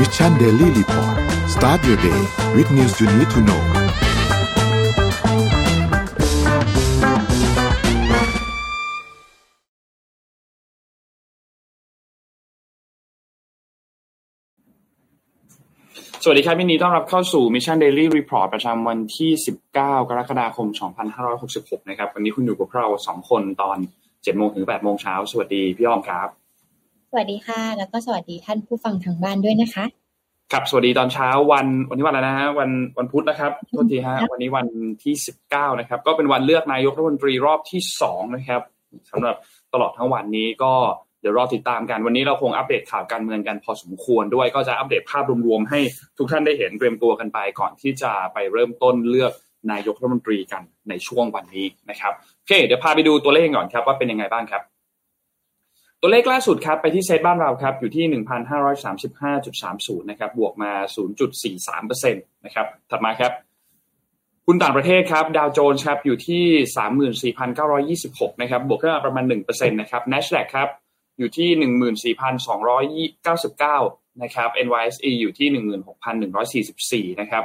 [0.00, 1.16] Mission Daily Report
[1.54, 2.20] start your day
[2.54, 3.62] with news you need to know
[16.22, 19.30] สวัสดีครับยินดีต้อนรับเข้าสู่ Mission Daily Report ประจำวันที่
[19.68, 19.76] 19
[20.08, 20.68] กรกฎาคม
[21.28, 26.45] 2566 นะครับ วันนี้คุณอยู่กับเราสองคนตอน 7 โมงถึง 8 โมงเช้า สวัสดีพี่อ้อมครับ
[27.10, 29.84] สวัสดีค่ะ แล้วก็สวัสดีท่านผู้ฟังทางบ้านด้วยนะคะ
[30.52, 34.66] ครับสวัสดีตอนเช้าวันวันนี้วันอะไรนะฮะวันวันพุธนะครับโทษทีฮะวันนี้วัน
[35.02, 35.14] ที่
[35.48, 38.62] 19นะครับ ก็เป็นวันเลือกนายกรัฐมนตรีรอบที่2นะครับ
[39.10, 39.36] สำหรับ
[39.72, 40.72] ตลอดทั้งวันนี้ก็
[41.20, 45.80] เดี๋ยวรอติดตามกัน วันนี้เราคงอัปเดตข่าวการเมืองกันพอสมควรด้วยก็จะอัปเดตภาพรวมๆให้
[46.18, 49.32] ทุกท่านได้เห็นเตรียมตัวกันไป ก่อนที่จะไปเริ่มต้นเลือก
[49.72, 54.62] นายกรัฐมนตรีกันในช่วงวันนี้นะครับโอเคเดี๋ยวพาไปดูตัวเลขก่อนครับว่าเป็นยังไงบ้างครับ
[56.00, 58.04] ตัวเลขล่าสุดครับไปที่เซตบ้านเราครับอยู่ที่
[59.02, 60.72] 1,535.30 นะครับบวกมา
[61.52, 63.32] 0.43%นะครับถัดมาครับ
[64.46, 66.44] คุณต่างประเทศครับดาวโจนส์ครับอยู่ที่
[67.96, 70.68] 34,926 นะครับบวกขึ้นมาประมาณ 1%นะครับ NASDAQ ครับ
[71.18, 72.14] อยู่ที่
[73.16, 75.48] 14,299 นะครับ NYSE อยู่ที่
[77.12, 77.44] 16,144 นะครับ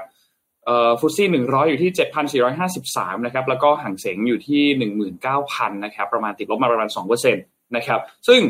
[0.66, 1.92] เอ่อฟุตซี่100อยู่ที่
[2.58, 4.64] 7,453นะครับแล้วก็ห่างเสงอยู่ที่
[5.24, 7.38] 19,000นะครับประมาณติดลบมาประมาณ2%น
[7.76, 8.42] นะครับ ซึ่ง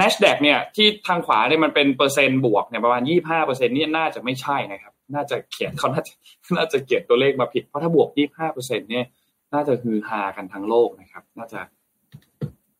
[0.00, 6.12] NASDAQ เนี่ยที่ทางขวาเนี่ยมันเป็นเปอร์เซ็นต์บวกเนี่ยประมาณ 25%เซ็นต์นี่น่าจะไม่ใช่นะครับ น่าจะเขียนเขาน่าจะ
[6.56, 9.06] น่าจะเขียนตัวเลขมาผิด เพราะถ้าบวก 25%เซ็นต์เนี่ย
[9.54, 11.60] น่าจะฮือฮากันทั้งโลกนะครับ น่าจะ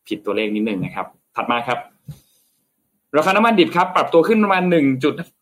[0.07, 1.79] ผิดตัวเลขนิดนึงนะครับ ถัดมาครับ
[3.17, 4.63] ราคาน้ำมันดิบครับ ปรับตัวขึ้นประมาณ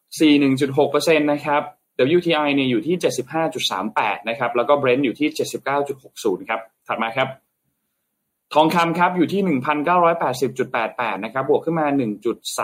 [0.08, 1.62] 1.41.6%นะครับ
[2.18, 2.96] WTI เนี่ยอยู่ที่
[3.62, 5.28] 75.38 นะครับ แล้วก็ Brent อยู่ที่
[5.90, 7.28] 79.60 ครับ ถัดมาครับ
[8.54, 9.42] ทองคำครับอยู่ที่
[10.54, 11.88] 1,980.88 นะครับ บวกขึ้นมา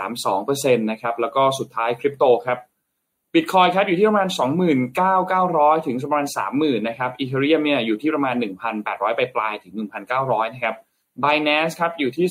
[0.04, 2.58] 1.32%นะครับ แล้วก็สุดท้ายคริปโตครับ
[3.34, 4.28] บิตคอยครับอยู่ที่ประมาณ
[5.08, 6.26] 29,900 ถึงประมาณ
[6.56, 8.36] 30,000 นะครับอีเทเรียมเนี่ยอยู่ที่ประมาณ
[8.76, 9.74] 1,800 ไปปลายถึง
[10.14, 10.76] 1,900 นะครับ
[11.24, 12.26] Binance ครับอยู่ที่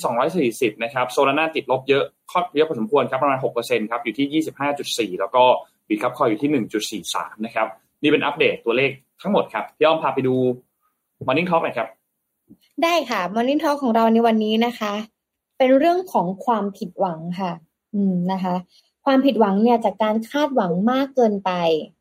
[0.70, 4.43] 240 นะครับโซลาร่าติดลบเยอะคอนเยอะพอสมควรครับประมาณ 6%ครับอยู่ที่
[5.14, 5.44] 25.4 แล้วก็
[5.88, 7.66] บิตคับคอยอยู่ที่ 1.43 นะครับ
[8.03, 8.91] นี่เป็นอัปเดตตัวเลข
[9.22, 10.34] ทั้งหมดครับพี่อ้อมพาไปดู
[11.26, 11.88] Morning Talk หน่อยครับ
[12.82, 14.92] ได้ค่ะ Morning Talk ของเราในวันนี้นะคะ
[15.59, 17.53] เป็นเรื่องของความผิดหวังค่ะ
[17.94, 18.54] อืมนะคะ
[19.04, 21.50] ความผิดหวังเนี่ยจากการคาดหวังมากเกินไป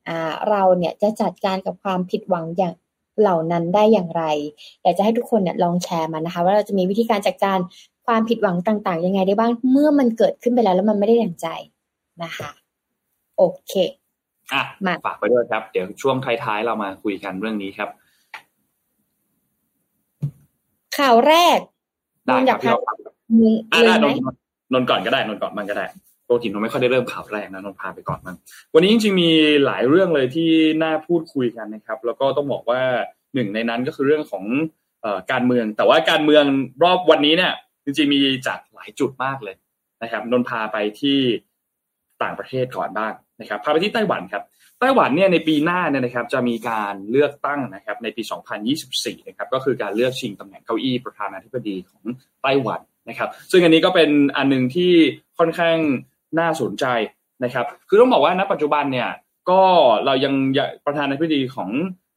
[0.08, 2.74] อ่า เราเนี่ยจะจัดการกับความผิดหวังอย่าง
[3.19, 4.24] เหล่านั้นได้อย่างไร
[4.81, 7.58] อยากจะให้ทุกคนเนี่ยลองแชร์มานะคะ ว่าเราจะมีวิธีการจัดการ
[8.06, 11.47] ความผิดหวังต่าง ๆ ยังไงได้บ้างเมื่อมันเกิดขึ้นไปแล้วแล้วมันไม่ได้อย่างใจ
[12.24, 12.52] นะคะ
[13.38, 13.74] โอเค
[14.53, 17.90] อะมาฝากไปด้วยครับ เดี๋ยวช่วงท้ายๆเรามาคุยกันเรื่องนี้ครับ
[20.98, 21.59] ข่าวแรก
[22.28, 24.40] ได้นนท์คอรัยาบกพี่พาอ้อมครับมึงอะเลได้ยนไหมนท์
[24.74, 25.86] นนท์ก่อนก็ได้นนท์ก่อนมันก็ได้
[26.28, 28.36] ปกตินนท์ไม่ค่อยได้เริ่มข่าวแรกนะนนท์พาไปก่อนมัน
[28.74, 29.31] วันนี้จริงๆมี
[29.66, 30.50] หลายเรื่องเลยที่
[30.84, 32.81] น่าพูดคุยกันนะครับ แล้วก็ต้องบอกว่า
[33.34, 34.44] หนึ่งในนั้นก็คือเรื่องของ
[35.02, 36.46] เอ่อการเมือง แต่ว่าการเมือง
[36.84, 37.54] รอบวันนี้เนี่ย
[37.86, 39.56] จริงๆมีจากหลายจุดมากเลย
[40.04, 41.20] นะครับนนท์พาไปที่
[42.24, 44.44] ต่างประเทศก่อนบ้างนะครับ พาไปที่ไต้หวันครับ
[44.84, 48.22] ไต้หวันเนี่ยในปีหน้าเนี่ยนะครับจะมีการเลือกตั้งนะครับในปี
[48.76, 52.04] 2024 นะครับก็คือการเลือกชิงตำแหน่งเก้าอี้ประธานาธิบดีของ
[52.44, 54.92] ไต้หวันนะครับ ซึ่งอันนี้ก็เป็นอันหนึ่งที่
[55.40, 55.78] ค่อนข้าง
[56.40, 56.86] น่าสนใจ
[57.44, 59.10] นะครับ คือต้องบอกว่าณปัจจุบันเนี่ย
[59.50, 59.62] ก็
[60.06, 60.34] เรายัง
[60.86, 61.70] ประธานาธิบดีของ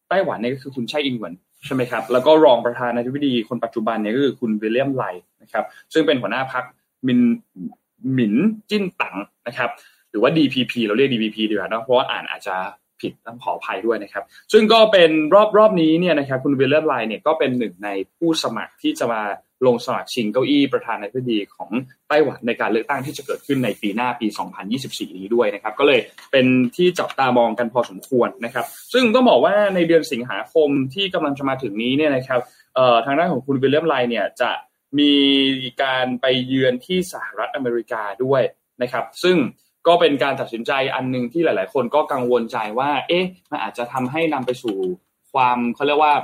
[0.08, 1.34] ไต้หวันเนี่ยก็คือคุณไช่อิงเหวิน
[1.66, 5.04] ใช่ไหมครับแล้วก็รองประธานาธิบดีคนปัจจุบันเนี่ยก็คือคุณวิลเลียมไล
[5.42, 6.64] นะครับ ซึ่งเป็นหัวหน้าพรรค
[7.06, 7.20] มิน
[8.14, 8.34] หมิน
[8.70, 9.16] จิ้นตัง
[9.46, 9.70] นะครับ
[10.10, 12.56] หรือว่า DPP เราเรียก DPP ดีกว่านะเพราะว่าอ่านอาจจะ
[13.00, 19.22] ผิดต้องขออภัยด้วยนะครับ ซึ่งก็เป็นรอบรอบนี้เนี่ยนะครับคุณวิลเลียมไลน์เนี่ยก็เป็นหนึ่งในผู้สมัครที่จะมา
[19.66, 21.70] ลงสมัครชิงเก้าอี้ประธานาธิบดีของ
[22.08, 24.26] ไต้หวันในการเลือกตั้งที่จะเกิดขึ้นในปีหน้าปี
[24.72, 26.00] 2024 นี้ด้วยนะครับ ก็เลย
[26.32, 26.46] เป็น
[26.76, 32.40] ที่จับตามองกันพอสมควรนะครับ ซึ่งต้องบอกว่าในเดือนสิงหาคมที่กำลังจะมาถึงนี้เนี่ยนะครับ
[32.74, 34.50] เอ่อทางด้านของคุณวิลเลียมไลเนี่ยจะ
[34.98, 35.14] มี
[35.82, 38.42] การไปเยือนที่สหรัฐอเมริกาด้วย
[38.82, 39.36] นะครับ ซึ่ง
[39.86, 44.76] ก็เป็นการตัดสินใจอันหนึ่งที่หลาย ๆ คนก็กังวลใจว่า เอ๊ะ มันอาจจะทำให้นำไปสู่
[45.32, 46.14] ความเขาเรียกว่า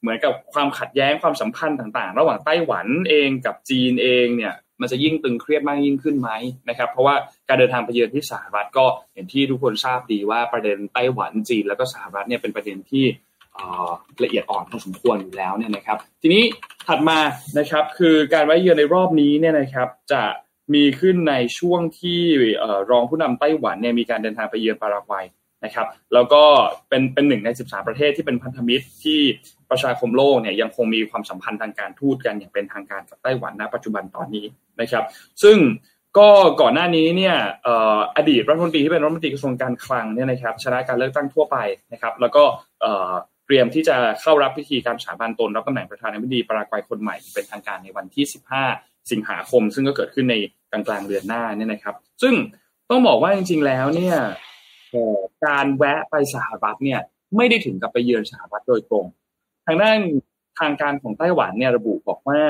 [0.00, 6.30] เหมือนกับความขัดแย้งความสัมพันธ์ต่าง ๆ ระหว่างไต้หวันเองกับจีนเองเนี่ย มันจะยิ่งตึงเครียดมากยิ่งขึ้นไหม
[6.68, 7.14] นะครับ เพราะว่า
[7.48, 13.04] การเดินทางไปเยือนที่สหรัฐก็อย่างที่ทุกคนทราบดีว่าประเด็นไต้หวันจีนแล้วก็สหรัฐเนี่ยเป็นประเด็นที่
[14.24, 16.42] ละเอียดอ่อนพอสมควรอยู่แล้วเนี่ยนะครับ ทีนี้
[16.88, 17.18] ถัดมา
[17.58, 20.22] นะครับคือการไว้เยือนในรอบนี้เนี่ยนะครับจะ
[20.74, 22.20] มีขึ้นในช่วงที่
[22.90, 25.26] รองผู้นำไต้หวันเนี่ยมีการเดินทางไปเยือนปารากวัย
[25.64, 26.42] นะครับ แล้วก็
[26.88, 29.20] เป็นเป็นหนึ่งใน 13 ประเทศที่เป็นพันธมิตรที่
[29.70, 34.46] ประชาคมโลกเนี่ยยังคงมีความสัมพันธ์ทางการทูตกันอย่างเป็นทางการกับไต้หวันณปัจจุบันตอนนี้
[34.80, 35.04] นะครับ
[35.42, 35.58] ซึ่ง
[36.18, 36.28] ก็
[36.60, 37.36] ก่อนหน้านี้เนี่ย
[38.16, 41.56] อดีตรัฐมนตรีที่เป็นรัฐมนตรีกระทรวงการคลังเนี่ยนะครับชนะการเลือกตั้งทั่วไป
[41.92, 42.44] นะครับ แล้วก็
[43.46, 48.24] เตรียมที่จะเข้ารับพิธีการสาบานตนรับตำแหน่งประธานาธิบดีปารากวัยคนใหม่เป็นทางการในวันที่
[48.58, 50.34] 15 สิงหาคม ซึ่งก็เกิดขึ้นใน
[50.70, 52.34] กลางกลางเดือนหน้าเนี่ยนะครับ ซึ่ง
[52.90, 54.16] ต้องบอกว่าจริง ๆ แล้วเนี่ย
[55.46, 57.00] การแวะไปสหรัฐเนี่ย
[57.36, 59.06] ไม่ได้ถึงกับไปเยือนสหรัฐโดยตรง
[59.66, 59.98] ทางด้าน
[60.58, 62.42] ทางการของไต้หวันเนี่ยระบุบอกว่า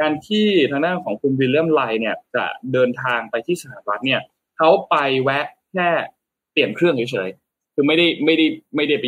[0.00, 4.20] การที่ทางด้านของคุณวิลเลียมไลเนี่ยจะเดินทางไปที่สหรัฐเนี่ย
[4.56, 5.88] เขาไปแวะแค่
[6.52, 9.06] เปลี่ยนเครื่องเฉยๆคือไม่ได้ไม่ได้ไม่ได้ไป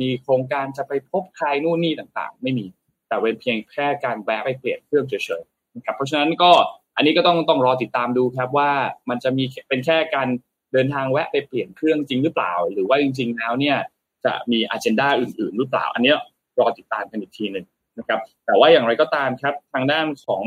[0.00, 2.66] มีโครงการจะไปพบใครนู่นนี่ต่างๆ ไม่มี
[3.08, 6.52] แต่เป็นเพียงแค่การแวะไปเปลี่ยนเครื่องเฉยๆ นะครับเพราะฉะนั้นก็
[6.96, 8.70] อันนี้ก็ต้องต้องรอติดตามดูครับว่า
[9.08, 10.28] มันจะมีเป็นแค่การ
[10.72, 13.76] เดินทางแวะไปเปลี่ยนเครื่องจริงหรือเปล่า หรือว่าจริง ๆ แล้วเนี่ย
[14.24, 16.14] จะมีอันเจนดาอื่น ๆ หรือเปล่า อันนี้
[16.58, 17.66] รอติดตามกันอีกทีหนึ่ง
[17.98, 20.44] นะครับแต่ว่าอย่างไรก็ตามครับทางด้านของ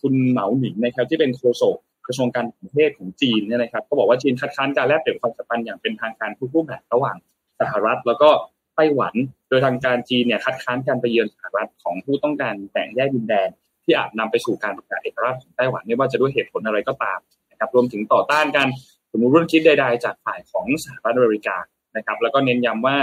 [0.00, 1.76] คุณเหมาหนิงนะครับที่เป็นโฆษก
[2.06, 7.16] กระทรวงการต่างประเทศของจีนเนี่ยนะครับก็บอกว่าจีนคัดค้านการแลกเปลี่ยนความสัมพันธ์อย่างเป็นทางการทุกรูปแบบระหว่าง
[7.60, 8.30] สหรัฐ แล้วก็
[8.76, 9.14] ไต้หวัน
[9.48, 13.48] โดยทางการจีนเนี่ยคัดค้านการไปเยือนสหรัฐของผู้ต้องการแบ่งแยกดินแดน
[13.84, 17.18] ที่อาจนำไปสู่การประกาศเอกราชของไต้หวันไม่ว่าจะด้วยเหตุผลอะไรก็ตาม
[17.50, 18.68] นะครับรวมถึงต่อต้านการ
[19.12, 21.56] สมมติรุ่นคิดใด ๆ จากฝ่ายของสหรัฐอเมริกา
[21.96, 22.96] นะครับ แล้วก็เน้นย้ำว่า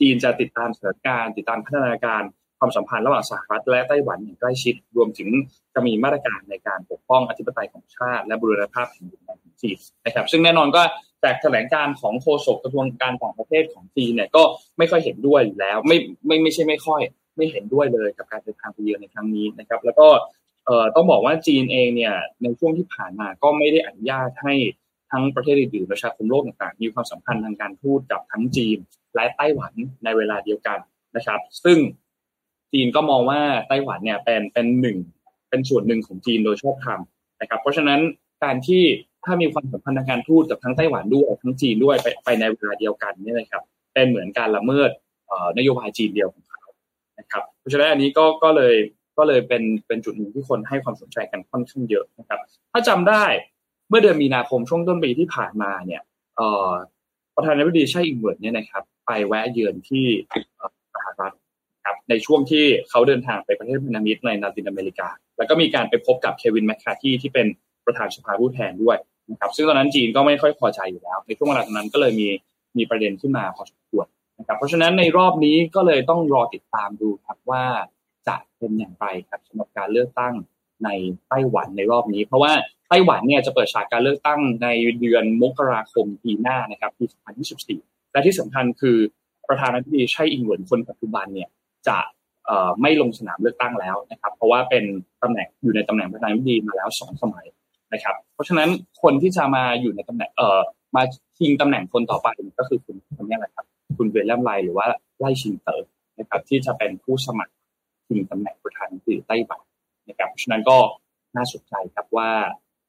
[0.00, 2.22] จีนจะติดตามสถานการณ์ติดตามพัฒนาการ
[2.58, 5.28] ความสัมพันธ์ระหว่างสหรัฐและไต้หวันอย่างใกล้ชิด รวมถึง
[5.74, 10.82] จะมีมาตรการในการปกป้องอธิปไตยของชาติ และบูรณภาพแห่งดินแดนของจีนนะครับ ซึ่งแน่นอนก็
[11.24, 14.42] จากแถลงการของโฆษกกระทรวงการต่างประเทศของจีนเนี่ยก็
[14.78, 15.96] ไม่ค่อยเห็นด้วยอยู่แล้ว ไม่
[16.26, 17.00] ไม่ไม่ใช่ไม่ค่อย
[17.36, 20.08] ไม่เห็นด้วยเลยกับการเดินทางไปเยือนในครั้งนี้นะครับ แล้วก็
[20.66, 24.54] เอ่อต้องบอกว่าจีนเองเนี่ยในช่วงที่ผ่านมาก็ไม่ได้อนุญาตให้
[25.10, 28.78] ทั้งประเทศอื่นๆประชาคมโลกต่างๆ มีความสัมพันธ์ทางการทูตกับทั้งจีน
[29.14, 29.72] และไต้หวัน
[30.04, 30.78] ในเวลาเดียวกัน
[31.16, 31.78] นะครับ ซึ่ง
[32.72, 34.98] จีนก็มองว่าไต้หวันเนี่ยเป็นเป็นหนึ่ง
[35.50, 37.00] เป็นส่วนหนึ่งของจีนโดยชอบธรรม
[37.40, 38.00] นะครับ เพราะฉะนั้น
[38.44, 38.82] การที่
[39.24, 43.62] ถ้ามีความสัมพันธ์ทางการทูตกับทั้งไต้หวันด้วยทั้งจีนด้วยไปไปในเวลาเดียวกันนี่นะครับ
[43.94, 44.90] เป็นเหมือนการละเมิด
[45.58, 46.55] นโยบายจีนเดียวของเข
[47.66, 48.74] รับเพราะฉะนั้นอันนี้ก็ก็เลย
[49.18, 52.38] ก็เลยเป็นเป็นจุดหนึ่งที่คนให้ความสนใจกันค่อนข้างเยอะนะครับ
[52.72, 53.24] ถ้าจำได้
[53.88, 56.02] เมื่อเดือนมีนาคมช่วงต้นปีที่ผ่านมาเนี่ย
[57.36, 60.04] ประธานาธิบดีไช่อิงเหวินเนี่ยนะครับ ไปแวะเยือนที่
[60.94, 61.34] สหรัฐ
[61.84, 65.08] ครับในช่วงที่เขาเดินทางไปประเทศพันธมิตรในลาตินอเมริกา
[65.38, 67.46] แล้วก็มีการไปพบกับเควินแมคคาร์ธีที่เป็น
[67.86, 68.98] ประธานสภาผู้แทนด้วย
[69.30, 72.28] นะครับ ซึ่งตอนนั้นจีนก็ไม่ค่อยพอใจอยู่แล้ว ในช่วงเวลาตอนนั้นก็เลยมี
[72.78, 73.75] มีประเด็นขึ้นมาพอสม
[74.46, 77.64] นะครับเพราะฉะนั้นในรอบนี้ก็เลยต้องรอติดตามดูครับว่า
[78.28, 80.34] จะเป็นอย่างไรครับสำหรับการเลือกตั้ง
[80.84, 80.88] ใน
[81.28, 82.52] ไต้หวันในรอบนี้ เพราะว่า
[82.88, 84.68] ไต้หวันเนี่ยจะเปิดฉากการเลือกตั้งใน
[85.00, 87.04] เดือนมกราคมปีหน้านะครับปี
[87.58, 88.98] 2024 และที่สำคัญคือ
[89.48, 91.48] ประธานาธิบดีไช่อิงเหวินคนปัจจุบันเนี่ย
[91.88, 91.98] จะ
[92.80, 94.84] ไม่ลงสนามเลือกตั้งแล้วนะครับ เพราะว่าเป็น
[95.22, 97.46] ตำแหน่งอยู่ในตำแหน่งประธานาธิบดีมาแล้วสองสมัย
[97.92, 98.68] นะครับ เพราะฉะนั้น
[99.02, 100.60] คนที่จะมาอยู่ในตำแหน่งเอ่อ
[100.96, 101.02] มา
[101.38, 102.28] ชิงตำแหน่งคนต่อไป
[102.58, 103.66] ก็คือคุณคนนี้แหละครับ
[103.98, 104.86] คุณเวลเลมไลหรือว่า
[105.18, 105.88] ไล่ชิงเตอร์
[106.18, 107.54] นะครับที่จะเป็นผู้สมัคร
[108.08, 109.60] ชิงตำแหน่งประธานาธิบดีไต้หวัน
[110.08, 110.78] นะครับฉะนั้นก็
[111.36, 112.30] น่าสนใจครับว่า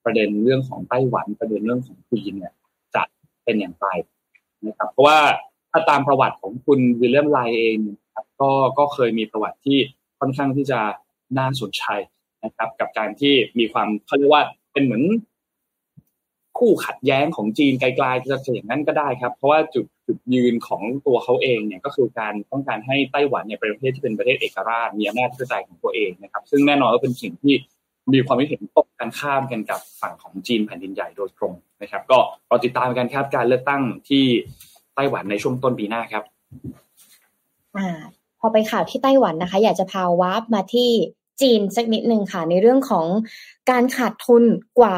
[0.05, 2.53] ประเด็นเรื่องของไต้หวันประเด็นเรื่องของจีนเนี่ย
[2.95, 3.03] จะ
[3.43, 3.87] เป็นอย่างไร
[4.67, 5.19] นะครับเพราะว่า
[5.71, 7.77] ถ้าตามประวัติของคุณวิลเลียมไลเอง
[8.13, 9.77] ครับก็ก็เคยมีประวัติที่
[10.19, 10.79] ค่อนข้างที่จะ
[11.37, 11.83] น่าสนใจ
[12.43, 14.43] นะครับ กับการที่มีความเขาเรียกว่า
[14.73, 15.03] เป็นเหมือน
[16.57, 27.53] คู่ขัดแย้งของจีนไกลๆจะอย่างนั้นก็ได้ครับ เพราะว่าจุดจุดยืนของตัวเขาเองเนี่ยก็คือการต้องการให้ไต้หวันเนี่ยเป็นประเทศที่เป็นประเทศเอกราชมีอำนาจที่ใจของตัวเองนะครับ ซึ่งแน่นอนว่าเป็นสิ่งที่
[28.13, 34.25] มีความเห็นตกกันข้ามกันกับฝั่งของจีนแผ่นดินใหญ่โดยตรงนะครับ ก็รอติดตามกันครับการเลือกตั้งที่
[34.95, 36.23] ไต้หวันในช่วงต้นปีหน้าครับ
[37.77, 37.89] อ่า
[38.39, 40.89] พอไปข่าวที่ไต้หวันนะคะ อยากจะพาวาร์ปมาที่
[41.41, 43.07] จีนสักนิดหนึ่งค่ะ ในเรื่องของ
[43.71, 44.43] การขาดทุน
[44.79, 44.95] กว่า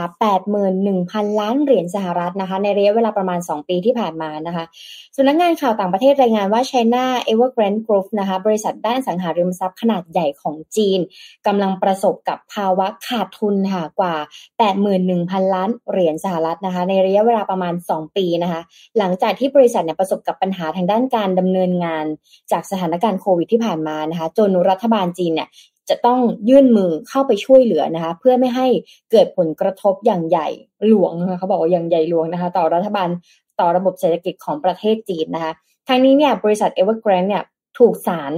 [0.69, 4.65] 81,000 ล้านเหรียญสหรัฐนะคะ ในระยะเวลาประมาณ 2 ปีที่ผ่านมานะคะ
[5.15, 10.99] สำนักงานข่าวต่างประเทศรายงานว่า China Evergrande Group นะคะ บริษัทด้านสังหาริมทรัพย์ขนาดใหญ่ของจีน
[11.47, 14.15] กำลังประสบกับภาวะขาดทุนค่ะกว่า
[14.85, 18.61] 81,000 ล้านเหรียญสหรัฐนะคะ ในระยะเวลาประมาณ 2 ปีนะคะ
[18.97, 22.05] หลังจากที่บริษัทเนี่ยประสบกับปัญหาทางด้านการดำเนินงาน
[22.51, 25.49] จากสถานการณ์โควิดที่ผ่านมานะคะ จนรัฐบาลจีนเนี่ย
[25.89, 26.19] จะต้อง
[26.49, 28.67] ยื่นมือเข้าไปช่วยเหลือนะคะ เพื่อไม่ให้
[29.11, 30.47] เกิดผลกระทบอย่างใหญ่
[30.87, 33.09] หลวงนะคะเขาบอกว่าอย่างใหญ่หลวงนะคะ ต่อรัฐบาล
[33.59, 35.53] ต่อระบบเศรษฐกิจของประเทศจีนนะคะ
[35.87, 37.43] ทางนี้เนี่ยบริษัท Evergrande เนี่ย
[37.77, 38.33] ถูกศาล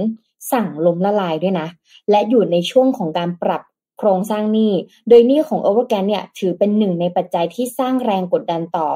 [0.52, 1.68] สั่งล้มละลายด้วยนะ
[2.10, 3.62] และอยู่ในช่วงของการปรับ
[3.98, 4.72] โครงสร้างหนี้
[5.08, 8.86] โดยหนี้ของ Evergrande เนี่ยถือเป็นหนึ่งในปัจจัยที่สร้างแรงกดดันต่อ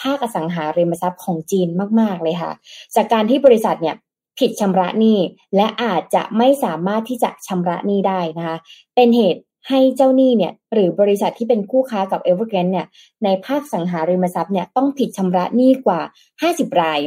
[0.00, 1.68] ภาคอสังหาริมทรัพย์ของจีน
[2.00, 2.52] มาก ๆ เลยค่ะ
[2.96, 3.96] จากการที่บริษัทเนี่ย
[4.38, 5.18] ผิดชำระหนี้
[5.56, 8.56] และอาจจะไม่สามารถที่จะชำระหนี้ได้นะคะ
[8.94, 12.86] เป็นเหตุให้เจ้าหนี้เนี่ยหรือบริษัทที่เป็นคู่ค้ากับเอเวอร์แกรนเนี่ย
[13.24, 16.00] ในภาคสังหาริมทรัพย์เนี่ยต้องผิดชำระหนี้กว่า
[16.40, 17.00] 50 ราย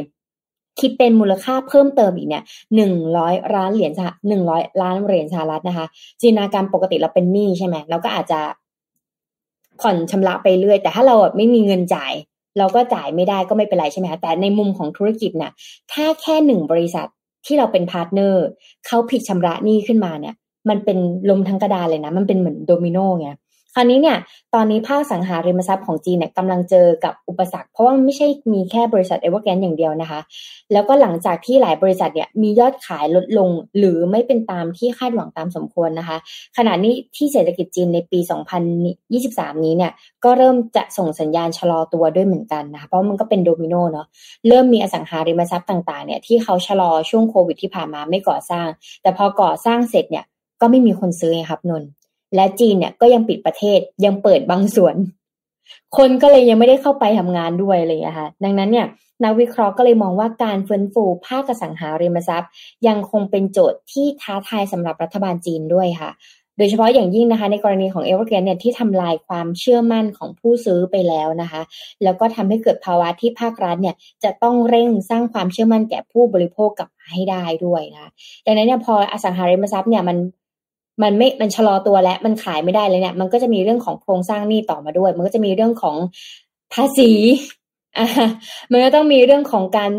[0.80, 2.42] คิดเป็นมูลค่าเพิ่มเติมอีกเนี่ย
[2.76, 5.86] หนึ่งร้อยล้านเหรียญสหหนึ่งร้อยล้านเหรียญสหรัฐนะคะ
[6.20, 8.40] จินตนาการปกติเราเป็นหนี้ใช่ไหมเราก็อาจจะ
[9.80, 12.12] ผ่อนชำระไปเรื่อย แต่ถ้าเราไม่มีเงินจ่าย
[12.58, 15.52] เราก็จ่ายไม่ได้ก็ไม่เป็นไรใช่ไหมคะแต่ในมุมของธุรกิจเนี่ย
[15.92, 17.06] ถ้าแค่หนึ่งบริษัท
[17.48, 18.44] ที่เราเป็น partner
[18.86, 20.34] เขาผิดชำระหนี้ขึ้นมาเนี่ย
[20.68, 20.98] มันเป็น
[21.30, 23.28] ล้มทั้งกระดานเลยนะ มันเป็นเหมือนโดมิโนไง
[23.78, 24.18] คราวนี้เนี่ย
[24.54, 30.20] ตอนนี้ภาคอสังหาริมทรัพย์ของจีนเนี่ยกำลังเจอกับอุปสรรค เพราะว่ามันไม่ใช่มีแค่บริษัทเอเวอร์แกนอย่างเดียวนะคะ
[30.72, 36.16] แล้วก็หลังจากที่หลายบริษัทเนี่ยมียอดขายลดลงหรือไม่เป็นตามที่คาดหวังตามสมควรนะคะ
[36.56, 38.18] ขณะนี้ที่เศรษฐกิจจีนในปี
[38.92, 39.92] 2023 นี้เนี่ย
[40.24, 44.06] ก็เริ่มจะส่งสัญญาณชะลอตัวด้วยเหมือนกันนะคะเพราะมันก็เป็นโดมิโนเนาะ
[44.48, 48.66] เริ่มมีอสังหาริมทรัพย์ต่างๆเนี่ยที่เขาชะลอช่วงโควิดที่ผ่านมาไม่ก่อสร้าง
[49.02, 50.24] แต่พอก่อสร้างเสร็จเนี่ย
[50.60, 51.88] ก็ไม่มีคนซื้อครับนนท์
[52.34, 54.94] และจีนเนี่ยก็ยังปิดประเทศยังเปิดบางส่วน
[55.96, 58.86] คนก็เลยยังไม่ได้เข้าไปทำงานด้วยเลยนะคะดังนั้นเนี่ย
[59.24, 62.50] นักวิเคราะห์ก็เลยมองว่าการฟื้นฟูภาคอสังหาริมทรัพย์
[62.86, 66.10] ยังคงเป็นโจทย์ที่ท้าทายสำหรับรัฐบาลจีนด้วยค่ะ
[66.58, 71.62] โดยเฉพาะอย่างยิ่งนะคะ ในกรณีของเอเวอร์แกรนเนี่ยที่ทำลายความเชื่อมั่นของผู้ซื้อไปแล้วนะคะ
[72.02, 73.94] แล้วก็ทำให้เกิดภาวะที่ภาครัฐเนี่ย
[74.24, 78.10] จะต้องเร่งสร้างความเชื่อมั่นแก่ผู้บริโภคกลับให้ได้ด้วยนะ
[78.46, 80.16] ดังนั้นเนี่ยพออสังหาริมทรัพย์เนี่ยมัน
[81.02, 85.96] มันไม่มันชะลอตัวและมันขายไม่ได้เลยเนี่ย มันก็จะมีเรื่องของโครงสร้างหนี้ต่อมาด้วย มันก็จะมีเรื่องของ
[86.74, 87.10] ภาษี
[87.98, 88.06] อ่า
[88.72, 89.90] มันก็ต้องมีเรื่องของการ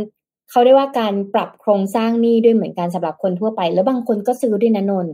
[0.51, 5.07] เขาเรียกว่าการปรับโครงสร้างหนี้ด้วยเหมือนกันสำหรับคนทั่วไป แล้วบางคนก็ซื้อด้วยนะนน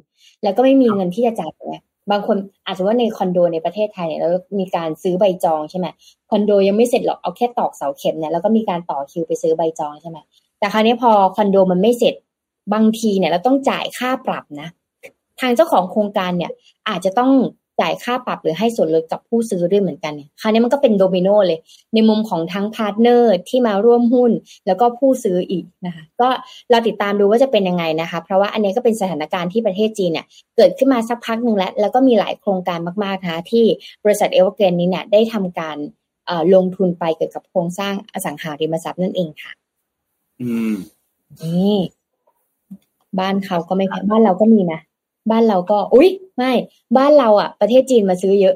[0.43, 5.87] แล้วก็ไม่มีเงินที่จะจ่ายเลยบางคนอาจจะว่าในคอนโดในประเทศไทยเนี่ยแล้วมีการซื้อใบจองใช่ไหม
[6.29, 10.17] คอนโดยังไม่เสร็จหรอกเอาแค่ตอกเสาเข็มเนี่ยแล้วก็มีการต่อคิวไปซื้อใบจองใช่ไหม
[10.59, 12.15] แต่คราวนี้พอคอนโดมันไม่เสร็จ
[12.73, 14.69] บางทีเนี่ยเราต้องจ่ายค่าปรับนะ
[15.39, 16.51] ทางเจ้าของโครงการเนี่ย
[16.89, 17.31] อาจจะต้อง
[17.81, 21.59] จ่ายค่าปรับหรือให้ส่วนลดกับผู้ซื้อด้วยเหมือนกันเนี่ยคราวนี้มันก็เป็นโดมิโนเลย
[21.93, 24.31] ในมุมของทั้ง partner ที่มาร่วมหุ้น
[24.67, 26.29] แล้วก็ผู้ซื้ออีกนะคะ ก็
[26.71, 30.25] เราติดตามดูว่าจะเป็นยังไงนะคะ เพราะว่าอันนี้ก็เป็นสถานการณ์ที่ประเทศจีนเนี่ย
[30.57, 33.65] เกิดขึ้นมาสักพักหนึ่งแล้ว แล้วก็มีหลายโครงการมากๆนะคะที่
[34.05, 35.77] บริษัทเอเวอร์เกรนนี้เนี่ยได้ทำการ
[36.55, 39.51] ลงทุนไปเกี่ยวกับโครงสร้างอสังหาริมทรัพย์นั่นเองค่ะ
[40.41, 40.75] อืม
[41.43, 41.77] นี่
[43.19, 44.79] บ้านเขาก็ไม่แพ้บ้านเราก็มีนะ
[45.31, 46.51] บ้านเราก็ อุ้ยไม่
[46.97, 48.55] บ้านเราอะ ประเทศจีนมาซื้อเยอะ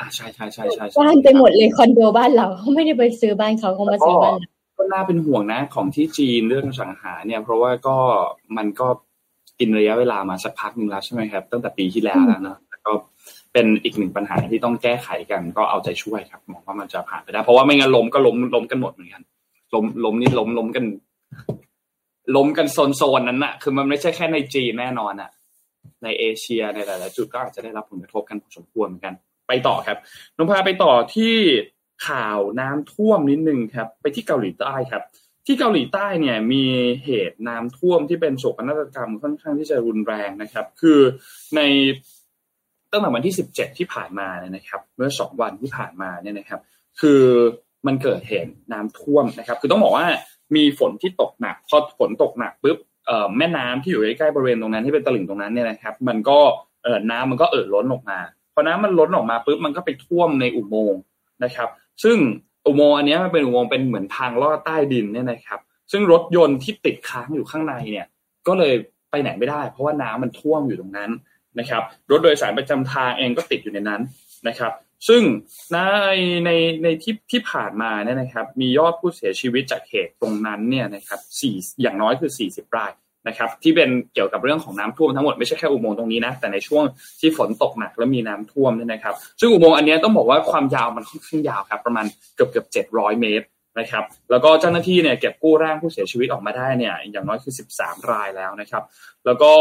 [0.00, 7.96] อ่าใช่ใช่ใช่ใช่บ้านไปหมดเลยคอนโดบ้านเราเขาไม่ได้ไปซื้อบ้านเขาเขามาซื้อบ้านเราก็น่าเป็นห่วงนะ ของที่จีนเรื่องสังหาเนี่ย เพราะว่าก็
[8.56, 8.88] มันก็
[9.58, 12.92] กินระยะเวลามาสักพักหนึ่งแล้วใช่ไหมครับ ตั้งแต่ปีที่แล้วแล้วนะก็
[13.52, 19.22] เป็นอีกหนึ่งปัญหาที่ต้องแก้ไขกันก็เอาใจช่วยครับมองว่ามันจะผ่านไปได้ เพราะว่าไม่งั้นล้มก็ล้มล้มกันหมดเหมือนกัน
[19.74, 20.84] ล้มล้มนี่ล้มล้มกัน
[22.36, 25.30] ล้มกันโซนโซนนั้นน่ะคือมันไม่ใช่แค่ในจีนแน่นอนอะ
[26.02, 29.14] ในเอเชียในหลาย ๆ จุดก็อาจจะได้รับผลกระทบกันพอสมควรเหมือนกัน
[29.48, 29.98] ไปต่อครับ
[30.36, 31.34] นพาไปต่อที่
[32.08, 35.02] ข่าวน้ำท่วมนิดนึงครับ ไปที่เกาหลีใต้ครับ
[35.46, 36.64] ที่เกาหลีใต้เนี่ยมี
[37.04, 41.00] เหตุน้ำท่วมที่เป็นโศกนาฏกรรมค่อนข้างที่จะรุนแรงนะครับ คือ
[41.56, 41.60] ใน
[42.90, 46.60] ตั้งแต่วันที่สิบเจ็ดที่ผ่านมาเนี่ยนะครับ เมื่อสองวันที่ผ่านมาเนี่ยนะครับ
[47.00, 47.22] คือ
[47.86, 50.06] มันเกิดเหตุน้ำท่วมนะครับ คือต้องบอกว่า
[50.56, 52.78] มีฝนที่ตกหนัก พอฝนตกหนักปุ๊บ
[53.38, 56.38] แม่น้ำที่อยู่ใกล้ๆบริเวณตรงนั้นที่เป็นตลิ่งตรงนั้นเนี่ยนะครับ มันก็
[56.82, 58.18] เออน้ำมันก็เอ่อล้นออกมา
[58.54, 61.00] พอน้ำมันล้นออกมาปุ๊บมันก็ไปท่วมในอุโมงค์
[61.44, 61.68] นะครับ
[62.02, 62.16] ซึ่ง
[62.66, 65.60] อุโมงค์อันนี้มันเป็นอุโมงค์เป็นเหมือนทางลอดใต้ดินเนี่ยนะครับ
[65.92, 68.06] ซึ่งรถยนต์ที่ติดค้างอยู่ข้างในเนี่ย
[68.46, 68.74] ก็เลย
[69.10, 71.10] ไปไหนไม่ได้ เพราะว่าน้ำมันท่วมอยู่ตรงนั้น
[71.58, 74.00] นะครับ รถโดยสารประจำทางเองก็ติดอยู่ในนั้น
[74.48, 74.72] นะครับ
[75.08, 75.22] ซึ่ง
[75.72, 75.78] ใน
[76.44, 76.50] ใน
[76.82, 82.92] ในที่ที่ผ่านมาเนี่ยนะครับ มียอดผู้เสียชีวิตจากเหตุตรงนั้นเนี่ยนะครับสี่อย่างน้อยคือสี่สิบราย
[83.28, 86.84] นะครับ ที่เป็นเกี่ยวกับเรื่องของน้ำท่วมทั้งหมดไม่ใช่แค่อุโมงค์ตรงนี้นะแต่ในช่วง
[87.20, 93.46] ที่ฝนตกหนักแล้วมีน้ำท่วมเนี่ยนะครับ ซึ่งอุโมงค์อันนี้ต้องบอกว่าความยาวมันค่อนข้างยาวครับ ประมาณเกือบเกือบเจ็ดร้อยเมตร
[93.78, 98.82] นะครับ แล้วก็เจ้าหน้าที่เนี่ยเก็บกู้ร่างผู้เสียชีวิตออกมาได้เนี่ยอย่างน้อยคือสิบสามรายแล้วนะครับ
[99.26, 99.52] แล้วก็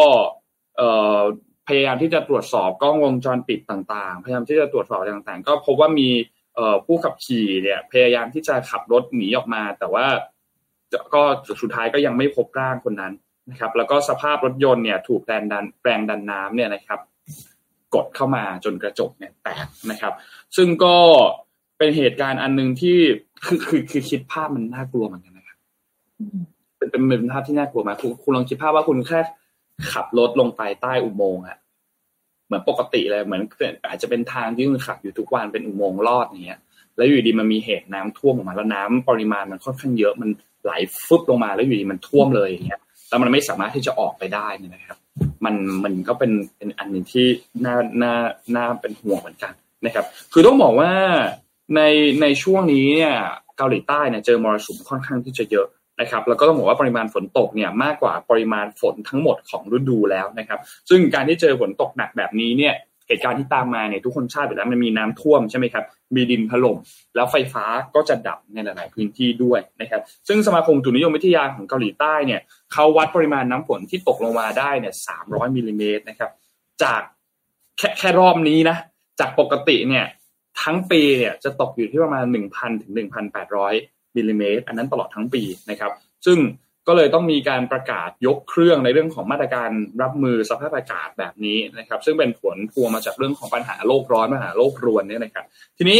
[1.69, 6.09] พยายามที่จะตรวจสอบกล้องวงจรปิดต่างๆ พยายามที่จะตรวจสอบต่างๆ ก็พบว่ามี
[6.85, 10.05] ผู้ขับขี่เนี่ยพยายามที่จะขับรถหนีออกมา แต่ว่า
[11.13, 11.23] ก็
[11.61, 13.13] สุดท้ายก็ยังไม่พบร่างคนนั้น
[13.51, 16.99] นะครับ แล้วก็สภาพรถยนต์เนี่ยถูกแรงดันแรงดันน้ำเนี่ยนะครับ
[17.95, 20.13] กดเข้ามาจนกระจกเนี่ยแตกนะครับ
[20.55, 20.95] ซึ่งก็
[21.77, 22.97] เป็นเหตุการณ์อันหนึ่งที่
[23.45, 25.57] คือคือคือคิดภาพมันน่ากลัวเหมือนกันนะครับ
[26.77, 29.19] เป็นเป็นเป็นภาพที่น่ากลัวมากคุณคุณลองคิดภาพว่าคุณแค่
[29.91, 31.57] ขับรถลงไปใต้อุโมงค์อะ
[32.45, 33.41] เหมือนปกติเลยเหมือน
[33.87, 36.59] อาจจะเป็นทางที่คุณขับอยู่ทุกวันเป็นอุโมงค์ลอดอย่างเงี้ย
[36.97, 40.29] แล้วอยู่ดีมันมีเหตุน้ำท่วมออกมาแล้วน้ำปริมาณมันค่อนข้างเยอะมัน
[40.63, 40.71] ไหล
[41.05, 44.97] ฟึบลงมาแล้วอยู่ดีมันท่วมเลยอย่างเงี้ยแล้วมันไม่สามารถที่จะออกไปได้นี่นะครับ
[45.45, 47.25] มันมันก็เป็นเป็นอันหนึ่งที่
[47.65, 48.13] น่าน่า
[48.55, 49.53] น่าเป็นห่วงเหมือนกัน
[49.85, 50.91] นะครับ คือต้องบอกว่า
[51.75, 51.81] ใน
[52.21, 53.15] ในช่วงนี้เนี่ย
[53.57, 55.67] เกาหลีใต้เนี่ยเจอมรสุมค่อนข้างที่จะเยอะ
[55.99, 62.75] นะครับแล้วก็ต้องบอกว่าปริมาณฝนตกเนี่ยมากกว่าปริมาณฝนทั้งหมดของฤดูแล้วนะครับ ซึ่งการที่เจอฝนตกหนักแบบนี้เนี่ย
[63.07, 66.77] เหตุการณ์ที่ตามมาเนี่ยทุกคนทราบอยู่แล้วมันมีน้ำท่วมใช่ไหมครับมีดินถล่ม
[67.15, 67.65] แล้วไฟฟ้า
[67.95, 72.41] ก็จะดับในหลาย ๆ พื้นที่ด้วยนะครับซึ่งสมาคมอุนิยมวิทยาของเกาหลีใต้เนี่ย
[72.73, 74.93] เขาวัดปริมาณน้ำฝนที่ตกลงมาได้เนี่ย
[75.25, 76.31] 300มิลลิเมตรนะครับ
[76.83, 77.01] จาก
[77.77, 78.77] แค่แค่รอบนี้นะ
[79.19, 80.05] จากปกติเนี่ย
[80.61, 85.91] ทั้งปีเนี่ยจะตกอยู่ที่ประมาณ1,000ถึง1,800 มิลลิเมตรอันนั้นตลอดทั้งปีนะครับ
[86.25, 86.37] ซึ่ง
[86.87, 89.69] ก็เลยต้องมีการประกาศยกเครื่องในเรื่องของมาตรการ
[90.01, 95.45] รับมือสภาพอากาศแบบนี้นะครับ ซึ่งเป็นผลพวงมาจากเรื่องของปัญหาโลกร้อนปัญหาโลกรวนเนี่ยนะครับ
[95.77, 95.99] ทีนี้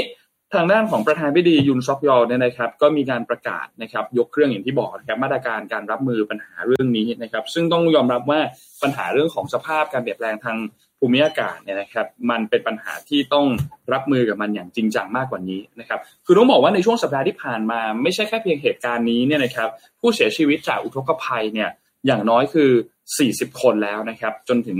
[0.54, 8.40] ทางด้านของประธานพิธียุนซอกยอเนี่ยนะครับ ก็มีการประกาศนะครับ ยกเครื่องอย่างที่บอกนะครับมาตรการการรับมือปัญหาเรื่องนี้นะครับ ซึ่งต้องยอมรับว่า
[8.84, 10.58] ปัญหาเรื่องของสภาพการเปลี่ยนแปลงทาง
[11.00, 13.48] ภูมิอากาศเนี่ยนะครับมันเป็นปัญหาที่ต้อง
[13.94, 21.70] รับมือกับมันอย่างจริงจังมากกว่านี้นะครับคือต้องบอกว่าในช่วงสัปดาห์ที่ผ่านมา ไม่ใช่แค่เพียงเหตุการณ์นี้เนี่ยนะครับผู้เสียชีวิตจากอุทกภัยเนี่ย
[22.06, 22.70] อย่างน้อยคือ
[23.16, 24.80] 40 คนแล้วนะครับจนถึง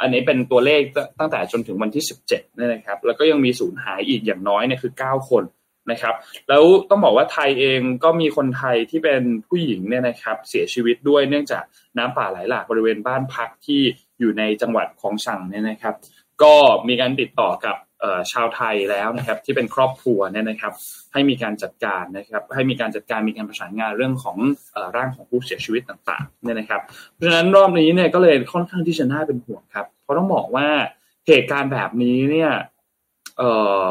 [0.00, 0.82] อันนี้เป็นตัวเลข
[1.18, 5.44] ตั้งแต่จนถึงวันที่ 17เนี่ยนะครับแล้วก็ยังมีสูญหายอีกอย่างน้อยเนี่ยคือ 9 คน
[5.90, 6.14] นะครับ
[6.48, 11.64] แล้วต้องบอกว่าไทยเองก็มีคนไทยที่เป็นผู้หญิงเนี่ยนะครับเสียชีวิตด้วยเนื่องจาก
[11.98, 13.82] น้ำป่าไหลหลากบริเวณบ้านพักที่
[14.20, 15.94] อยู่ในจังหวัดของชังเนี่ยนะครับ
[16.42, 16.54] ก็
[16.88, 17.76] มีการติดต่อกับ
[18.32, 20.72] ชาวไทยแล้วนะครับที่เป็นครอบครัวเนี่ยนะครับ
[21.12, 24.36] ให้มีการจัดการนะครับ ให้มีการจัดการมีการประสานงานเรื่องของ
[24.96, 26.80] ร่างของผู้เสียชีวิตต่างๆเนี่ยนะครับ
[27.14, 30.68] เพราะฉะนั้นรอบนี้เนี่ยก็เลยค่อนข้างที่จะน่าเป็นห่วงครับ เพราะต้องบอกว่า
[31.26, 32.50] เหตุการณ์แบบนี้เนี่ย
[33.38, 33.50] เอ่
[33.84, 33.86] อ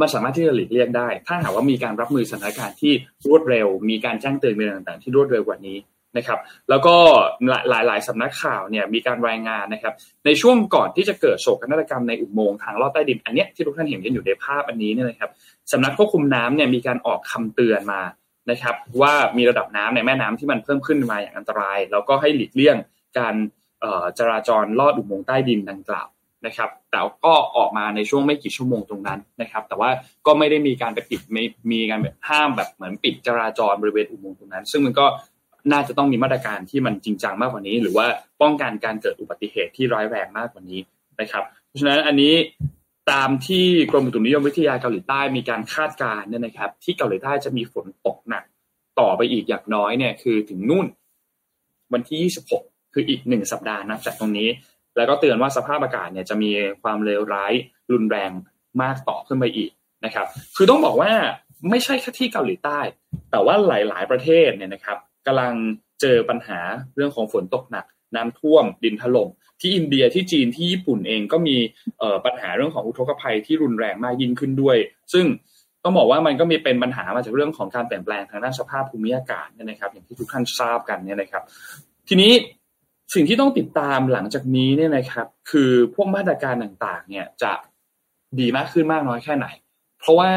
[0.00, 2.92] มันสามารถที่จะหลีกเลี่ยงได้ ถ้าหากว่ามีการรับมือสถานการณ์ที่
[3.28, 5.78] รวดเร็ว มีการแจ้งเตือนมีต่างๆ ที่รวดเร็วกว่านี้
[6.16, 6.38] นะครับ
[6.70, 6.94] แล้วก็
[7.68, 9.94] หลายๆสำนักข่าวเนี่ยมีการรายงานนะครับ
[10.26, 15.30] ในช่วงก่อนที่จะเกิดโศกนาฏกรรมในอุโมงค์ทางลอดใต้ดินอันเนี้ยที่ทุกท่านเห็นกันอยู่ในภาพอันนี้เนี่ยนะครับ
[15.72, 18.02] สำนักควบคุมน้ำเนี่ยมีการออกคำเตือนมา
[18.50, 22.76] นะครับ ว่ามีระดับน้ำในแม่น้ำที่มันเพิ่มขึ้นมาอย่างอันตราย แล้วก็ให้หลีกเลี่ยง
[23.18, 23.34] การ
[24.18, 26.08] จราจรลอดอุโมงค์ใต้ดินดังกล่าว
[26.46, 29.90] นะครับ แต่ก็ออกมาในช่วงไม่กี่ชั่วโมงตรงนั้นนะครับ แต่ว่า
[30.26, 35.06] ก็ไม่ได้มีการไปปิดไม่มีการแบบห้ามแบบเหมือนปิดจราจรบริเวณอุโมงค์ตรงนั้น ซึ่งมันก็
[35.72, 38.06] น่าจะต้องมีมาตรการที่มันจริงจังมากกว่านี้ หรือว่า
[38.42, 40.80] ป้องกันการเกิดอุบัติเหตุที่ร้ายแรงมากกว่านี้
[41.20, 42.34] นะครับ เพราะฉะนั้นอันนี้
[43.12, 48.44] ตามที่กรมอุตุนิยมวิทยาเกาหลีใต้มีการคาดการณ์เนี่ยนะครับ ที่เกาหลีใต้จะมีฝนตกหนัก
[49.00, 50.86] ต่อไปอีกอย่างน้อยเนี่ยคือถึงนู่น
[51.92, 54.48] วันที่ 26 คืออีกหนึ่งสัปดาห์นับจากตรงนี้
[54.96, 56.50] แล้วก็เตือนว่าสภาพอากาศเนี่ยจะมี
[56.82, 57.52] ความเลวร้าย
[57.92, 58.30] รุนแรง
[58.82, 59.70] มากต่อขึ้นไปอีก
[60.04, 61.12] นะครับ คือต้องบอกว่า
[61.70, 62.78] ไม่ใช่แค่ที่เกาหลีใต้
[63.30, 64.98] แต่ว่าหลาย ๆ ประเทศเนี่ยนะครับ
[65.30, 65.56] กำลัง
[66.00, 66.60] เจอปัญหา
[66.96, 67.84] เรื่องของฝนตกหนัก
[68.16, 69.28] น้ำท่วมดินถล่ม
[69.60, 71.56] ที่อินเดียที่จีนที่ญี่ปุ่นเองก็มี
[72.24, 74.76] ปัญหาเรื่องของอุทกภัยที่รุนแรงมากยิ่งขึ้นด้วย
[75.12, 75.26] ซึ่ง
[75.84, 81.42] ต้องบอกว่ามันก็มีเป็นปัญหามาจากเรื่องของการเปลี่ยนแปลงทางด้านสภาพภูมิอากาศเนี่ยนะครับ อย่างที่ทุกท่านทราบกันเนี่ยนะครับ
[82.08, 82.32] ทีนี้
[83.14, 87.52] สิ่งที่ต้องติดตามหลังจากนี้เนี่ยนะครับ คือพวกมาตรการต่างๆ เนี่ยจะ
[88.40, 89.46] ดีมากขึ้นมากน้อยแค่ไหน
[90.00, 90.30] เพราะว่า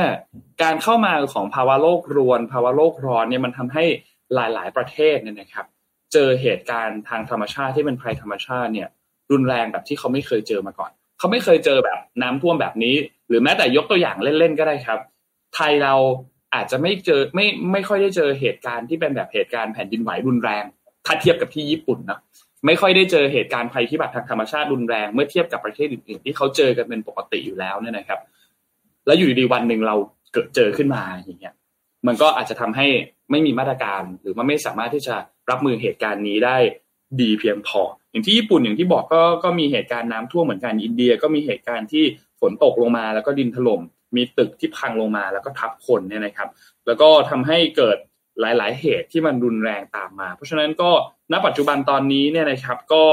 [0.63, 3.85] การเข้ามาของภาวะโลกรวน ภาวะโลกร้อนเนี่ยมันทำให้
[4.35, 5.65] หลาย ๆ ประเทศเนี่ยนะครับ
[6.13, 8.89] เจอเหตุการณ์ทางธรรมชาติที่เป็นภัยธรรมชาติเนี่ย
[9.31, 12.95] รุนแรงแบบที่เขาไม่เคยเจอมาก่อน เขาไม่เคยเจอแบบน้ำท่วมแบบนี้
[13.27, 14.99] หรือแม้แต่ยกตัวอย่างเล่น ๆ ก็ได้ครับ
[15.55, 15.95] ไทยเรา
[16.55, 20.63] อาจจะไม่เจอไม่ไม่ค่อยได้เจอเหตุการณ์ที่เป็นแบบเหตุการณ์แผ่นดินไหวรุนแรง
[21.05, 22.19] ถ้าเทียบกับที่ญี่ปุ่นนะ
[22.65, 28.19] ไม่ค่อยได้เจอเหตุการณ์ภัยพิบัติทางธรรมชาติรุนแรงเมื่อเทียบกับประเทศอื่นๆที่เขาเจอกันเป็นปกติอยู่แล้วเนี่ยนะครับ
[29.05, 29.95] แล้วอยู่ดีๆวันหนึ่งเรา
[30.33, 31.55] เกิดเจอขึ้นมาอย่างเงี้ย
[32.07, 32.87] มันก็อาจจะทำให้
[33.33, 35.15] ไม่มีมาตรการหรือว่าไม่สามารถที่จะ
[35.49, 36.57] รับมือเหตุการณ์นี้ได้
[37.21, 42.03] ดีเพียงพอ อย่างที่ญี่ปุ่นอย่างที่บอกก็ก็มีเหตุการณ์น้ำท่วมเหมือนกันอินเดีย ก็มีเหตุการณ์ที่
[42.39, 43.81] ฝนตกลงมาแล้วก็ดินถล่ม
[44.15, 46.49] มีตึกที่พังลงมาแล้วก็ทับคนเนี่ยนะครับ
[46.85, 47.97] แล้วก็ทำให้เกิด
[48.39, 50.91] หลาย ๆ เหตุที่มันรุนแรงตามมา เพราะฉะนั้นก็
[51.31, 53.05] ณปัจจุบันตอนนี้เนี่ยนะครับก็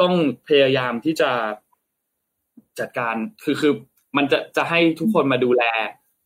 [0.00, 0.14] ต้อง
[0.48, 1.30] พยายามที่จะ
[2.78, 3.72] จัดการคือคือ
[4.16, 5.62] มันจะจะให้ทุกคนมาดูแล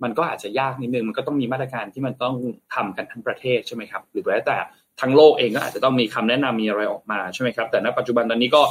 [0.02, 2.34] มันก็อาจจะยากนิดนึงมันก็ต้องมีมาตรการที่มันต้อง
[2.74, 4.56] ทำกันทั้งประเทศใช่ไหมครับหรือแม้แต่
[5.00, 8.62] ทั้งโลกเองก็อาจจะต้องมีคำแนะนำมีอะไรออกมาใช่ไหมครับ แต่ณปัจจุบันตอนนี้ก็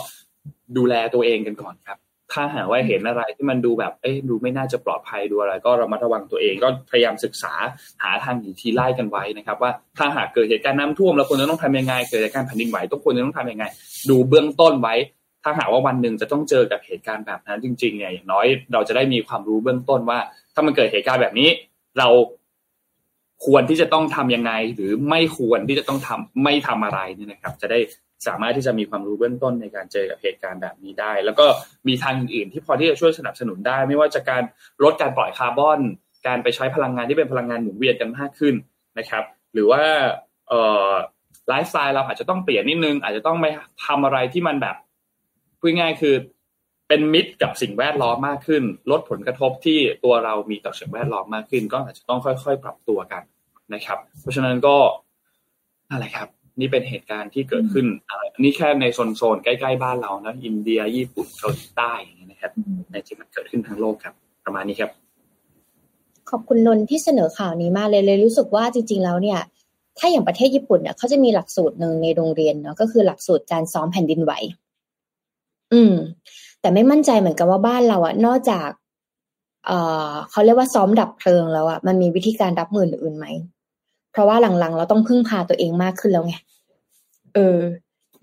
[0.78, 1.98] ดูแลตัวเองกันก่อนครับ
[2.34, 7.54] ถ้าหากว่าเห็นอะไรที่มันดูแบบเอ๊ดูไม่น่าจะปลอดภัยดูอะไร ก็ระมัดระวังตัวเองก็พยายามศึกษา
[8.04, 13.66] หาทางหนีทีไล่กันไว้นะครับ ว่าถ้าหากเกิดเหตุการณ์น้าท่วมแล้วควรจะต้องทำยังไงเกิดเหตุการณ์แผ่นดินไหวต้องควรจะต้องทำยังไง
[14.10, 14.96] ดูเบื้องต้นไว้
[15.48, 20.20] ถ้าหากว่าวันหนึ่งจะต้องเจอกับเหตุการณ์แบบนั้นจริงๆเนี่ยอย่างน้อยเราจะได้มีความรู้เบื้องต้นว่า
[20.54, 21.50] ถ้ามันเกิดเหตุการณ์แบบนี้
[22.00, 22.08] เรา
[23.46, 27.80] ควรที่จะต้องทํำยังไง หรือไม่ควรที่จะต้องทำไม่ทำอะไรเนี่ยนะครับ จะได้
[28.28, 31.46] สามารถที่จะมีความรู้เบื้องต้นในการเจอกับเหตุการณ์แบบนี้ได้ แล้วก็
[31.88, 34.44] มีทางอื่นๆที่พอที่จะช่วยสนับสนุนได้ ไม่ว่าจะการ
[34.84, 35.80] ลดการปล่อยคาร์บอน
[36.28, 38.56] การไปใช้พลังงานที่เป็นพลังงานหมุนเวียนกันมากขึ้น
[39.00, 39.82] นะครับ หรือว่า
[41.50, 43.46] ไลฟ์สไตล์เราอาจจะต้องเปลี่ยนนิดนึง อาจจะต้องไป
[43.86, 44.76] ทำอะไรที่มันแบบ
[45.66, 46.16] พูดง่ายคือ
[46.88, 53.24] เป็นมิตรกับสิ่งแวดล้อมมากขึ้น ลดผลกระทบที่ตัวเรามีต่อสิ่งแวดล้อมมากขึ้น ก็อาจจะต้องค่อย ๆ ปรับตัวกัน
[53.74, 54.76] นะครับ เพราะฉะนั้นก็
[55.92, 56.28] อะไรครับ
[56.60, 57.86] นี่เป็นเหตุการณ์ที่เกิดขึ้น
[58.40, 62.52] นี่แค่ในโซนๆใกล้ๆบ้านเรานะอินเดียญี่ปุ่นเกาหลีใต้อย่างนี้ยนะครับ
[62.92, 64.14] ในที่มันเกิดขึ้นทั้งโลกครับ
[64.46, 64.92] ประมาณนี้ครับ
[66.30, 69.40] ขอบคุณนนที่เสนอข่าวนี้มากเลยเลยรู้สึกว่าจริง ๆ แล้วเนี่ย
[70.00, 74.34] ถ้าอย่างประเทศญี่ปุ่นเนี่ยเขาจะมีหลักสูตรหนึ่งในโรงเรียนเนาะก็คือหลักสูตรการซ้อมแผ่นดินไหว
[75.74, 75.94] อืม
[76.62, 78.70] แต่ไม่มั่นใจเหมือนกันว่าบ้านเราอะนอกจาก
[79.66, 79.78] เอ่
[80.10, 83.28] อเขาเรียกว่าซ้อมดับเพลิงแล้วอะมันมีวิธีการรับมืออื่นไหม
[84.12, 86.36] เพราะว่าหลังๆ เราต้องพึ่งพาตัวเองมากขึ้นแล้วไง
[87.34, 87.58] เออ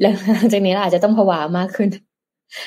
[0.00, 1.88] แล้วหลังจากนี้เราอาจจะต้องผวามากขึ้น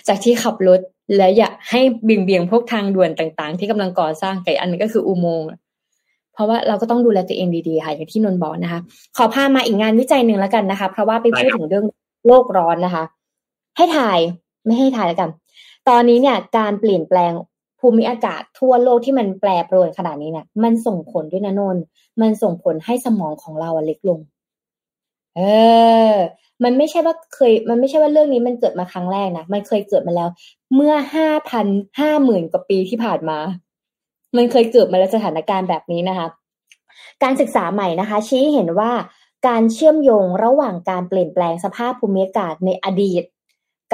[0.07, 0.79] จากที่ขับรถ
[1.17, 5.49] และอยากให้เบี่ยงเบี่ยงพวกทางด่วนต่าง ๆ ที่กำลังก่อสร้างไก่อันนี้ก็คืออุโมงค์
[6.33, 8.79] เพราะว่าเราก็ต้องดูแลตัวเองดีๆค่ะอย่างที่นนบอกนะคะ
[9.17, 11.85] ขอพามาอีกงานวิจัยหนึ่งแล้วกันนะคะ เพราะว่าไปพูดถึงเรื่อง
[12.27, 13.03] โลกร้อนนะคะ
[13.77, 14.19] ให้ถ่าย
[14.65, 15.29] ไม่ให้ถ่ายแล้วกัน
[15.89, 17.33] ตอนนี้เนี่ยการเปลี่ยนแปลง
[17.79, 21.77] ภูมิอากาศทั่วโลกที่มันแปรปรวนขนาดนี้เนี่ย มันส่งผลด้วยนะนน
[22.21, 24.19] มันส่งผลให้สมองของเราเล็กลง
[25.35, 25.41] เอ
[26.11, 26.13] อ
[26.63, 30.29] มันไม่ใช่ว่าเคย มันไม่ใช่ว่าเรื่องนี้มันเกิดมาครั้งแรกนะ มันเคยเกิดมาแล้ว
[30.75, 31.67] เมื่อห้าพัน
[31.99, 33.37] ห้าหมื่นกว่าปีที่ผ่านมา
[34.37, 36.27] มันเคยเกิดมาแล้วสถานการณ์แบบนี้นะคะ
[37.23, 38.91] การศึกษาใหม่นะคะ ชี้เห็นว่า
[39.47, 43.23] การเชื่อมโยงระหว่างการเปลี่ยนแปลงสภาพภูมิอากาศในอดีต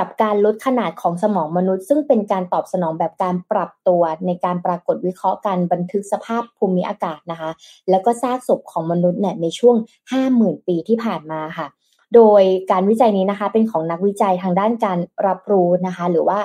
[0.01, 7.51] กับการลดขนาดของสมองมนุษย์ ซึ่งเป็นการตอบสนองแบบการปรับตัวในการปรากฏวิเคราะห์การบันทึกสภาพภูมิอากาศนะคะ
[7.89, 9.75] แล้วก็ซากศพของมนุษย์เนี่ยในช่วง
[10.21, 11.67] 50,000 ปีที่ผ่านมาค่ะ
[12.15, 16.39] โดยการวิจัยนี้นะคะเป็นของนักวิจัยทางด้านการรับรู้นะคะ หรือว่า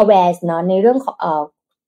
[0.00, 1.42] aware เนาะในเรื่องของเอ่อ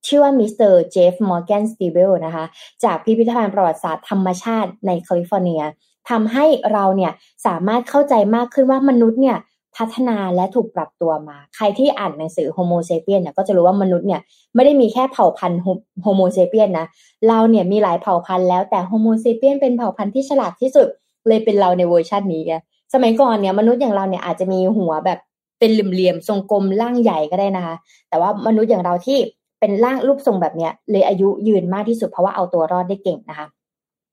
[0.06, 2.44] ชื่อว่ามิสเตอร์ Jeff Morgan Stibel นะคะ
[2.84, 5.62] จากพิพิธภัณฑ์ประวัติศาสตร์ธรรมชาติในแคลิฟอร์เนีย
[6.10, 7.12] ทำให้เราเนี่ย
[7.46, 9.38] สามารถเข้าใจมากขึ้นว่ามนุษย์เนี่ย
[9.76, 14.20] พัฒนาและถูกปรับตัวมา ใครที่อ่านหนังสือโฮโมเซเปียนเนี่ยก็จะรู้ว่ามนุษย์เนี่ย
[14.54, 15.60] ไม่ได้มีแค่เผ่าพันธุ์
[16.02, 16.86] โฮโมเซเปียนนะ
[17.28, 20.88] เราเนี่ยมีหลายเผ่าพันธุ์แล้วแต่โฮโมเซเปียนเป็นเผ่าพันธุ์ที่ฉลาดที่สุด
[21.28, 22.52] เลยเป็นเราในเวอร์ชันนี้แก
[22.94, 25.18] สมัยก่อนเนี่ยมนุษย์อย่างเราเนี่ยอาจจะมีหัวแบบ
[25.58, 27.74] เป็นเหลี่ยมๆทรงกลมร่างใหญ่ก็ได้นะคะ
[28.08, 29.18] แต่ว่ามนุษย์อย่างเราที่
[29.60, 33.46] เป็นร่างรูปทรงแบบเนี้ยเลยอายุยืนมากที่สุดเพราะว่าเอาตัวรอดได้เก่งนะคะ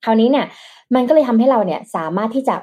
[0.05, 0.45] คราวนี้เนี่ย
[0.95, 2.55] มันก็เลยทำให้เราเนี่ยสามารถที่จะ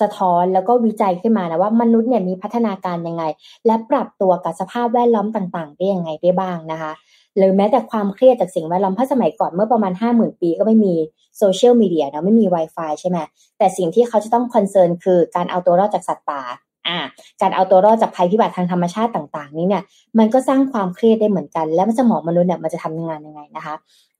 [0.00, 3.24] สะท้อนแล้วก็วิจัยขึ้นมานะว่ามนุษย์เนี่ยมีพัฒนาการยังไง
[3.66, 6.92] และปรับตัวกับสภาพแวดล้อมต่าง ๆ ได้ยังไงได้บ้างนะคะ
[7.36, 10.94] หรือแม้แต่ความเครียดจากสิ่งแวดล้อมเพราะสมัยก่อนเมื่อประมาณ 5 0,000 ปีก็ไม่มี
[11.38, 13.18] โซเชียลมีเดียนะไม่มี Wi-Fi ใช่ไหม
[13.58, 16.42] แต่สิ่งที่เขาจะต้อง concern คือการเอาตัวรอดจากสัตว์ป่า
[16.88, 16.98] อ่า
[17.40, 19.82] การเอาตัวรอดจากภัยพิบัติทางธรรมชาติต่าง ๆ นี้เนี่ย
[20.18, 23.74] มันก็สร้างความเครียดได้เหมือนกัน และสมองมนุษย์เนี่ยมันจะทำงานยังไงนะคะ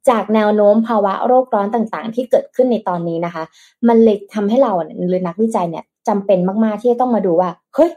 [0.08, 3.42] จากแนวโน้มภาวะโรคร้อนต่างๆ ที่เกิดขึ้นในตอนนี้นะคะ
[3.88, 4.72] มันเลยทำให้เรา
[5.08, 7.90] หรือนักวิจัยเนี่ยจำเป็นมากๆที่จะต้องมาดูว่าเฮ้ย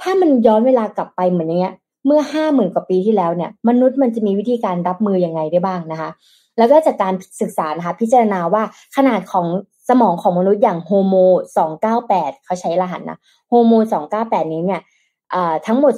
[0.00, 1.74] ถ้ามันย้อนเวลากลับไปเหมือนอย่างเงี้ย
[2.06, 6.10] เมื่อห้าหมื่นกว่าปีที่แล้วเนี่ยมนุษย์มันจะมีวิธีการรับมือยังไงได้บ้างนะคะ
[6.58, 8.62] แล้วก็จากการศึกษานะคะพิจารณาว่า
[8.96, 9.46] ขนาดของ
[9.88, 11.14] สมองของมนุษย์อย่างโฮโม
[11.80, 13.72] 298 เขาใช้รหัสนะโฮโม
[14.12, 14.80] 298 นี้เนี่ย
[15.66, 15.92] ทั้งหมด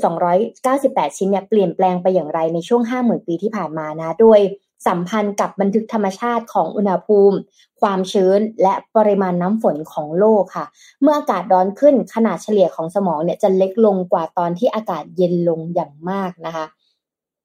[0.56, 4.38] 298 ชิ้นเนี่ยเปลี่ยนแปลงไปอย่างไรในช่วง 50,000 ปีที่ผ่านมานะ โดย
[4.86, 7.36] สัมพันธ์กับบันทึกธรรมชาติของอุณหภูมิ
[7.80, 10.66] ความชื้นและปริมาณน้ำฝนของโลกค่ะ
[11.02, 16.64] เมื่ออากาศร้อนขึ้นขนาดเฉลี่ยของสมองเนี่ยจะเล็กลงกว่าตอนที่อากาศเย็นลงอย่างมากนะคะ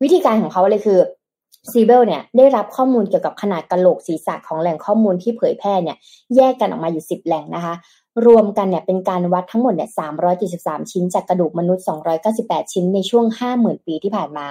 [0.03, 0.99] วิธีการของเขาเลยคือ
[1.71, 5.97] ซีเบลเนี่ยได้รับข้อมูลเกี่ยวกับขนาดกระโหลกศีรษะของแหล่งข้อมูลที่เผยแพร่เนี่ย
[6.35, 7.73] แยกกันออกมาอยู่ 10 แหล่งนะคะ
[8.25, 9.89] รวมกันเนี่ยเป็นการวัดทั้งหมดเนี่ย
[10.39, 11.85] 373 ชิ้นจากกระดูกมนุษย์
[12.27, 13.25] 298 ชิ้นในช่วง
[13.55, 14.47] 50,000 ปีที่ผ่านมา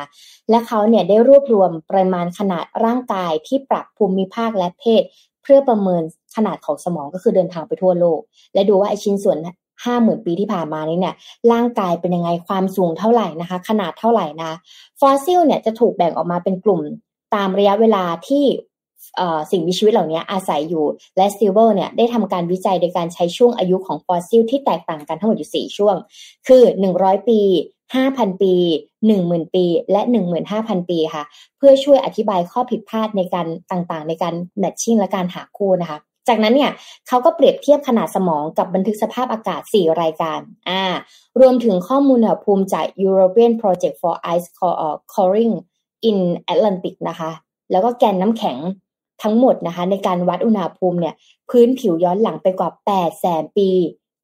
[0.50, 5.02] และเขาเนี่ยได้รวบรวมปริมาณขนาดร่างกายที่ปรับภูมิภาคและเพศ
[5.42, 6.02] เพื่อประเมิน
[6.36, 8.20] ขนาดของสมองก็คือเดินทางไปทั่วโลก
[8.54, 9.38] และดูว่าไอชิ้นส่วน
[9.82, 11.14] 50,000ปีที่ผ่านมานี้เนี่ย
[11.52, 14.52] ร่างกายเป็นยังไงความสูงเท่าไหร่นะคะ ขนาดเท่าไหร่นะ
[15.00, 16.80] ฟอสซิลเนี่ยจะถูกแบ่งออกมาเป็นกลุ่ม
[17.34, 18.44] ตามระยะเวลาที่
[19.50, 25.96] สิ่งมีชีวิตเหล่านี้อาศัยอยู่ และสตีเวลเนี่ยได้ทำการวิจัยโดยการใช้ช่วงอายุของฟอสซิลที่แตกต่างกันทั้งหมดอยู่ 4 ช่วง
[26.46, 26.62] คือ
[26.96, 27.40] 100 ปี
[27.94, 28.54] 5,000 ปี
[29.04, 30.02] 10,000 ปี และ
[30.46, 31.24] 15,000 ปีค่ะ
[31.56, 36.72] เพื่อช่วยอธิบายข้อผิดพลาดในการต่างๆ ในการ matching และการหาคู่นะคะจากนั้นเนี่ย
[37.08, 40.82] เขาก็เปรียบเทียบขนาดสมองกับบันทึกสภาพอากาศ 4 รายการ อ่า
[41.40, 44.48] รวมถึงข้อมูลอุณหภูมิจาก European Project for Ice
[45.14, 45.54] Coring
[46.08, 46.18] in
[46.52, 47.30] Atlantic นะคะ
[47.70, 48.58] แล้วก็แกนน้ำแข็ง
[49.22, 51.14] ทั้งหมดนะคะ ในการวัดอุณหภูมิเนี่ย
[51.50, 53.68] พื้นผิวย้อนหลังไปกว่า8แสนปี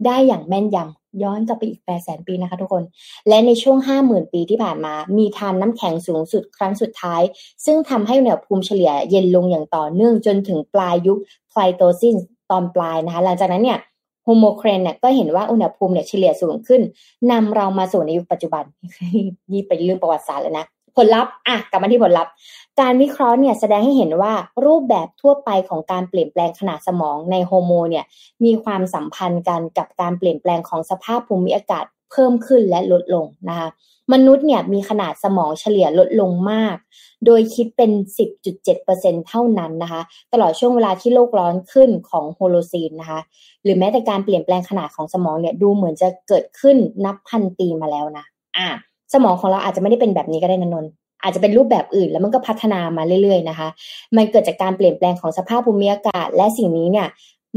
[0.07, 2.85] ได้อย่างแม่นยำย้อนกลับไปอีกแปดแสนปีนะคะทุกคน
[3.29, 7.23] และในช่วงห้าหมื่นปีที่ผ่านมา มีทานน้ำแข็งสูงสุดครั้งสุดท้าย
[7.65, 11.19] ซึ่งทำให้อุณหภูมิเฉลี่ยเย็นลงอย่างต่อเนื่องจนถึงปลายยุค
[11.51, 12.17] ไพลสโตซีน
[12.51, 13.79] ตอนปลายนะคะ หลังจากนั้นเนี่ย
[14.25, 16.83] โฮโลซีนเนี่ยก็เห็นว่าอุณหภูมิเนี่ยเฉลี่ยสูงขึ้น
[17.31, 18.65] นำเรามาสู่ในยุคปัจจุบัน
[19.53, 22.33] นี่เป็นเรื่องประวัติศาสตร์แล้วนะ ผลลัพธ์อะกลับมาที่ผลลัพธ์
[22.81, 28.05] การวิเคราะห์เนี่ยแสดงให้เห็นว่ารูปแบบทั่วไปของการเปลี่ยนแปลงขนาดสมองในโฮโมเนี่ย
[28.45, 33.69] มีความสัมพันธ์กันกับการเปลี่ยนแปลงของสภาพภูมิอากาศเพิ่มขึ้นและลดลงนะคะ
[34.13, 36.77] มนุษย์เนี่ยมีขนาดสมองเฉลี่ยลดลงมาก
[37.27, 37.91] โดยคิดเป็น
[38.59, 40.03] 10.7%เท่านั้นนะคะ
[40.33, 43.21] ตลอดช่วงเวลาที่โลกร้อนขึ้นของโฮโลซีนนะคะ
[43.63, 48.25] หรือแม้แต่การเปลี่ยนแปลงขนาดของสมองเนี่ยดูเหมือนจะเกิดขึ้นนับพันปีมาแล้วนะ
[48.57, 48.69] อะ
[49.13, 50.91] สมองของเราอาจจะไม่ได้เป็นแบบนี้ก็ได้นะนนท์
[51.23, 53.69] อาจจะเป็นรูปแบบอื่นแล้วมันก็พัฒนามาเรื่อย ๆนะคะ
[54.17, 57.09] มันเกิดจากการเปลี่ยนแปลงของสภาพภูมิอากาศ และสิ่งนี้เนี่ย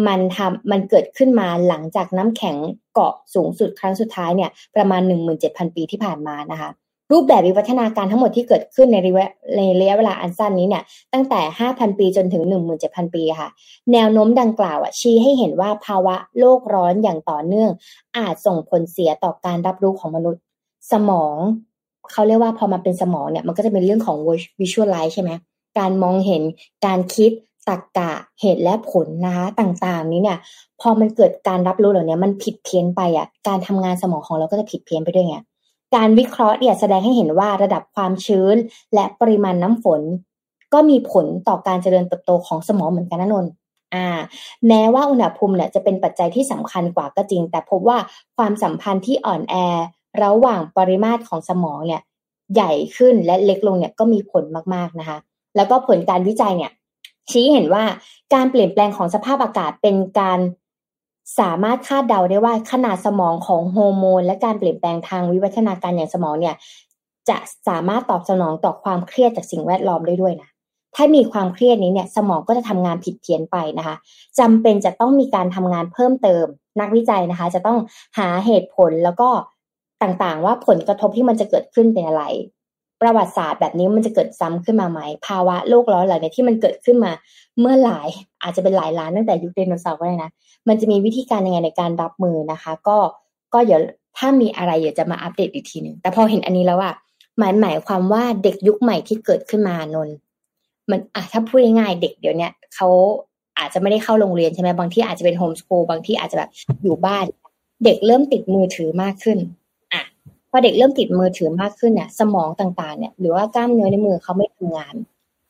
[0.07, 2.55] มันทำมันเกิดขึ้นมาหลังจากน้ำแข็ง
[2.93, 5.01] เกาะสูงสุดครั้งสุดท้ายเนี่ยประมาณ
[5.39, 6.69] 17,000 ปีที่ผ่านมานะคะ
[7.11, 12.43] รูปแบบวิวัฒนาการทั้งหมดที่เกิดขึ้นในระยะในระยะเวลาอันสั้นนี้เนี่ยตั้งแต่ 5,000 ปีจนถึง
[12.79, 13.49] 17,000 ปีค่ะ
[13.93, 17.69] แนวโน้มดังกล่าวอะชี้ให้เห็นว่าภาวะโลกร้อนอย่างต่อเนื่อง
[18.17, 20.41] อาจส่งผลเสียต่อการรับรู้ของมนุษย์
[20.91, 21.35] สมอง
[22.11, 24.17] เขาเรียกว่าพอมาเป็นสมองเนี่ยมันก็จะเป็นเรื่องของ
[24.59, 25.31] visualize ใช่ไหม
[25.79, 26.41] การมองเห็น
[26.85, 27.31] การคิด
[27.67, 30.37] ตรรกกะเหตุและผลนะคะต่างๆ นี้เนี่ย
[30.81, 35.37] พอมันเกิดการรับรู้เหล่านี้มันผิดเพี้ยนไปอะการทำงานสมองของเราก็จะผิดเพี้ยนไปด้วยไง
[35.95, 38.55] การวิเคราะห์เนี่ยแสดงให้เห็นว่าระดับความชื้น
[38.93, 40.01] และปริมาณน้ำฝน
[40.73, 43.45] ก็มีผลต่อการเจริญเติบโตของสมองเหมือนกันนะนน
[43.93, 44.07] อ่า
[44.67, 47.97] แม้ว่าอุณหภูมิเนี่ยจะเป็นปัจจัยที่สำคัญกว่าก็จริง แต่พบว่า
[48.37, 49.55] ความสัมพันธ์ที่อ่อนแอ
[50.23, 52.01] ระหว่างปริมาตรของสมองเนี่ย
[52.53, 55.17] ใหญ่ขึ้นและเล็กลงเนี่ยก็มีผลมากๆนะคะ
[55.55, 56.71] แล้วก็ผลการวิจัยเนี่ย
[57.29, 57.83] ชี้เห็นว่า
[58.33, 60.39] การเปลี่ยนแปลงของสภาพอากาศเป็นการ
[61.39, 66.55] สามารถคาดเดาได้ว่าขนาดสมองของโฮอร์โมน และการเปลี่ยนแปลงทางวิวัฒนาการอย่างสมองเนี่ย
[67.29, 70.49] จะสามารถตอบสนองต่อความเครียดจากสิ่งแวดล้อมได้ด้วยนะ
[70.95, 73.95] ถ้ามีความเครียดนี้เนี่ยสมองก็จะทำงานผิดเพี้ยนไปนะคะ
[74.39, 76.45] จำเป็นจะต้องมีการทำงานเพิ่มเติม
[76.79, 77.79] นักวิจัยนะคะ จะต้อง
[78.17, 79.29] หาเหตุผลแล้วก็
[80.01, 82.23] ต่างๆ ว่าผลกระทบที่มันจะเกิดขึ้นเป็นอะไร
[83.01, 87.11] ประวัติศาสตร์แบบนี้มันจะเกิดซ้ำขึ้นมาไหม ภาวะโลกร้อนเหล่านี้ที่มันเกิดขึ้นมา
[87.59, 88.07] เมื่อหลาย
[88.43, 90.31] อาจจะเป็นหลายล้านตั้งแต่ยุคไดโนเสาร์ก็ได้นะ
[90.67, 92.97] มันจะมีวิธีการยังไงในการรับมือนะคะ ก็
[93.53, 93.79] ก็เดี๋ยว
[94.17, 96.93] ถ้ามีอะไรเดี๋ยวจะมาอัปเดตอีกทีหนึ่งแต่พอเห็นอันนี้แล้วอะ
[97.37, 100.09] หมายหมายความว่าเด็กยุคใหม่ที่เกิดขึ้นมานน
[100.89, 102.87] มันอะถ้าพูดง่ายๆเด็กเดี๋ยวนี้เขา
[103.59, 106.49] อาจจะไม่ได้เข้าโรงเรียนใช่ไหมบางที่อาจจะเป็นโฮมสกูลบางที่อาจจะแบบ
[106.83, 107.25] อยู่บ้าน
[107.83, 109.39] เด็กเริ่มติดมือถือมากขึ้น
[110.57, 114.95] พอเด็กเริ่มติดมือถือมากขึ้นเนี่ยสมองต่างๆเนี่ยหรือว่ากล้ามเนื้อในมือเขาไม่ทำงาน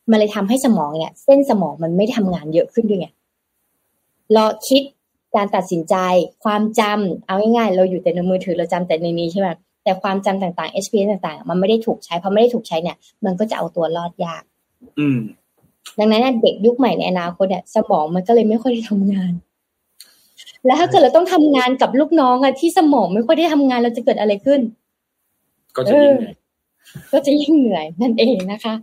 [0.10, 3.08] มันเลยทำให้สมองเนี่ย เส้นสมองมันไม่ทำงานเยอะขึ้นด้วยไง
[4.36, 4.84] รอคิด
[5.36, 5.96] การตัดสินใจ
[6.44, 9.48] ความจำเอาง่ายๆเราอยู่แต่ในมือถือเราจำแต่ในนี้ใช่ไหม
[9.84, 14.44] แต่ความจำต่างๆ HPS ต่างๆ มันไม่ได้ถูกใช้พอไม่ได้ถูกใช้เนี่ย มันก็จะเอาตัวรอดยาก
[15.00, 15.20] อืม
[16.00, 19.34] ดังนั้นเนี่ยเด็กยุคใหม่ในอนาคตเนี่ยสมองมันก็เลยไม่ค่อยได้ทำงาน
[20.66, 24.62] แล้วถ้าเกิดเราต้องทำงานกับลูกน้องอะที่สมองไม่ค่อยได้ทำงานเราจะเกิดอะไรขึ้น
[25.76, 26.36] ก็จะยิ่งเหนื่อย
[27.14, 28.76] ก็จะยิ่งเหนื่อยนั่นเองนะคะ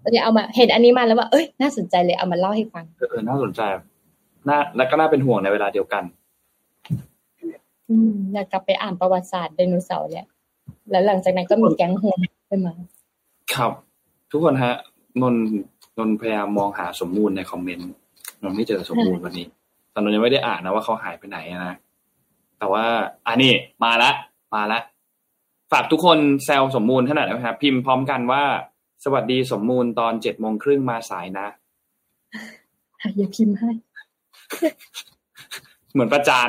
[0.00, 3.60] เราจะเอามาเห็นอันนี้มาแล้วว่าเอ้ยน่าสนใจเลยเอามาเล่าให้ฟังเออน่าสนใจ
[4.48, 6.04] น่าและก็น่าเป็นห่วงในเวลาเดียวกัน
[7.90, 10.26] อืมอยากกลับไปอ่านประวัติศาสตร์ไดโนเสาร์เนี่ย
[10.90, 12.74] แล้วหลังจากนั้นก็มีแก๊งโฮมขึ้นมา
[13.54, 13.72] ครับ
[14.30, 14.74] ทุกคนฮะ
[15.22, 15.34] นน
[15.98, 17.90] นนพยายามมองหาสมมูลในคอมเมนต์
[18.42, 19.46] นนไม่เจอสมมูลวันนี้
[19.90, 21.76] แต่นนยังไม่ได้อ่านนะว่าเขาหายไปไหนนะ
[22.58, 22.84] แต่ว่า
[23.26, 23.52] อันนี้
[23.84, 24.10] มาละ
[24.54, 24.78] มาละ
[25.72, 28.42] ฝากทุกคนแซวสมมูลขนาดไหนครับ พิมพ์พร้อมกันว่า
[29.04, 31.48] สวัสดีสมมูลตอนเจ็ดโมงครึ่งมาสายนะ
[33.16, 33.70] อย่าพิมพ์ให้
[35.92, 36.48] เหมือนประจาน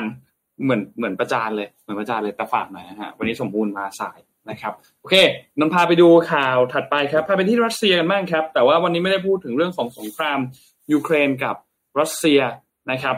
[0.62, 4.18] เหมือนเหมือนประจานเลยเหมือนประจานเลยแต่ฝากหน่อยนะฮะวันนี้สมบูรณ์มาสาย
[4.50, 5.14] นะครับโอเค
[5.58, 10.38] นนพาไปดูข่าวถัดไปครับพาไปที่รัสเซียกันบ้างครับ แต่ว่าวันนี้ไม่ได้พูดถึงเรื่องของสงคราม
[10.92, 11.56] ยูเครนกับ
[12.00, 12.40] รัสเซีย
[12.90, 13.16] นะครับ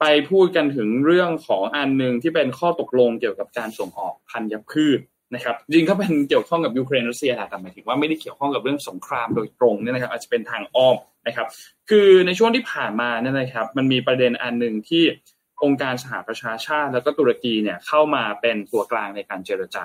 [0.00, 5.00] ไปพูดกันถึงเรื่องของอันหนึ่งที่เป็นข้อตกลงเกี่ยวกับการส่งออกพันธุ์พืช
[5.34, 11.46] นะครับจริงก็เป็นเกี่ยวข้องกับยูเครนรัสเซียแต่หมายถึงว่าไม่ได้เกี่ยวข้องกับเรื่องสงครามโดยตรงเนี่ยนะครับ อาจจะเป็นทางอ้อมนะครับ
[11.90, 15.04] คือในช่วงที่ผ่านมาเนี่ยนะครับ มันมีประเด็นอันหนึ่งที่
[15.64, 19.84] องค์การสหประชาชาติ แล้วก็ตุรกีเนี่ยเข้ามาเป็นตัวกลางในการเจรจา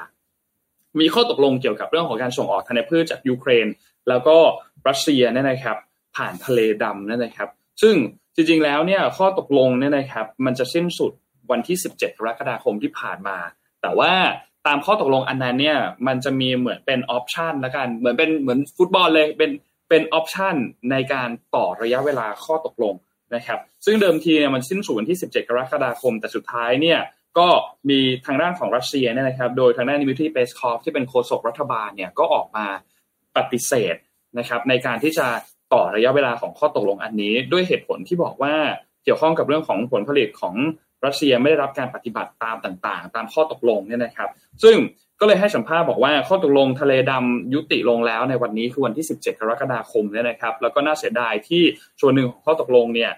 [1.00, 3.68] มีข้อตกลงเกี่ยวกับเรื่องของการส่งออกธัญพืชจากยูเครน
[4.10, 4.38] แล้วก็
[4.88, 5.78] รัสเซียเนี่ยนะครับ
[6.16, 7.50] ผ่านทะเลดำเนี่ยนะครับ
[7.82, 7.96] ซึ่ง
[8.36, 11.12] จริงๆแล้วเนี่ยข้อตกลงเนี่ยนะครับ มันจะสิ้นสุด
[11.52, 13.38] วันที่ 17 กรกฎาคมที่ผ่านมา
[13.82, 14.14] แต่ว่า
[14.68, 19.52] ตามข้อตกลงอันนั้นเนี่ยมันจะมีเหมือนเป็นออปชันละกันเหมือนเป็นเหมือนฟุตบอลเลยเป็น
[19.90, 20.56] เป็นออปชัน
[20.92, 22.96] ในการต่อระยะเวลาข้อตกลง
[23.36, 27.00] นะครับ ซึ่งเดิมทีเนี่ยมันสิ้นสุดวันที่ 17 กรกฎาคม แต่สุดท้ายเนี่ย
[27.38, 27.48] ก็
[27.90, 32.66] มีทางด้านของรัสเซียเนี่ยนะครับ โดยทางด้านนิมิทรีเปสคอฟที่เป็นโฆษกรัฐบาลเนี่ยก็ออกมา
[33.38, 33.96] ปฏิเสธ
[34.40, 35.28] นะครับ ในการที่จะ
[35.74, 38.54] ต่อระยะเวลาของข้อตกลงอันนี้ ด้วยเหตุผลที่บอกว่า
[39.04, 40.56] เกี่ยวข้องกับเรื่องของผลผลิตของ
[41.06, 44.30] รัสเซียไม่ได้รับการปฏิบัติตามต่างๆ ตามข้อตกลงเนี่ยนะครับ
[44.64, 44.76] ซึ่ง
[45.20, 51.64] ก็เลยให้สัมภาษณ์บอกว่าข้อตกลงทะเลดำยุติลงแล้วในวันนี้คือวันที่ 17 กรกฎาคมเนี่ยนะครับ แล้วก็น่าเสียดายที่
[52.02, 53.12] ส่วนหนึ่งของข้อตกลงเนี่ย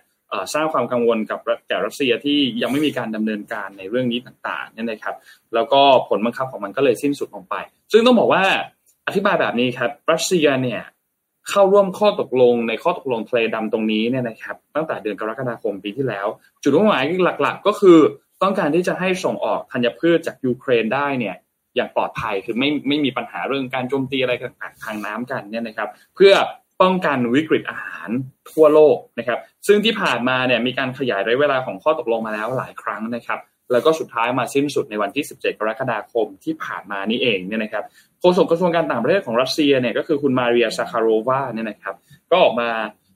[0.54, 5.16] สร้างความกังวลกับแก่รัสเซียที่ยังไม่มีการดำเนินการในเรื่องนี้ต่างๆเนี่ยนะครับ
[5.54, 7.56] แล้วก็ผลบังคับของมันก็เลยสิ้นสุดลงไป
[7.92, 8.44] ซึ่งต้องบอกว่า
[9.08, 10.82] อธิบายแบบนี้ครับรัสเซียเนี่ย
[11.50, 16.28] เข้าร่วมข้อตกลงในข้อตกลงทะเลดำตรงนี้เนี่ยนะครับ ตั้งแต่เดือนกรกฎาคมปีที่แล้ว
[16.64, 17.04] จุดมุ่งหมาย
[17.42, 18.00] หลัก ๆ ก็คือ
[18.44, 21.36] ต้องการที่จะให้ส่งออกธัญพืชจากยูเครนได้เนี่ย
[21.76, 26.34] อย่างปลอดภัยคือไม่ไม่มีปัญหาเรื่องการโจมตีอะไรต่างๆทางน้ำกันเนี่ยนะครับ เพื่อ
[26.82, 28.10] ป้องกันวิกฤตอาหาร
[28.52, 33.40] ทั่วโลกนะครับ ซึ่งที่ผ่านมาเนี่ยมีการขยายระยะเวลาของข้อตกลงมาแล้วหลายครั้งนะครับ
[33.72, 37.84] แล้วก็สุดท้ายมาสิ้นสุดในวันที่ 17 กรกฎาคมที่ผ่านมานี่เองเนี่ยนะครับ
[38.20, 41.96] โฆษกกระทรวงการต่างประเทศของรัสเซียเนี่ยก็คือคุณมาเรียซาคารโรวาเนี่ยนะครับ
[42.32, 42.70] ก็ออกมา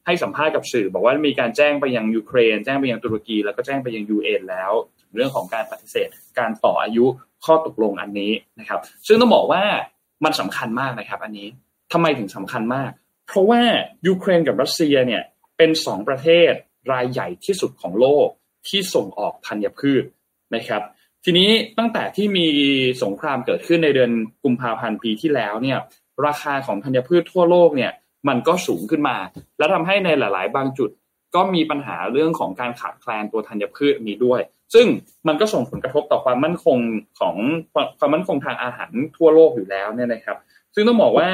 [0.06, 4.72] ให้สัมภาษณ์กับสื่อ บอกว่ามีการแจ้งไปยังยูเครน แจ้งไปยังตุรกี แล้วก็แจ้งไปยังยูเอ็นแล้ว
[5.16, 6.08] เรื่องของการปฏิเสธ
[6.40, 7.06] การต่ออายุ
[7.46, 9.64] ข้อตกลงอันนี้นะครับ ซึ่งต้องบอกว่า
[10.26, 11.48] มันสำคัญมากนะครับ อันนี้
[11.94, 12.92] ทำไมถึงสำคัญมาก
[13.28, 13.62] เพราะว่า
[14.08, 15.24] ยูเครนกับรัสเซียเนี่ย
[15.58, 16.52] เป็นสองประเทศ
[16.92, 18.28] รายใหญ่ที่สุดของโลก
[18.68, 20.04] ที่ส่งออกธัญพืช
[20.56, 20.82] นะครับ
[21.26, 22.48] ทีนี้ตั้งแต่ที่มี
[23.04, 24.12] สงครามเกิดขึ้นในเดือน
[24.44, 25.80] กุมภาพันธ์ปีที่แล้วเนี่ย
[26.26, 27.92] ราคาของธัญพืชทั่วโลกเนี่ย
[28.28, 29.18] มันก็สูงขึ้นมา
[29.58, 30.90] แล้วทำให้ในหลาย ๆ บางจุด
[31.36, 34.42] ก็มีปัญหาเรื่องของการขาดแคลนตัวธัญพืชนี้ด้วย
[34.74, 34.88] ซึ่ง
[35.28, 36.78] มันก็ส่งผลกระทบต่อความมั่นคง
[37.20, 37.36] ของ
[38.00, 40.38] ความมั่นคงทางอาหารทั่วโลกอยู่แล้วเนี่ยนะครับ
[40.76, 41.30] ซึ่งต้องบอกว่า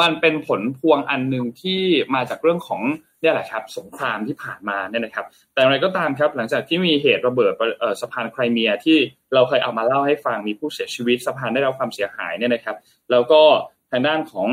[0.00, 1.80] มันเป็นผลพวงอันหนึ่งที่
[2.14, 2.82] มาจากเรื่องของ
[3.22, 7.52] นี่แหละครับสงครามที่ผ่านมาเนี่ยนะครับ แต่อะไรก็ตามครับหลังจากที่มีเหตุระเบิด
[8.00, 8.98] สะพานไครเมียที่
[9.34, 12.76] เราเคยเอามาเล่าให้ฟังมีผู้เสียชีวิตสะพานได้รับความเสียหายเนี่ยนะครับ
[13.10, 13.42] แล้วก็
[13.90, 14.48] ทางด้านของ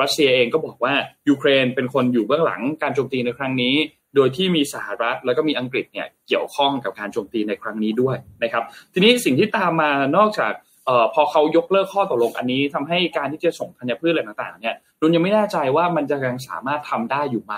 [0.00, 0.94] รัสเซียเองก็บอกว่า
[1.28, 3.74] ยูเครนเป็นคนอยู่เบื้องหลังการโจมตีในครั้งนี้
[4.16, 10.52] โดยที่มีสหรัฐแล้วก็มีอังกฤษเนี่ยเกี่ยวข้องกับการโจมตีในครั้งนี้ด้วยนะครับ ทีนี้สิ่งที่ตามมานอกจาก
[10.88, 17.54] ออพอเขายกเลิกข้อตกลงอันนี้ทำให้การที่จะส่งธัญพืชอะไรต่างๆ เนี่ยรุนยังไม่แน่ใจว่ามันจะยังสามารถทำได้อยู่ไหม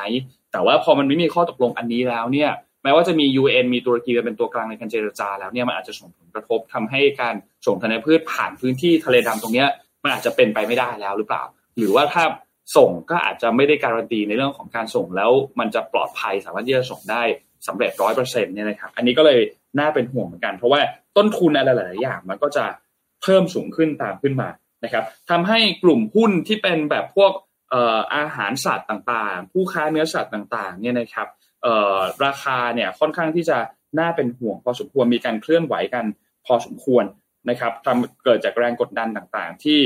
[0.53, 2.51] แต่ว่าพอมันไม่มีข้อตกลงอันนี้แล้วเนี่ย
[2.83, 7.35] แม้ว่าจะมี UN มีตุรกีเป็นตัวกลางในการเจรจาแล้วเนี่ยมันอาจจะส่งผลกระทบทำให้การ
[7.67, 9.69] ส่งธัญพืชผ่านพื้นที่ทะเลดำตรงเนี้ย
[10.03, 11.43] มันอาจจะเป็นไปไม่ได้แล้วหรือเปล่า
[11.79, 12.25] หรือว่าถ้า
[12.77, 17.23] ส่งก็อาจจะไม่ได้การันตีในเรื่องของการส่งแล้วมันจะปลอดภัยสามารถที่จะส่งได้
[17.67, 19.39] สำเร็จร้อยเปอร์เซ็นต์เนี่ยนะครับอันนี้ก็เลย
[19.79, 20.81] น่าเป็นห่วงเหมือนกัน เพราะว่า
[21.17, 22.65] ต้นทุนอะไรหลายๆอย่างมันก็จะ
[23.27, 24.49] เพิ่มสูงขึ้นตามขึ้นมา
[24.85, 27.33] นะครับทำให้กลุ่มหุ้นที่เป็นแบบพวก
[28.17, 31.29] อาหารสัตว์ต่างๆ ผู้ค้าเนื้อสัตว์ต่างๆเนี่ยนะครับ
[32.25, 33.59] ราคาเนี่ยค่อนข้างที่จะ
[33.99, 36.05] น่าเป็นห่วงพอสมควรมีการเคลื่อนไหวกัน
[36.47, 37.05] พอสมควร
[37.51, 39.79] นะครับทำเกิดจากแรงกดดันต่างๆ ที่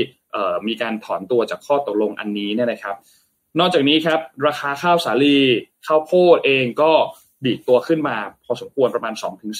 [0.67, 2.95] มีการถอนตัวจากข้อตกลงอันนี้เนี่ยนะครับ
[3.59, 5.37] นอกจากนี้ครับราคาข้าวสาลี
[5.87, 6.91] ข้าวโพดเองก็
[7.45, 9.13] ดีดตัวขึ้นมาพอสมควรประมาณ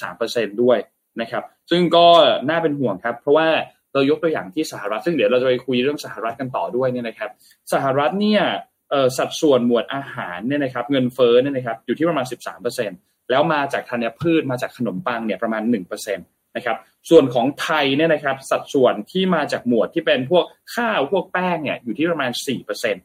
[0.08, 0.78] 2-3%ด้วย
[1.20, 2.06] นะครับ ซึ่งก็
[2.48, 3.48] น่าเป็นห่วงครับ เพราะว่า
[3.92, 7.30] เรายกตัวอย่างที่สหรัฐ ซึ่งเดี๋ยวเราจะไปคุยเรื่องสหรัฐกันต่อด้วยเนี่ยนะครับ
[7.72, 8.42] สหรัฐเนี่ย
[9.18, 12.26] สัดส่วนหมวดอาหารเนี่ยนะครับ เงินเฟ้อเนี่ยนะครับอยู่ที่ประมาณ
[12.78, 15.62] 13%แล้วมาจากธัญพืชมาจากขนมปังเนี่ยประมาณ
[15.94, 16.76] 1%นะครับ
[17.10, 20.44] ส่วนของไทยเนี่ยนะครับ สัดส่วนที่มาจากหมวดที่เป็นพวก
[20.74, 22.30] ข้าวพวกแป้งเนี่ยอยู่ที่ประมาณ
[22.68, 22.96] 4%น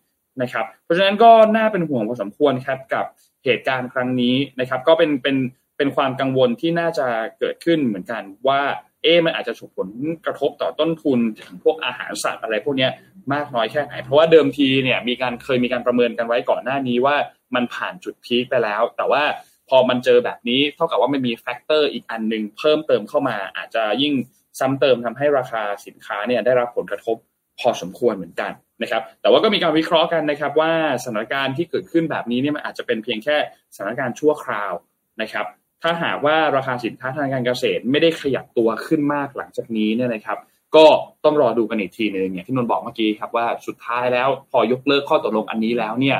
[0.45, 3.05] ะครับ เพราะฉะนั้นก็น่าเป็นห่วงพอสมควรครับกับ
[3.45, 5.35] เหตุการณ์ครั้งนี้นะครับ ก็เป็นเป็น
[5.77, 7.07] เป็นความกังวลที่น่าจะ
[7.39, 8.61] เกิดขึ้นเหมือนกันว่า
[9.03, 9.89] เอ๊มันอาจจะส่งผล
[10.25, 12.87] กระทบต่อต้นทุนถึงพวกอาหารสัตว์อะไรพวกนี้
[13.33, 17.15] มากน้อยแค่ไหน เพราะว่าเดิมทีเนี่ยมีการเคยมีการประเมินกันไว้ก่อนหน้านี้ว่า
[17.55, 19.23] มันผ่านจุดพีคไปแล้ว แต่ว่า
[19.69, 24.13] พอมันเจอแบบนี้เท่ากับว่ามันมี factor อีกอันหนึ่งเพิ่มเติมเข้ามา อาจจะยิ่ง
[24.59, 27.15] ซ้ำเติมทำให้ราคาสินค้าเนี่ยได้รับผลกระทบ
[27.59, 30.71] พอสมควรเหมือนกันนะครับ แต่ว่าก็มีการวิเคราะห์กันนะครับ ว่า
[31.03, 33.37] สถานการณ์ที่เกิดขึ้นแบบนี้เนี่ยมันอาจจะเป็นเพียงแค่
[33.75, 34.73] สถานการณ์ชั่วคราว
[35.21, 35.45] นะครับ
[35.83, 40.37] ถ้าหากว่าราคาสินค้าทางการเกษตรไม่ได้ขยับตัวขึ้นมากหลังจากนี้เนี่ยนะครับ
[40.75, 40.85] ก็
[41.25, 46.17] ต้องรอดูกันอีกทีนึงอย่างที่นนบอกเมื่อกี้ครับว่าสุดท้ายแล้วพอยกเลิกข้อตกลงอันนี้แล้วเนี่ย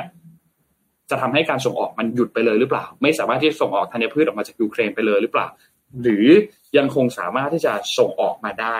[1.10, 5.46] จะทำให้การส่งออกมันหยุดไปเลยหรือเปล่า ไม่สามารถที่จะส่งออกธัญพืชออกมาจากยูเครนไปเลยหรือเปล่า
[6.02, 6.26] หรือ
[6.76, 8.76] ยังคงสามารถที่จะส่งออกมาได้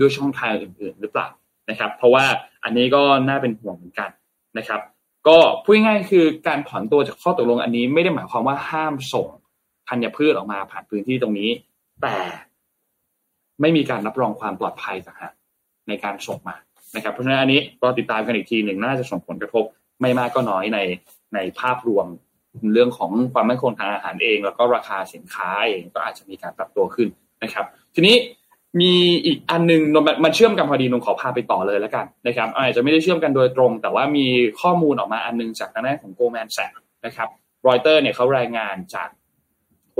[0.00, 1.28] ด้วยช่องทางอื่น ๆ หรือเปล่า
[1.70, 2.24] นะครับ เพราะว่า
[2.64, 4.10] อันนี้ก็น่าเป็นห่วงเหมือนกัน
[4.58, 4.80] นะครับ
[5.28, 9.28] ก็พูดง่ายคือการถอนตัวจากข้อตกลงอันนี้ไม่ได้หมายความว่าห้ามส่ง
[9.90, 11.50] ธัญพืชออกมาผ่านพื้นที่ตรงนี้
[12.02, 12.16] แต่
[13.60, 15.32] ไม่มีการรับรองความปลอดภัยต่างหาก
[15.88, 16.56] ในการส่งมา
[16.96, 19.64] นะครับ เพราะฉะนั้นอันนี้ก็ติดตามกันอีกทีหนึ่งน่าจะส่งผลกระทบ
[20.00, 20.78] ไม่มากก็น้อยใน
[21.34, 22.06] ในภาพรวม
[22.74, 27.08] เรื่องของความมั่นคงทางอาหารเอง แล้วก็ราคาสินค้าเองก็อาจจะมีการปรับตัวขึ้น
[27.42, 28.16] นะครับ ทีนี้
[28.80, 28.92] มี
[29.24, 29.80] อีกอันนึง
[30.24, 34.26] มันเชื่อมกันพอดีนงขอพาไปต่อเลยแล้วกันนะครับอาจจะไม่ได้เชื่อมกันโดยตรง แต่ว่ามี
[34.60, 37.28] ข้อมูลออกมาอันนึงจากทางด้านของ Goldman Sachs นะครับ
[37.66, 39.08] รอยเตอร์เนี่ยเขารายงานจาก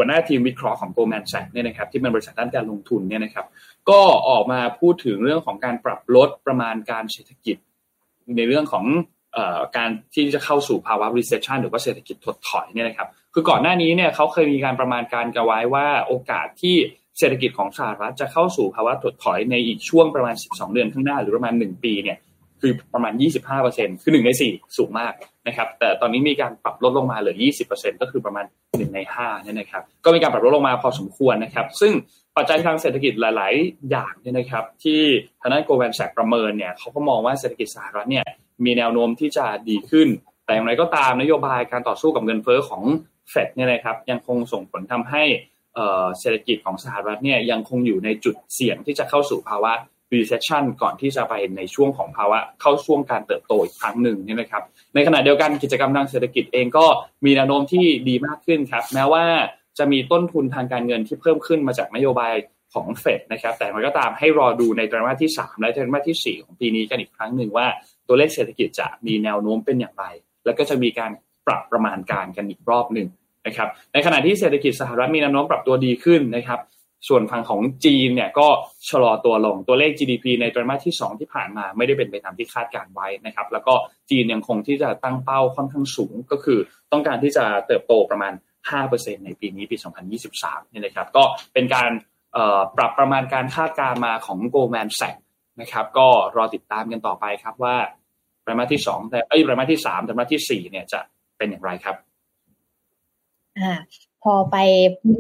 [0.01, 3.47] หัวหน้าทีมวิเคราะห์ของ Goldman Sachs เนี่ยนะครับที่เป็นบริษัทด้านการลงทุนเนี่ยนะครับ
[3.91, 7.57] ก็ออกมาพูดถึงเรื่องของการปรับลดประมาณการเศรษฐกิจ
[8.37, 8.85] ในเรื่องของ
[9.77, 16.77] การที่จะเข้าสู่ภาวะ recession หรือว่าเศรษฐกิจถดถอยเนี่ยนะครับคือก่อนหน้านี้เนี่ยเขาเคยมีการประมาณการกันไว้ว่าโอกาสที่
[17.19, 22.19] เศรษฐกิจของสหรัฐจะเข้าสู่ภาวะถดถอยในอีกช่วงประมาณ 12 เดือนข้างหน้า หรือประมาณ 1 ปีเนี่ย
[22.61, 23.13] คือประมาณ
[23.59, 25.13] 25%คือ1ใน4 สูงมาก
[25.47, 27.37] นะครับ แต่ตอนนี้มีการปรับลดลงมาเหลือ
[27.71, 31.93] 20%ก็คือประมาณ 1 ใน5เนี่ยนะครับ ก็มีการปรับลดลงมาพอสมควรนะครับ ซึ่ง
[32.37, 35.01] ปัจจัยทางเศรษฐกิจหลาย ๆ อย่างเนี่ยนะครับ ที่
[35.41, 38.25] ทางด้านโกลแมนแซกประเมินเนี่ยเขาก็มองว่าเศรษฐกิจสหรัฐเนี่ย
[38.65, 40.09] มีแนวโน้มที่จะดีขึ้น
[40.45, 42.83] แต่อย่างไรก็ตามนโยบายการต่อสู้กับเงินเฟ้อของ
[43.31, 45.23] เฟดเนี่ยนะครับยังคงส่งผลทำให้
[46.21, 49.73] เศรษฐกิจของสหรัฐเนี่ยยังคงอยู่ในจุดเสี่ยงที่จะเข้าสู่ภาวะ
[50.15, 54.63] recession ก่อนที่จะไปในช่วงของภาวะเข้าช่วงการเติบโตอีกครั้งหนึ่งนี่นะครับ
[54.95, 56.87] ในขณะเดียวกันกิจกรรมทางเศรษฐกิจเองก็
[57.25, 59.25] มีแนวโน้มที่ดีมากขึ้นครับ แม้ว่า
[59.79, 62.35] จะมีต้นทุนทางการเงินที่เพิ่มขึ้นมาจากนโยบาย
[62.75, 67.67] ของเฟดนะครับ แต่มันก็ตามให้รอดูในไตรมาสที่ 3 และไตรมาสที่ 4 ของปีนี้กันอีกครั้งหนึ่งว่า
[68.09, 70.05] ตัวเลขเศรษฐกิจจะมีแนวโน้มเป็นอย่างไร
[70.45, 71.11] แล้วก็จะมีการ
[71.47, 73.09] ปรับประมาณการกันอีกรอบหนึ่ง
[73.47, 76.61] นะครับ ในขณะที่เศรษฐกิจสหรัฐมีแนวโน้มปรับตัวดีขึ้นนะครับ
[77.09, 78.49] ส่วนฝั่งของจีนเนี่ยก็
[78.89, 83.75] ชะลอตัวลงตัวเลข GDP ในไตรมาสที่ 2 ที่ผ่านมาไม่ได้เป็นไปตามที่คาดการไว้นะครับ แล้วก็
[84.11, 86.59] จีนยังคงที่จะตั้งเป้าค่อนข้างสูง ก็คือ
[86.93, 88.33] ต้องการที่จะเติบโตประมาณ
[88.79, 89.77] 5%ในปีนี้ปี
[90.23, 91.25] 2023เนี่ยนะครับ ก็
[91.55, 91.91] เป็นการ
[92.77, 95.23] ปรับประมาณการคาดการมาของ Goldman Sachs
[95.61, 97.77] นะครับ ก็รอติดตามกันต่อไปครับว่า
[98.43, 101.01] ไตรมาสที่สองแต่ไอ้ไตรมาสที่สามไตรมาสที่สี่เนี่ยจะ
[101.39, 101.97] เป็นอย่างไรครับ
[103.59, 103.79] อ่า
[104.23, 104.57] พอไป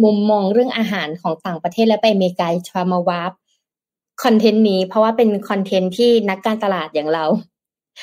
[0.05, 3.33] มุมมองเรื่องอาหารของต่างประเทศแล้วไปอเมริกาชามาวาร์ป
[4.23, 7.25] คอนเทนต์นี้ เพราะว่าเป็นคอนเทนต์ที่นักการตลาดอย่างเรา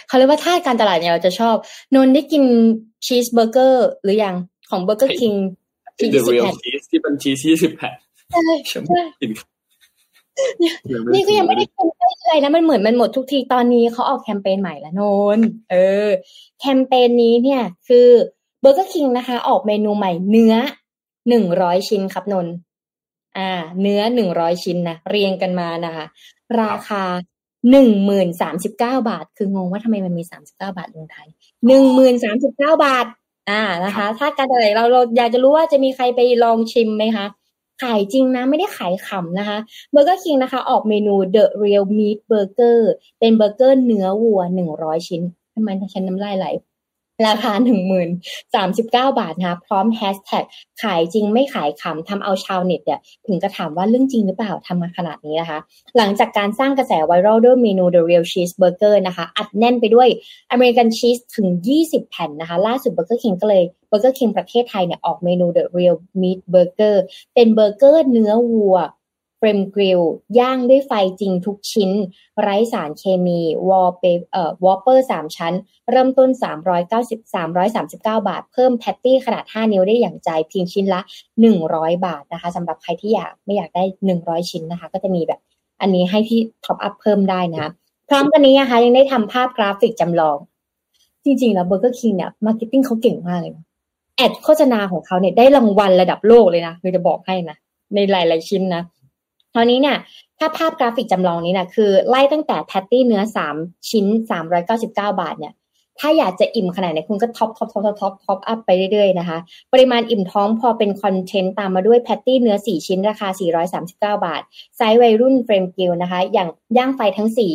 [0.07, 1.55] เขาเรียกว่าถ้าการตลาดเนี่ยเราจะชอบ
[1.95, 2.43] นนได้กิน
[3.05, 4.35] ชีสเบอร์เกอร์หรือยัง
[4.69, 5.33] ของเบอร์เกอร์คิง
[5.99, 7.93] ที่ยี่สิบแผ่นที่เป็นชีสยี่สิบแผ่น
[8.31, 9.01] ใช่ใช่
[11.13, 11.87] นี่ก็ยังไม่ได้กิน
[12.21, 15.01] อะไรนะมันเหมือนมันหมดทุกทีตอนนี้เขาออกแคมเปญใหม่แล้วน
[15.37, 15.39] น
[15.71, 15.75] เอ
[16.05, 16.07] อ
[16.59, 18.07] แคมเปญนี้เนี่ย คือ
[18.61, 20.55] เบอร์เกอร์คิงนะคะ ออกเมนูใหม่เนื้อ
[21.29, 22.47] หนึ่งร้อยชิ้นครับนน
[23.37, 23.51] อ่า
[23.81, 26.05] เนื้อหนึ่งร้อยชิ้นนะเรียงกันมานะคะ
[26.61, 27.03] ราคา
[27.71, 31.27] หนึ่งหมื่นสามสิบเก้าบาท คืองงว่าทำไมมันมีสามสิบเก้าบาทลงไทย
[31.67, 33.05] หนึ่งหมื่นสามสิบเก้าบาท
[33.49, 37.25] อ่านะคะ ถ้าการอะไรเราเราอยากจะรู้ว่าจะมีใครไปลองชิมไหมคะ
[37.83, 39.57] ขายจริงนะไม่ได้ขายขำนะคะ
[39.91, 42.79] เบอร์เกอร์คิงนะคะ ออกเมนู The Real Meat Burger
[43.19, 45.21] เป็นเบอร์เกอร์เนื้อวัวหนึ่งร้อยชิ้น
[45.53, 46.47] ทำไมฉันน้ำลายไหล
[47.25, 48.09] ราคาหนึ่งหมื่น
[48.55, 50.43] สามสิบเก้าบาทนะพร้อมแฮชแท็ก
[50.83, 55.59] ขายจริงไม่ขายขำทำเอาชาวเน็ตเนี่ยถึงกับถามว่าเรื่องจริงหรือเปล่าทำมาขนาดนี้นะคะ
[55.97, 60.07] หลังจากการสร้างกระแสไวรัลด้วยเมนู The Real Cheese Burger นะคะ อัดแน่นไปด้วย
[60.51, 61.47] อเมริกันชีสถึง
[61.81, 66.95] 20 แผ่นนะคะ ล่าสุด Burger King ก็เลย Burger King ประเทศไทยเนี่ยออกเมนู The Real Meat Burger
[67.33, 68.77] เป็นเบอร์เกอร์เนื้อวัว
[69.37, 70.01] flame grill
[70.39, 71.91] ย่างด้วยไฟจริงทุกชิ้น
[72.41, 75.53] ไร้สารเคมี วอลเปเอ่อ Whopper สามชั้น
[75.91, 76.29] เริ่มต้น
[76.87, 81.01] 390 339 บาท เพิ่ม patty ขนาด 5 นิ้วได้อย่างใจเพียงชิ้นละ
[81.53, 83.83] 100 บาทนะคะสำหรับใครที่อยากไม่อยากได้
[84.17, 85.39] 100 ชิ้นนะคะ ก็จะมีแบบ
[85.81, 87.67] อันนี้ให้ที่ top up เพิ่มได้นะ
[88.09, 90.37] พร้อมกันนี้นะคะยังได้ทำภาพกราฟิกจำลอง
[91.25, 93.53] จริง ๆ แล้วเบอร์เกอร์คิงเนี่ย marketing เขาเก่งมากเลย
[94.17, 97.57] ad โฆษณาของเขาเนี่ยได้รางวัลระดับโลกเลยนะคือจะบอกให้นะ
[97.95, 98.83] ในหลาย ๆ ชิ้นนะ
[99.57, 99.97] คราวนี้เนี่ย
[100.39, 103.55] ถ้าภาพกราฟิกจำลองนี้นะคือไล่ตั้งแต่ patty เนื้อสาม
[103.89, 105.53] ชิ้นสามร้อยเก้าสิบเก้าบาทเนี่ย
[105.99, 109.37] ถ้าอยากจะอิ่มขนาดไหนคุณก็ top top top top top top up ไปเรื่อยๆนะคะ
[109.73, 114.41] ปริมาณอิ่มท้องพอเป็นคอนเทนต์ตามมาด้วย patty เนื้อสี่ชิ้นราคาสี่ร้อยสามสิบเก้าบาท
[114.77, 117.53] ไซส์วัยรุ่น flame grill นะคะ อย่างย่างไฟทั้งสี่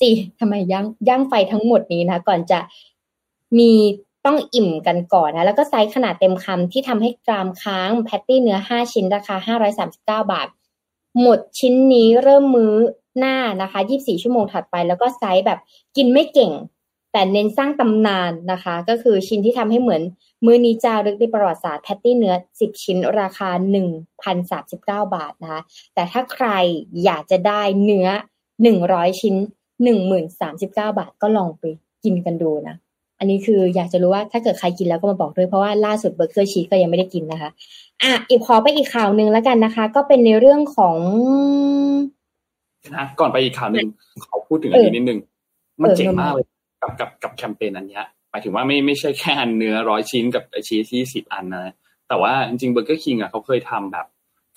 [0.00, 2.58] สี่ทำไมย่างย่างไฟทั้งหมดนี้นะก่อนจะ
[3.58, 3.72] มี
[4.26, 10.48] ต้องอิ่มกันก่อนนะ แล้วก็ไซส์ขนาดเต็มคำที่ทำให้กรามค้าง patty เนื้อห้าชิ้นราคาห้าร้อยสามสิบเก้าบาท
[11.20, 12.74] หมดชิ้นนี้เริ่มมื้อ
[13.18, 15.58] หน้านะคะ 24 ชั่วโมงถัดไป แล้วก็ไซส์แบบ
[15.96, 16.52] กินไม่เก่ง
[17.12, 20.02] แต่เน้นสร้างตำนานนะคะ ก็คือชิ้นที่ทำให้เหมือน
[20.44, 23.50] มื้อนี้จารึกในประวัติศาสตร์ patty เนื้อ 10 ชิ้นราคา
[24.32, 25.60] 1,039 บาทนะคะ
[25.94, 26.48] แต่ถ้าใคร
[27.04, 28.08] อยากจะได้เนื้อ
[28.64, 29.34] 100 ชิ้น
[30.00, 31.64] 1039 บาทก็ลองไป
[32.04, 32.76] กินกันดูนะ
[33.20, 37.50] อันนี้คืออยากจะรู้ว่าถ้าเกิดใครกินแล้วก็มาบอกด้วยเพราะว่าล่าสุดเบอร์เกอร์ชีสก็ยังไม่ได้กินนะคะ
[38.02, 40.96] อะอีกขอไปอีกข่าวหนึ่งแล้วกันนะคะ ก็เป็นในเรื่องของ
[42.96, 43.88] นะก่อนไปอีกข่าวหนึ่ง
[44.22, 45.18] เขาพูดถึงอันนี้นิดนึง
[45.82, 46.46] มันเจ๋งมากเลย
[46.82, 48.00] กับกับกับแคมเปญอันนี้
[48.30, 51.74] หมายถึงว่าไม่ไม่ใช่แค่อันเนื้อร้อยชิ้นกับไอชีสยี่สิบอันนะ
[52.08, 54.06] แต่ว่าจริงๆเบอร์เกอร์คิงอะเขาเคยทำแบบ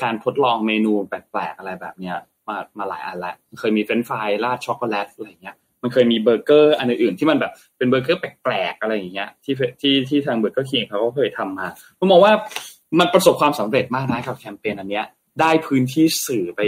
[0.03, 11.67] การทดลองเมนูแปลกๆอะไรแบบเนี้ยมามาหลายอันแล้วเคยมีเฟรนฟรายราดช็อกโกแลตอะไรเงี้ย มันเคยมีเบอร์เกอร์อันอื่นๆที่มันแบบเป็นเบอร์เกอร์แปลกๆอะไรอย่างเงี้ยที่ที่ที่ทางเบอร์เกอร์คิงเขาก็เคยทำมา
[11.99, 12.33] ผมมองว่า
[12.99, 15.05] มันประสบความสำเร็จมากนะกับแคมเปญอันเนี้ย
[15.39, 16.61] ได้พื้นที่สื่อไป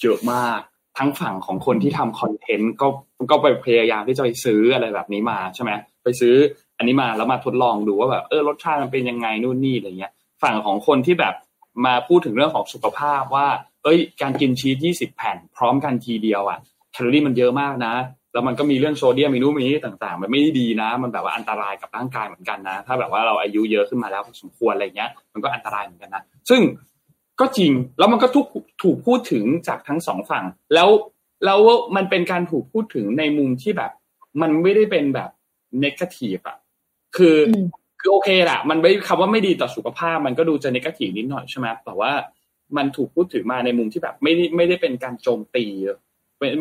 [0.00, 0.60] เยอะมาก
[0.98, 2.86] ทั้งฝั่งของคนที่ทำคอนเทนต์ก็
[3.30, 5.70] ก็ไปพยายามที่จะไปซื้ออะไรแบบนี้มาใช่ไหม
[6.04, 6.34] ไปซื้อ
[6.78, 10.12] อันนี้มาแล้วมาทดลองดูว่าแบบเออรสชาติมันเป็นยังไงนู่นนี่อะไรเงี้ย
[10.42, 11.34] ฝั่งของคนที่แบบ
[11.86, 13.48] มาพูดถึงเรื่องของสุขภาพว่า
[13.84, 16.58] เอ้ย การกินชีส20 แผ่น พร้อมกันทีเดียวอะ
[16.92, 17.94] แคลอรี่มันเยอะมากนะ
[18.38, 26.60] แล้วมันก็มีเรื่องโซเดียมมีนู่นมีนี่ต่างๆ มันไม่ดีนะ มันแบบว่าอันตรายกับร่างกายเหมือนกันนะ ถ้าแบบว่าเราอายุเยอะขึ้นมาแล้วสมควรอะไรเงี้ย มันก็อันตรายเหมือนกันนะ ซึ่ง
[27.40, 28.46] ก็จริง แล้วมันก็ทุก
[28.82, 30.88] ถูกพูดถึงจากทั้งสองฝั่ง แล้ว
[31.44, 31.60] แล้ว
[31.96, 33.90] มันเป็นการถูกพูดถึงในมุมที่แบบ
[34.42, 35.30] มันไม่ได้เป็นแบบ
[35.80, 36.58] เนกาทีฟอะ
[37.16, 37.36] คือ
[38.00, 42.12] คือโอเคแหละมันไม่คำว่าไม่ดีต่อสุขภาพ มันก็ดูจะนกาทีฟนิดหน่อยใช่ไหมแต่ว่า
[42.76, 45.64] มันถูกพูดถึงมาในมุมที่แบบไม่ได้ไม่ได้เป็นการโจมตี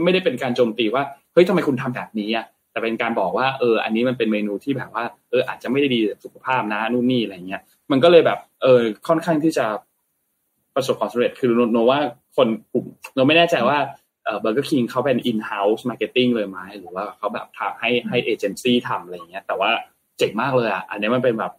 [0.03, 1.03] ไม่ได้เป็นการโจมตีว่า
[1.33, 7.61] เฮ้ยทำไมคุณทำแบบนี้อะแต่เป็นการบอกว่าเออ อันนี้มันเป็นเมนูที่แบบว่าเอออาจจะไม่ได้ดีสุขภาพนะนู่นนี่อะไรเงี้ย
[7.91, 9.65] มันก็เลยแบบ เออค่อนข้างที่จะ
[10.75, 11.99] ประสบความสำเร็จคือโนว่า
[12.35, 13.77] คนกลุ่มโนไม่แน่ใจว่า
[14.23, 19.69] เออเบอร์เกอร์คิงเขาเป็น in-house marketing เลยไหมหรือว่าเขาแบบทำให้ให้เอเจนซี่ทำอะไรเงี้ย แต่ว่า
[20.17, 21.53] เจ๋งมากเลยอะ อันนี้มันเป็นแบบ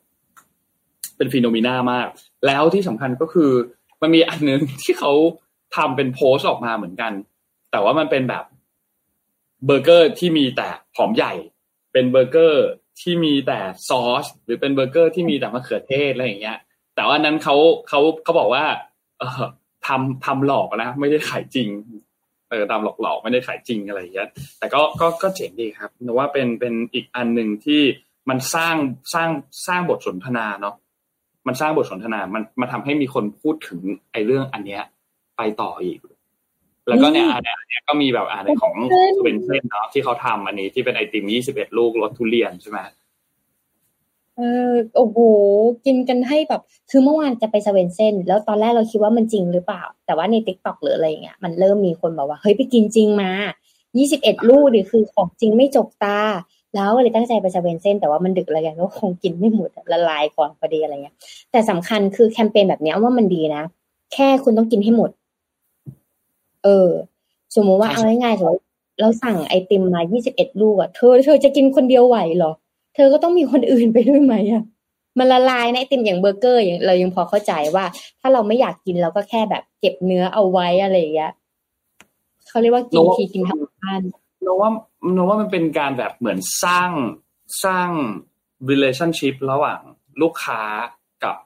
[1.16, 2.08] เป็น phenomena มาก
[2.46, 3.50] แล้วที่สำคัญก็คือ
[4.02, 5.12] มันมีอันนึงที่เขา
[5.76, 7.12] ทำเป็นโพสต์ออกมาเหมือนกัน
[7.70, 8.44] แต่ว่ามันเป็นแบบ
[9.66, 11.32] เบอร์เกอร์ที่มีแต่หอมใหญ่
[11.92, 12.66] เป็นเบอร์เกอร์
[13.00, 16.58] ที่มีแต่ซอสหรือเป็นเบอร์เกอร์ที่มีแต่มะเขือเทศอะไรอย่างเงี้ย
[16.94, 17.56] แต่ว่านั้นเขา
[17.88, 18.64] เขาเขาบอกว่า
[19.18, 19.44] เออ
[19.86, 21.68] ทำทำหลอกนะไม่ได้ขายจริง
[22.50, 27.82] เออทำหลอกหลอกไม่ได้ขายจริงอะไรอย่างเงี้ย แต่ก็ก็ก็เจ๋งดีครับแต่ว่าเป็นเป็นอีกอันหนึ่งที่
[28.28, 28.76] มันสร้าง
[29.14, 29.30] สร้าง
[29.66, 30.74] สร้างบทสนทนาเนาะ
[31.46, 33.80] มันสร้างบทสนทนา มันมาทำให้มีคนพูดถึง
[34.12, 34.82] ไอ้เรื่องอันเนี้ย
[35.36, 35.98] ไปต่ออีก
[36.89, 38.74] แล้วก็เนี่ยอันเนี้ยก็มีแบบอันของ
[39.16, 42.78] Swensen's เนาะที่เขาทำอันนี้ที่เป็นไอติมยี่สิบเอ็ดลูกรสทุเรียนใช่ไหม
[44.36, 45.18] เออโอ้โห
[45.86, 53.30] กินกันให้แบบคือเมื่อวานจะไป Swensen's แล้วตอนแรกเราคิดว่ามันจริงหรือเปล่า แต่ว่าใน TikTok หรืออะไรเงี้ยมันเริ่มมีคนบอกว่าเฮ้ยไปกินจริงมา
[53.99, 56.20] ยี่สิบเอ็ดลูกดิคือของจริงไม่จกตา
[56.74, 61.16] แล้วเลยตั้งใจไป Swensen's แต่ว่ามันดึกอะไรกันก็คงกินไม่หมดละลายก่อนพอดีอะไรเงี้ย
[61.51, 63.62] แต่สำคัญคือแคมเปญแบบนี้ว่ามันดีนะ
[64.14, 65.11] แค่คุณต้องกินให้หมด
[66.64, 66.88] เออ
[67.54, 68.62] สมมติว่าเอาง่ายๆสมมติ
[69.00, 72.52] เราสั่งไอติมมายี่สิบเอ็ดลูกอะเธอเธอจะกินคนเดียวไหวเหรอ
[72.94, 74.64] เธอก็ต้องมีคนอื่นไปด้วยไหมอะ
[75.18, 77.84] มันละลายในไอติมอย่างเบอร์เกอร์อย่างเรายังพอเข้าใจว่า
[78.20, 81.32] ถ้าเราไม่อยากกินเราก็แค่แบบเก็บเนื้อเอาไว้อะไรอย่างเงี้ย
[82.48, 84.00] เขาเรียกว่ากินทีกินทั้งบ้าน
[84.42, 84.70] โนว่า
[85.12, 86.90] โนว่ามันเป็นการแบบเหมือนสร้าง
[87.64, 87.88] สร้าง
[88.70, 89.80] relationship ระหว่าง
[90.22, 90.61] ลูกค้า
[91.24, 91.36] กับ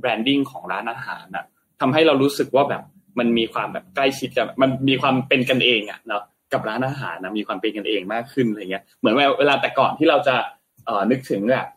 [0.00, 1.44] แบรนดิ้งของร้านอาหารน่ะ
[1.80, 2.82] ทำให้เรารู้สึกว่าแบบ
[3.18, 10.36] มันมีความแบบใกล้ชิดกันมันมีความเป็นกันเองอะเนาะกับร้านอาหารนะมีความเป็นกันเองมากขึ้นอะไรเงี้ยเหมือนเวลาแต่ก่อนที่เราจะ
[10.84, 11.68] เอ่อนึกถึงแบบ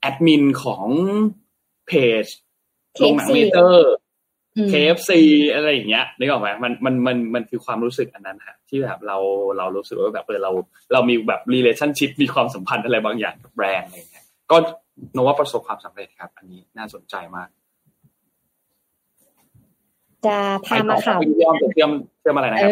[0.00, 0.84] แอดมินของ
[1.86, 2.24] เพจ
[2.98, 3.92] โรงหนังเมเตอร์
[4.72, 5.10] KFC
[5.54, 9.16] อะไรอย่างเงี้ยนึกออกไหมมันมันมันมันคือความรู้สึกอันนั้นฮะที่แบบเรา
[9.58, 10.50] เรารู้สึกว่าแบบเออเรา
[10.92, 14.56] เรามีแบบ relationship มีความสัมพันธ์อะไรบางอย่างกับแบรนด์อะไรเงี้ยก็
[15.14, 17.48] นว่าประสบความสำเร็จครับ อันนี้น่าสนใจมาก
[20.26, 22.70] จะพามาข่าวเทียมเทียมเทียมอะไรนะครับ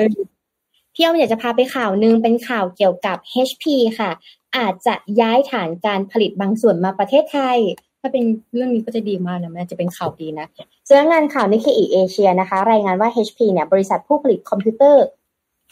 [0.95, 3.65] พี่อ้อมอยากจะพาไปข่าวหนึ่งเป็นข่าวเกี่ยวกับ HP
[3.99, 4.11] ค่ะ
[4.57, 7.59] อาจจะย้ายฐานการผลิตบางส่วนมาประเทศไทย
[8.01, 8.25] ถ้าเป็น
[8.55, 10.47] เรื่องนี้ก็จะดีมากนะมันจะเป็นข่าวดีนะ
[10.89, 15.05] สำนักงานข่าว Nikkei Asia นะคะ รายงานว่า HP เนี่ยบริษัทผู้ผลิตคอมพิวเตอร์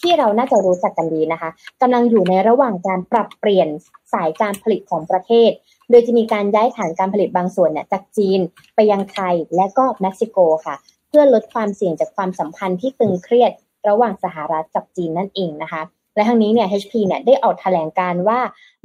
[0.01, 1.51] ที่เราน่าจะรู้จักกันดีนะคะ
[1.83, 3.68] กำลังอยู่ในระหว่างการปรับเปลี่ยน
[4.12, 5.51] สายการผลิตของประเทศ
[5.91, 8.41] โดยจะมีการย้ายฐานการผลิตบางส่วนเนี่ยจากจีน
[8.74, 10.76] ไปยังไทยและก็เม็กซิโกค่ะ
[11.11, 13.52] เพื่อลดความเสี่ยงจากความสัมพันธ์ที่ตึงเครียด
[13.88, 15.82] ระหว่างสหรัฐกับจีนนั่นเองนะคะ
[16.14, 18.40] และทั้งนี้เนี่ย HP เนี่ยได้ออกแถลงการณ์ว่า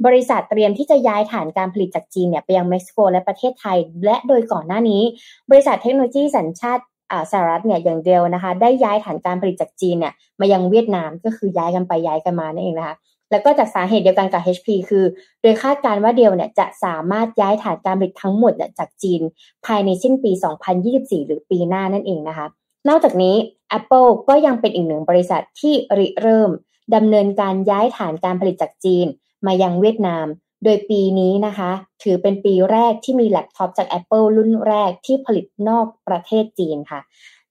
[0.06, 5.02] บริษัทเตรียมที่จะย้ายฐานการผลิตจากจีนเนี่ยไปยังเม็กซิโกและประเทศไทย และโดยก่อนหน้านี้
[5.50, 6.84] บริษัทเทคโนโลยีสัญชาติ
[7.32, 12.96] สหรัฐเนี่ยอย่างเดียวนะคะ ได้ย้ายฐานการผลิตจากจีนเนี่ยมายังเวียดนามก็คือย้ายกันไปย้ายกันมานั่นเองนะคะ
[13.30, 15.04] แล้วก็จากสาเหตุเดียวกันกับ HP คือ
[15.42, 19.20] โดยคาดการณ์ว่าเดียวเนี่ยจะสามารถย้ายฐานการผลิตทั้งหมดจากจีน
[19.66, 20.32] ภายในสิ้นปี
[20.80, 22.46] 2024 หรือปีหน้านั่นเองนะคะ
[22.88, 23.36] นอกจากนี้
[23.78, 26.50] Apple ก็ยังเป็นอีกหนึ่งบริษัทที่ริเริ่ม
[26.94, 29.06] ดำเนินการย้ายฐานการผลิตจากจีน
[29.46, 30.26] มายังเวียดนาม
[30.64, 31.70] โดยปีนี้นะคะ
[32.02, 37.00] ถือเป็นปีแรกที่มีแล็ปท็อปจาก Apple รุ่นแรกที่ผลิตนอกประเทศจีนค่ะ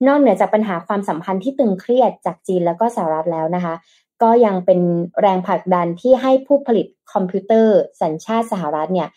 [0.07, 3.73] นอกเหนือจากปัญหาความสัมพันธ์ที่ตึงเครียดจากจีนแล้วก็สหรัฐแล้วนะคะ
[4.24, 4.80] ก็ยังเป็น
[5.22, 9.09] แรงผลักดันที่ให้ผู้ผลิตคอมพิวเตอร์สัญชาติสหรัฐเนี่ย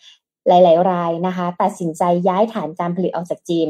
[0.47, 3.69] หลาย ๆ รายนะคะตัดสินใจย้ายฐานการผลิตออกจากจีน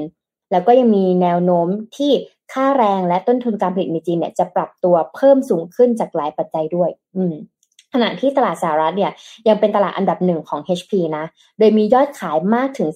[0.52, 1.68] แล้วก็ยังมีแนวโน้ม
[1.98, 2.12] ที่
[2.54, 7.36] ค่าแรงและต้นทุนการผลิตในจีนเนี่ยจะปรับตัวเพิ่มสูงขึ้นจากหลายปัจจัยด้วย อืม
[7.94, 9.12] ขณะที่ตลาดสหรัฐเนี่ย
[9.48, 11.26] ยังเป็นตลาดอันดับหนึ่งของ HP นะ
[11.58, 12.90] โดยมียอดขายมากถึง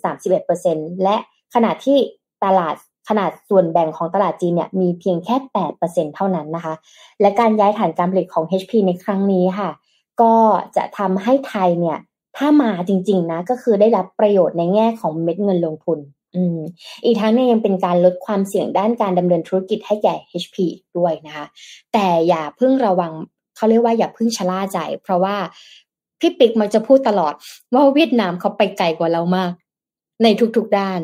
[0.48, 1.18] 31%และ
[1.54, 1.98] ขณะที่
[2.44, 2.76] ตลาด
[3.08, 5.36] ขนาดส่วนแบ่งของตลาดจีนเนี่ยมีเพียงแค่
[5.76, 6.74] 8%เท่านั้นนะคะ
[7.22, 9.70] และการย้ายฐานการผลิตของ HP ในครั้งนี้ค่ะ
[10.22, 10.34] ก็
[10.76, 11.98] จะทำให้ไทยเนี่ย
[12.38, 16.00] ถ้ามาจริง ๆ นะ ก็คือได้รับประโยชน์ในแง่ของเม็ดเงินลงทุน
[16.36, 16.60] อืม
[17.04, 20.56] อีกทั้งเนี่ยยังเป็นการลดความเสี่ยงด้านการดำเนินธุรกิจให้แก่ HP
[20.98, 21.46] ด้วยนะคะ
[21.94, 23.12] แต่อย่าเพิ่งระวัง
[23.56, 25.36] เขาเรียกว่าอย่าเพิ่งชะล่าใจ เพราะว่า
[26.20, 27.34] พี่ปิ๊กมักจะพูดตลอด
[27.74, 29.52] ว่าเวียดนามเขาไปไกลกว่าเรามาก
[30.24, 31.00] ในทุกๆด้าน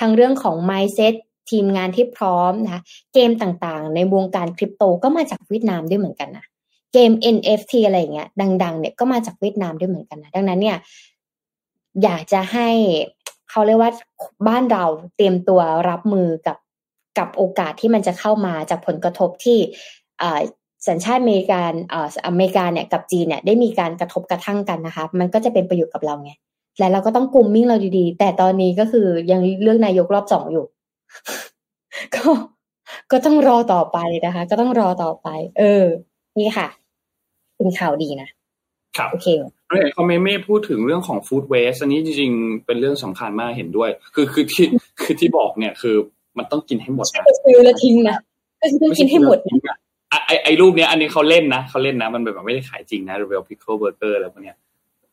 [0.00, 1.14] ทั้งเรื่องของ mindset
[1.50, 2.82] ทีมงานที่พร้อมนะคะ
[3.14, 6.44] เกมต่างๆ ในวงการคริปโตก็มาจากเวียดนามด้วยเหมือนกันนะ
[6.92, 8.28] เกม NFT อะไรเงี้ย
[8.64, 10.76] ดัง ๆ เนี่ยก็มาจากเวียดนามด้วยเหมือนกันนะดังนั้นเนี่ย
[12.02, 12.68] อยากจะให้
[13.50, 13.90] เขาเรียกว่า
[14.48, 14.84] บ้านเรา
[15.16, 16.56] เตรียมตัวรับมือกับ
[17.18, 19.58] กับโอกาสที่มันจะเข้ามาจากผลกระทบที่
[20.88, 21.72] สัญชาติอเมริกัน
[22.26, 26.32] อเมริกาเนี่ยกับจีนเนี่ยได้มีการกระทบกระทั่งกันนะคะ มันก็จะเป็นประโยชน์กับเราไง
[26.78, 30.64] และเราก็ต้องกลุ่มมิ่งเราดีๆ แต่ตอนนี้ก็คือยังเลือกนายกรอบสองอยู่
[32.14, 32.22] ก็
[33.12, 35.84] ก็ต้องรอต่อไปนะคะ ก็ต้องรอต่อไป เออ
[36.38, 36.68] นี่ค่ะ
[37.56, 38.28] เป็นข่าวดีนะ
[38.96, 39.26] ครับโอเค
[39.80, 44.66] เห็นคอมเมนต์ไม่พูดถึงเรื่องของ food waste อันนี้จริงๆ เป็นเรื่องสำคัญมากเห็นด้วย คือคือที่
[45.02, 45.96] คือที่บอกเนี่ยคือ
[46.38, 48.16] มันต้องกินให้หมดนะซื้อแล้วทิ้งนะ
[48.60, 49.76] ก็คือต้องกินให้หมดนะ
[50.26, 54.56] ไอไอรูปเนี้ยอันนี้เขาเล่นนะเขาเล่นนะ มันแบบไม่ได้ขายจริงนะ real pickle burger อะไรพวกเนี้ย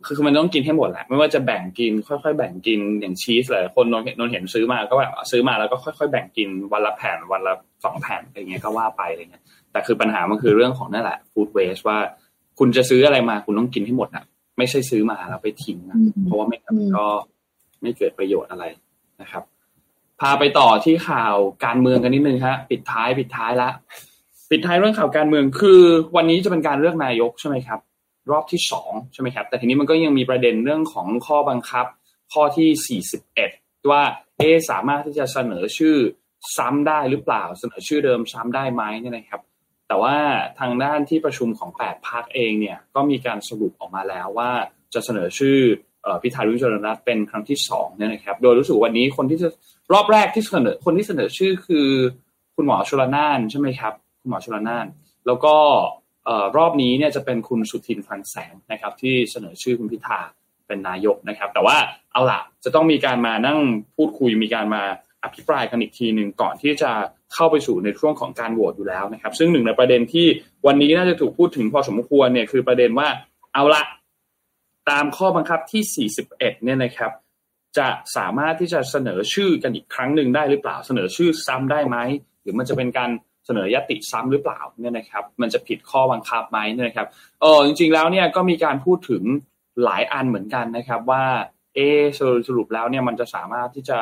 [0.06, 11.98] คือมันต้องกินให้หมดแหละไม่ว่าจะแบ่งกิน ค่อยๆแบ่งกินอย่างชีสหลายคนนนเห็นนนเห็นซื้อมาก็แบบซื้อมาแล้วก็ค่อยๆแบ่งกินวันละแผ่นวันละสองแผ่นอะไรเงี้ยก็ว่าไปอะไรเงี้ยแต่คือปัญหามันคือเรื่องของนั่นแหละฟู้ดเวสว่า
[12.60, 14.26] คุณจะซื้ออะไรมาคุณต้องกินให้หมดนะ
[14.58, 17.06] ไม่ใช่ซื้อมาแล้วไปทิ้งนะเพราะว่าไม่งั้นก็
[17.82, 18.64] ไม่เกิดประโยชน์อะไร
[19.22, 19.44] นะครับ
[20.22, 21.36] พาไปต่อที่ข่าว
[21.66, 23.70] การเมืองกันนิดนึงฮะปิดท้ายปิดท้ายละ
[24.52, 25.82] ปิดท้ายเรื่องข่าวการเมืองคือ
[26.16, 27.80] วันนี้จะเป็นการเลือกนายกใช่ไหมครับ
[28.32, 31.86] รอบที่สองใช่ไหมครับ แต่ทีนี้มันก็ยังมีประเด็นเรื่องของข้อบังคับ
[32.34, 33.02] ข้อที่
[33.44, 34.04] 41 ว่า
[34.38, 35.96] เอสามารถที่จะเสนอชื่อ
[36.58, 39.42] ซ้ำได้หรือเปล่า เสนอชื่อเดิมซ้ำได้ไหมเนี่ยนะครับ
[39.88, 40.16] แต่ว่า
[40.60, 44.52] ทางด้านที่ประชุมของ 8พักเองเนี่ยก็มีการสรุปออกมาแล้วว่า
[44.94, 45.58] จะเสนอชื่อ
[46.22, 49.50] พิธาริมจรรัตเป็นครั้งที่สองเนี่ยนะครับ โดยรู้สึกวันนี้คนที่จะ
[49.94, 51.88] รอบแรกที่เสนอคนที่เสนอชื่อคือ
[52.56, 54.86] คุณหมอชลนานใช่ไหมครับ คุณหมอชลนาน
[55.28, 55.56] แล้วก็
[56.58, 60.20] รอบนี้เนี่ยจะเป็นคุณสุทินคลังแสงนะครับ ที่เสนอชื่อคุณพิธา
[60.68, 61.78] เป็นนายกนะครับ แต่ว่า
[62.14, 63.60] เอาล่ะจะต้องมีการมานั่ง
[63.96, 64.84] พูดคุยมีการมา
[65.24, 66.92] อภิปรายกันอีกทีหนึ่งก่อนที่จะ
[67.34, 70.28] เข้าไปสู่ในช่วงของการโหวตอยู่แล้วนะครับ ซึ่งหนึ่งในประเด็นที่
[70.68, 73.08] วันนี้น่าจะถูกพูดถึงพอสมควรเนี่ยคือประเด็นว่า
[73.54, 73.84] เอาละ
[74.90, 77.12] ตามข้อบังคับที่ 41 เนี่ยนะครับ
[77.78, 81.98] จะสามารถที่จะเสนอชื่อกันอีกครั้งหนึ่งได้หรือเปล่าเสนอชื่อซ้ำได้ไหม
[82.42, 83.10] หรือมันจะเป็นการ
[83.50, 87.08] เสนอยติซ้ำหรือเปล่าเนี่ยนะครับ มันจะผิดข้อบังคับไหมเนี่ยนะครับ
[87.42, 89.24] เออจริง ๆแล้วเนี่ยก็มีการพูดถึง
[89.84, 91.24] หลายอันเหมือนกันนะครับว่า
[91.76, 91.80] เอ
[92.48, 94.00] สรุปแล้วเนี่ยมันจะสามารถที่จะ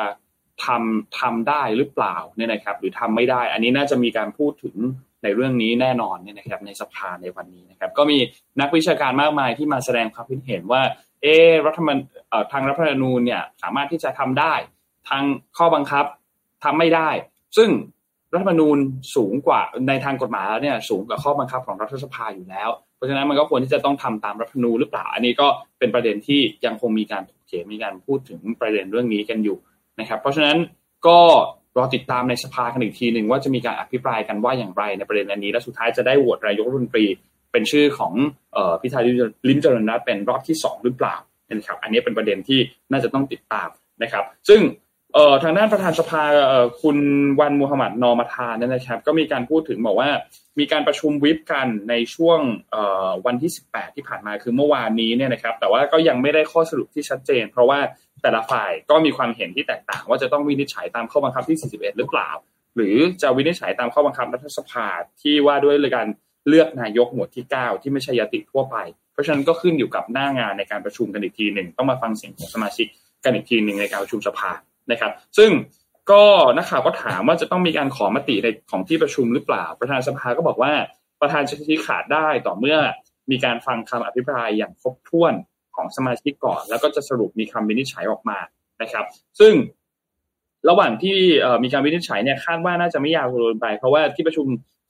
[0.64, 4.76] ทำทำได้หรือเปล่าเนี่ยนะครับ หรือทำไม่ได้ อันนี้น่าจะมีการพูดถึง
[5.22, 8.18] ในเรื่องนี้แน่นอนเนี่ยนะครับในสภาในวันนี้นะครับ ก็มี
[8.60, 10.82] นักวิชาการมากมายที่มาแสดงความคิดเห็นว่า
[11.22, 11.26] เอ
[11.66, 11.96] รัฐมน
[12.52, 14.54] ทางรัฐธรรมนูญเนี่ยสามารถที่จะทำได้
[15.08, 15.22] ทาง
[15.56, 16.04] ข้อบังคับ
[16.64, 17.10] ทำไม่ได้
[17.56, 17.70] ซึ่ง
[18.32, 18.78] รัฐธรรมนูญ
[19.16, 25.46] สูงกว่าในทางกฎหมายแล้วเนี่ยสูงกว่าข้อบังคับของรัฐสภาอยู่แล้ว เพราะฉะนั้นมันก็ควรที่จะต้องทำตามรัฐธรรมนูญหรือเปล่าอันนี้ก็
[25.78, 29.56] เป็นประเด็นที่ยังคงมีการถกเถียงมีการพูดถึงประเด็นเรื่องนี้กันอยู่
[30.00, 30.56] นะครับ เพราะฉะนั้น
[31.06, 31.18] ก็
[31.76, 37.06] รอติดตามในสภากันอีกทีหนึ่งว่าจะมีการอภิปรายกันว่าอย่างไรในประเด็นอันนี้และสุดท้ายจะได้โหวตนายกรัฐมนตรี
[37.52, 38.12] เป็นชื่อของ
[38.80, 39.00] พิธา
[39.48, 41.16] ลิมจริญรัตเป็นรอบที่ 2 หรือเปล่า
[41.50, 42.60] นะครับ อันนี้เป็นประเด็นที่
[42.90, 43.68] น่าจะต้องติดตาม
[44.02, 44.60] นะครับ ซึ่ง
[45.14, 46.98] เอ่อทางด้านประธานสภาเอ่อคุณ
[47.40, 50.10] วันมูฮัมหมัดนอมาทานนั่นนะครับ ก็มีการพูดถึงบอกว่า
[50.58, 52.40] มีการประชุมวิปกันในช่วง
[52.70, 57.78] เอ่อวันที่ 18 ที่ผ่านมาคือเมื่อวานนี้เนี่ยนะครับ แต่ว่าก็ยังไม่ได้ข้อสรุปที่ชัดเจน เพราะว่า
[58.22, 62.30] แต่ละฝ่ายก็มีความเห็นที่แตกต่าง ว่าจะต้องวินิจฉัยตามข้อบังคับที่ 41 หรือเปล่า
[62.76, 64.86] หรือจะวินิจฉัยตามข้อบังคับรัฐสภา
[65.22, 66.08] ที่ว่าด้วยเรื่องการ
[66.48, 68.76] เลือกนายกหมวดที่ 9 ที่ไม่ใช่ยติทั่วไป
[69.12, 72.86] เพราะฉะนั้นก็ขึ้นอยู่กับหน้างานในการประชุมกันอีกทีหนึ่งต้องมาฟังเสียงของสมาชิก
[73.24, 74.50] กันอีกทีหนึ่งในการประชุมสภา
[74.90, 75.50] นะครับ ซึ่ง
[76.10, 76.22] ก็
[76.56, 80.72] นักข่าวก็ถามว่าจะต้องมีการขอมติในของที่ประชุมหรือเปล่า ประธานสภาก็บอกว่า
[81.20, 82.78] ประธานจะชี้ขาดได้ต่อเมื่อ
[83.30, 85.34] มีการฟังคำอภิปรายอย่างครบถ้วน
[85.76, 88.38] ของสมาชิกก่อน แล้วก็จะสรุปมีคำวินิจฉัยออกมา
[88.82, 89.04] นะครับ
[89.40, 89.52] ซึ่ง
[90.68, 91.18] ระหว่างที่
[91.62, 94.46] มีการวินิจฉัยเนี่ยคาดว่าน่าจะไม่ยาวเกินไป เพราะว่าที่ประชุม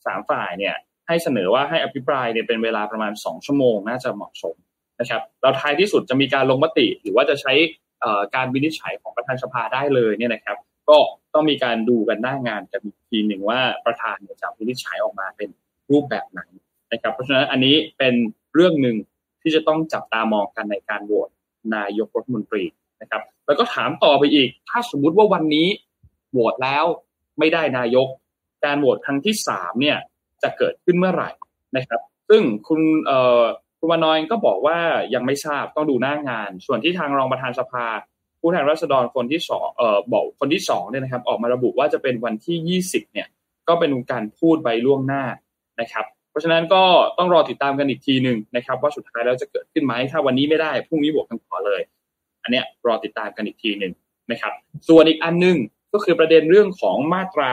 [0.06, 0.74] สามฝ่ายเนี่ย
[1.06, 4.56] ให้เสนอว่าให้อภิปรายเนี่ยเป็นเวลาประมาณสองชั่วโมงน่าจะเหมาะสม
[5.00, 7.52] นะครับเราท้ายที่สุดจะมีการลงมติ หรือว่าจะใช้
[8.34, 10.56] การวินิจฉัยของประธานสภาได้เลยเนี่ยนะครับ
[10.88, 10.96] ก็
[11.34, 15.48] ต้องมีการดูกันหน้างานกันอีกทีหนึ่งว่าประธานจะวินิจฉัยออกมาเป็น
[15.90, 16.40] รูปแบบไหน
[16.92, 18.14] นะครับ เพราะฉะนั้นอันนี้เป็น
[18.54, 18.96] เรื่องหนึ่ง
[19.42, 21.28] ที่จะต้องจับตามองกันในการโหวต
[21.76, 22.64] นายกรัฐมนตรี
[23.00, 25.68] นะครับ แล้วก็ถามต่อไปอีก ถ้าสมมุติว่าวันนี้
[26.32, 26.84] โหวตแล้ว
[27.38, 28.08] ไม่ได้นายก
[28.64, 29.98] การโหวตครั้งที่สามเนี่ย
[30.42, 31.30] จะเกิดขึ้นเมื่อไหร่
[31.76, 33.42] นะครับ ซึ่งคุณเอ่อ
[33.78, 34.78] คุณวานอยก็บอกว่า
[35.14, 37.86] ยังไม่ทราบต้องดูหน้างาน ส่วนที่ทางรองประธานสภา
[38.40, 43.28] ผู้แทนราษฎรคนที่สองเอ่อบอกคนที่สองเนี่ยนะครับ ออกมาระบุว่าจะเป็นวันที่ยี่สิบเนี่ย
[43.68, 45.24] ก็เป็นการพูดไปล่วงหน้า
[45.80, 46.82] นะครับ เพราะฉะนั้นก็
[47.18, 51.80] ต้องรอติดตามกันอีกทีหนึ่งนะครับ ว่าสุดท้ายแล้วจะเกิดขึ้นไหมถ้าวันนี้ไม่ได้พรุ่งนี้บวกกันต่อเลย
[52.42, 53.92] อันเนี้ยรอติดตามกันอีกทีหนึ่ง
[54.30, 54.52] นะครับ
[54.88, 55.56] ส่วนอีกอันหนึง
[55.92, 57.48] ก็คือประเด็นเรื่องของมาตรา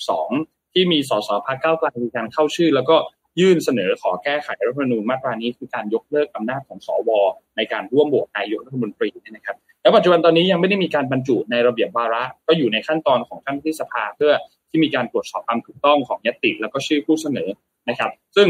[0.00, 2.96] 272 ที่มีสสพักเก้าไกลมีการเข้าชื่อ แล้วก็
[3.40, 7.10] ยื่นเสนอขอแก้ไขรัฐธรรมนูญมาตรานี้คือการยกเลิกอำนาจของสว
[7.56, 14.32] ในการร่วมโหวตนายกรัฐมนตรีนะครับแล้วปัจจุบันตอนนี้ยังไม่ได้มีการบรรจุในระเบียบวาระ ก็อยู่ในขั้นตอนของท่านที่สภาเพื่อ
[14.70, 17.48] ที่มีการตรวจสอบความถูกต้องของยติ แล้วก็ชื่อผู้เสนอ
[17.88, 18.48] นะครับ ซึ่ง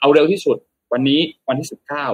[0.00, 0.56] เอาเร็วที่สุด
[0.92, 1.68] วันนี้วันที่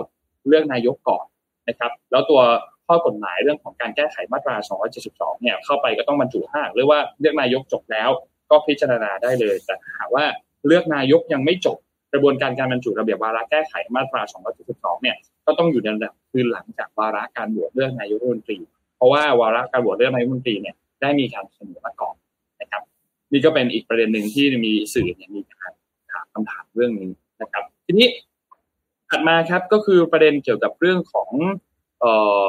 [0.04, 1.26] 19เลือกนายกก่อน
[1.68, 2.40] นะครับ แล้วตัว
[2.86, 4.56] ข้อกฎหมายเรื่องของการแก้ไขมาตรา
[4.98, 8.10] 272 เนี่ยเข้าไปก็ต้องบรรจุห้าหรือว่าเลือกนายกจบแล้ว
[8.50, 10.24] ก็พิจารณาได้เลย แต่หากว่า
[10.66, 11.78] เลือกนายกยังไม่จบ
[12.12, 14.22] กระบวนการการบรรจุระเบียบวาระแก้ไขมาตรา
[14.62, 18.58] 272 เนี่ยก็ต้องอยู่ในระดับคือหลังจากวาระการโหวตเลือกนายกรัฐมนตรี
[18.96, 22.14] เพราะว่าวาระการโหวตเลือกนายกรัฐมนตรีเนี่ยได้มีการเสนอมาก่อน
[22.60, 22.82] นะครับ
[23.32, 25.72] นี่ก็เป็นอีกประเด็นหนึ่งที่มีสื่อเนี่ยมีการ
[26.12, 27.10] ถามคำถามเรื่องนี้
[27.42, 28.08] นะครับ ทีนี้
[29.10, 31.30] ถัดมาครับก็คือประเด็นเกี่ยวกับเรื่องของ
[32.00, 32.12] เอ่
[32.44, 32.48] อ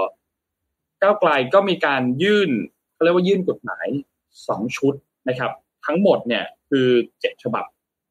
[1.02, 2.50] ก้าวไกลก็มีการยื่น
[2.94, 3.88] เขาเรียกว่ายื่นกฎหมาย
[4.48, 4.94] สองชุด
[5.30, 5.52] นะครับ
[5.86, 6.88] ทั้งหมดเนี่ยคือ
[7.22, 7.66] เจ็ดฉบับ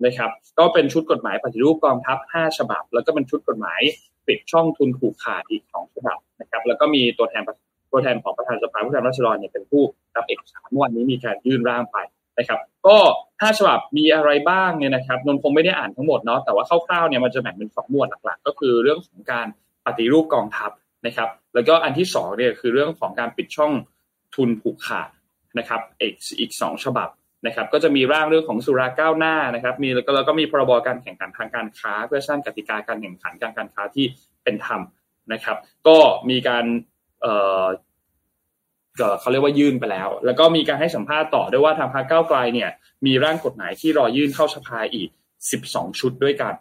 [0.05, 3.81] นะครับก็เป็นชุดกฎหมายปฏิรูปกองทัพห้าฉบับ แล้วก็เป็นชุดกฎหมาย
[4.27, 7.43] ปิดช่องทุนผูกขาดอีกสองฉบับนะครับแล้วก็มีตัวแทน
[7.93, 9.83] ตัวแทนของประธานสภาผู้แทนราษฎรเนี่ยเป็นผู้
[10.17, 11.99] รับเอกสารเมื่อวันนี้มีการยื่นร่างไป
[12.39, 12.97] นะครับก็
[13.41, 19.47] ห้าฉบับมีอะไรบ้างเนี่ยนะครับนนคงไม่ได้อ่านทั้งหมดเนาะแต่ว่าคร่าวๆเนี่ยมันจะแบ่งเป็นสองหมวดหลักๆ ก็คือเรื่องของการ
[19.87, 20.71] ปฏิรูปกองทัพ
[21.07, 23.73] นะครับแล้วก็อันที่สองเนี่ยคือเรื่องของการปิดช่อง
[24.35, 25.09] ทุนผูกขาด
[25.59, 27.09] นะครับอีกอีกสองฉบับ
[27.47, 34.07] นะครับก็จะมีร่างเรื่องของสุราก้าวหน้านะครับ มีแล้วก็แล้วก็มีพรบการแข่งขันทางการค้า เพื่อสร้างกติกาการแข่งขันการการค้าที่
[34.45, 34.81] เป็นธรรม
[35.33, 35.57] นะครับ
[35.89, 35.99] ก็
[36.31, 36.65] มีการ
[37.23, 37.67] เอ่อ
[39.21, 42.71] เขาเรียกว่ายื่นไปแล้ว แล้วก็มีการให้สัมภาษณ์ต่อด้วยว่าทางพรรคก้าวไกลเนี่ย
[43.07, 45.09] มีร่างกฎหมายที่รอยื่นเข้าสภาอีก
[45.55, 46.55] 12 ชุดด้วยกัน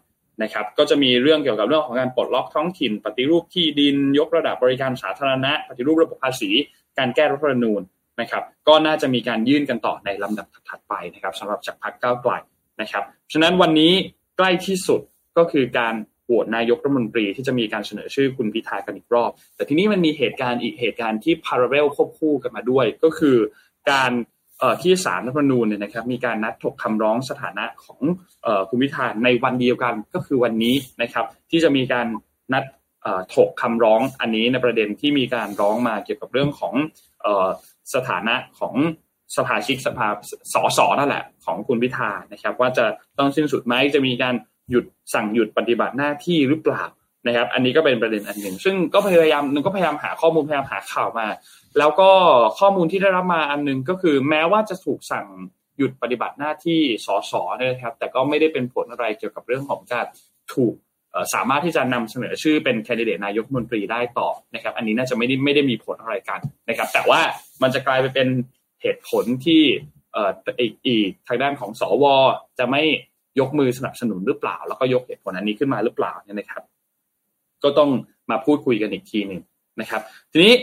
[0.43, 6.51] นะครับ ก็จะมีเรื่องเกี่ยวกับเรื่องของการปลดล็อกท้องถิ่น ปฏิรูปที่ดินยกระดับบริการสาธารณะ ปฏิรูประบบภาษี
[6.97, 7.81] การแก้รัฐธรรมนูญ
[8.21, 12.31] นะครับ ก็น่าจะมีการยื่นกันต่อในลำดับถัดไปนะครับสำหรับจากพรรคก้าวไกล
[12.81, 13.03] นะครับ
[13.33, 13.93] ฉะนั้นวันนี้
[14.37, 15.01] ใกล้ที่สุด
[15.37, 15.95] ก็คือการ
[16.25, 23.37] โหวตนายกรัฐมนตรีที่จะมีการเสนอชื่อคุณพิธากันอีกรอบ แต่ทีนี้มันมีเหตุการณ์อีกเหตุการณ์ที่พาราเรลควบคู่กันมาด้วย ก็คือ
[23.91, 24.11] การ
[24.81, 27.99] ที่ศาลรัฐธรรมนูญเนี่ยนะครับมีการนัดถกคำร้องสถานะของ
[28.69, 32.07] คุณพิธาในวันเดียวกันก็คือวันนี้นะครับ ที่จะมีการ
[32.53, 32.63] นัด
[33.35, 36.73] ถกคำร้องอันนี้ในประเด็นที่มีการร้องมาเกี่ยวกับเรื่องของ
[37.95, 38.75] สถานะของ
[39.35, 40.07] สภาชิกสภา
[40.53, 42.85] สสนั่นแหละ ของคุณพิธานะครับ ว่าจะ
[43.17, 44.35] ต้องสิ้นสุดไหมจะมีการ
[44.69, 46.83] หยุดสั่งหยุดปฏิบัติหน้าที่หรือเปล่า
[47.27, 51.27] นะครับ อันนี้ก็เป็นประเด็นอันหนึ่ง ซึ่งก็พยายามนึงก็พยายามหาข้อมูลพยายามหาข่าวมา
[51.77, 52.09] แล้วก็
[52.59, 55.25] ข้อมูลที่ได้รับมาอันนึงก็คือแม้ว่าจะถูกสั่ง
[55.77, 60.05] หยุดปฏิบัติหน้าที่สสนะครับ แต่ก็ไม่ได้เป็นผลอะไรเกี่ยวกับเรื่องของการ
[60.53, 60.75] ถูก
[61.33, 66.39] สามารถที่จะนำเสนอชื่อเป็นแคนดิเดตนายกมนตรีได้ต่อนะครับ อันนี้น่าจะไม่ได้ไม่ได้มีผลอะไรกัน
[66.69, 67.19] นะครับ แต่ว่า
[67.61, 68.27] มันจะกลายไปเป็น
[68.81, 69.63] เหตุผลที่
[70.13, 72.05] เอ่ออีกอีกทางด้านของสว
[72.59, 72.83] จะไม่
[73.39, 76.63] ยกมือสนับสนุนหรือเปล่า แล้วก็ยกเหตุผลอันนี้ขึ้นมาหรือเปล่าเนี่ยนะครับ
[77.63, 77.89] ก็ต้อง
[78.29, 79.41] มาพูดคุยกันอีกทีหนึ่ง
[79.81, 80.01] นะครับ
[80.31, 80.53] ทีนี้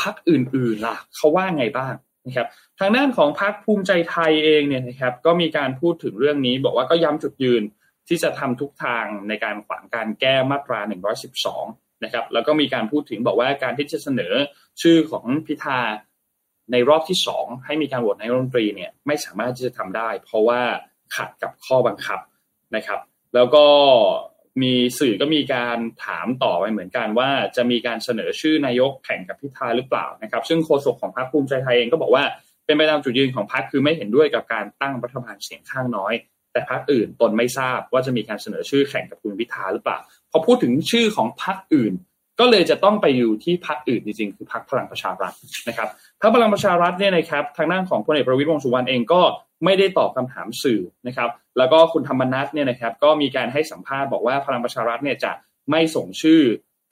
[0.00, 1.94] พักอื่นๆล่ะเขาว่าไงบ้าง
[2.26, 2.46] นะครับ
[2.78, 7.62] ทางด้านของพักภูมิใจไทยเองเนี่ยนะครับ ก็มีการพูดถึงเรื่องนี้ บอกว่าก็ย้ำจุดยืน
[8.08, 10.80] ที่จะทำทุกทางในการขวางการแก้มาตรา
[11.42, 14.32] 112 นะครับ แล้วก็มีการพูดถึงบอกว่าการที่จะเสนอ
[14.82, 15.78] ชื่อของพิธา
[16.72, 20.60] ในรอบที่สองให้มีการโหวตนายกรัฐมนตรีเนี่ยไม่สามารถที่จะทำได้ เพราะว่า
[21.14, 22.20] ขัดกับข้อบังคับ
[22.76, 23.00] นะครับ
[23.34, 23.66] แล้วก็
[24.62, 32.24] มีสื่อก็มีการถามต่อไปเหมือนกันว่าจะมีการเสนอชื่อนายกแข่งกับพิธาหรือเปล่านะครับ ซึ่งโฆษกของพรรคภูมิใจไทยเองก็บอกว่า
[32.66, 36.14] เป็นไปตามจุดยืนของพรรคคือไม่เห็นด้วยกับการตั้งรัฐบาลเสียงข้างน้อย
[36.52, 39.98] แต่พรรคอื่นตนไม่ทราบว่าจะมีการเสนอชื่อแข่งกับคุณพิธาหรือเปล่า
[40.30, 41.94] พอพูดถึงชื่อของพรรคอื่น
[42.40, 45.32] ก็เลยจะต้องไปอยู่ที่พรรคอื่นจริงๆคือพรรคพลังประชารัฐ
[45.68, 45.88] นะครับ
[46.20, 49.22] พรรคพลังประชารัฐเนี่ยนะครับทางด้านของพลเอกประวิตรวงสุวรรณเองก็
[49.64, 55.32] ไม่ได้ตอบคำถามสื่อนะครับ แล้วก็คุณธรรมนัฐเนี่ยนะครับก็มีการให้สัมภาษณ์บอกว่าพลังประชารัฐเนี่ยจะ
[55.70, 56.40] ไม่ส่งชื่อ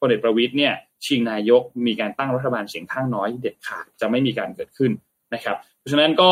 [0.00, 0.74] พลเอกประวิตยเนี่ย
[1.06, 4.92] ชิงนายกมีการตั้งรัฐบาลเสียงข้างน้อยเด็ดขาดจะไม่มีการเกิดขึ้น
[5.34, 6.30] นะครับ เพราะฉะนั้นก็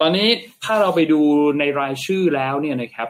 [0.00, 0.28] ตอนนี้
[0.64, 1.20] ถ้าเราไปดู
[1.58, 3.08] ในรายชื่อแล้วเนี่ยนะครับ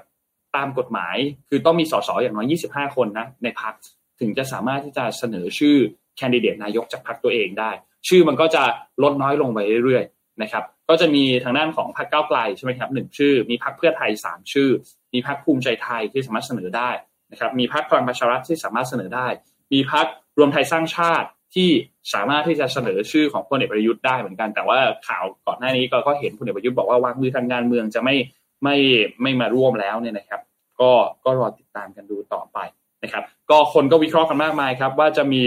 [0.57, 1.17] ตามกฎหมาย
[1.49, 3.75] คือต้องมีสสอย่างน้อย 25 คนนะในพัก
[4.21, 5.77] ถึงจะสามารถที่จะเสนอชื่อ
[6.17, 7.71] แคนดิเดตนายกจากพรรคตัวเองได้
[8.09, 8.63] ชื่อมันก็จะ
[9.03, 14.71] ลดน้อยลงไปเรื่อยๆนะครับก็จะมีทางด้านของพรรคก้าวไกลใช่ไหมครับหนึ่งชื่อ มีพรรคเพื่อไทยสามชื่อ
[15.15, 16.91] มีพรรคภูมิใจไทยที่สามารถเสนอได้
[17.33, 19.27] นะครับมีพรรคพลังประชารัฐที่สามารถเสนอได้
[19.73, 20.07] มีพรรค
[20.39, 21.71] รวมไทยสร้างชาติ ที่
[22.15, 24.79] สามารถที่จะเสนอชื่อของพลเอกประยุทธ์ได้เหมือนกัน แต่ว่า
[25.09, 28.17] ข่าวก่อนหน้านี้ก็เห็นพลเอกประยุทธ์บอกว่าวางมือทางการเมืองจะไม่
[28.65, 28.77] ไม่
[29.23, 30.41] ไม่มาร่วมแล้วเนี่ยนะครับ
[30.81, 30.91] ก็
[31.25, 32.59] ก็รอติดตามกันดูต่อไป
[33.03, 35.43] นะครับ ก็คนก็วิเคราะห์กันมากมายครับ ว่าจะมี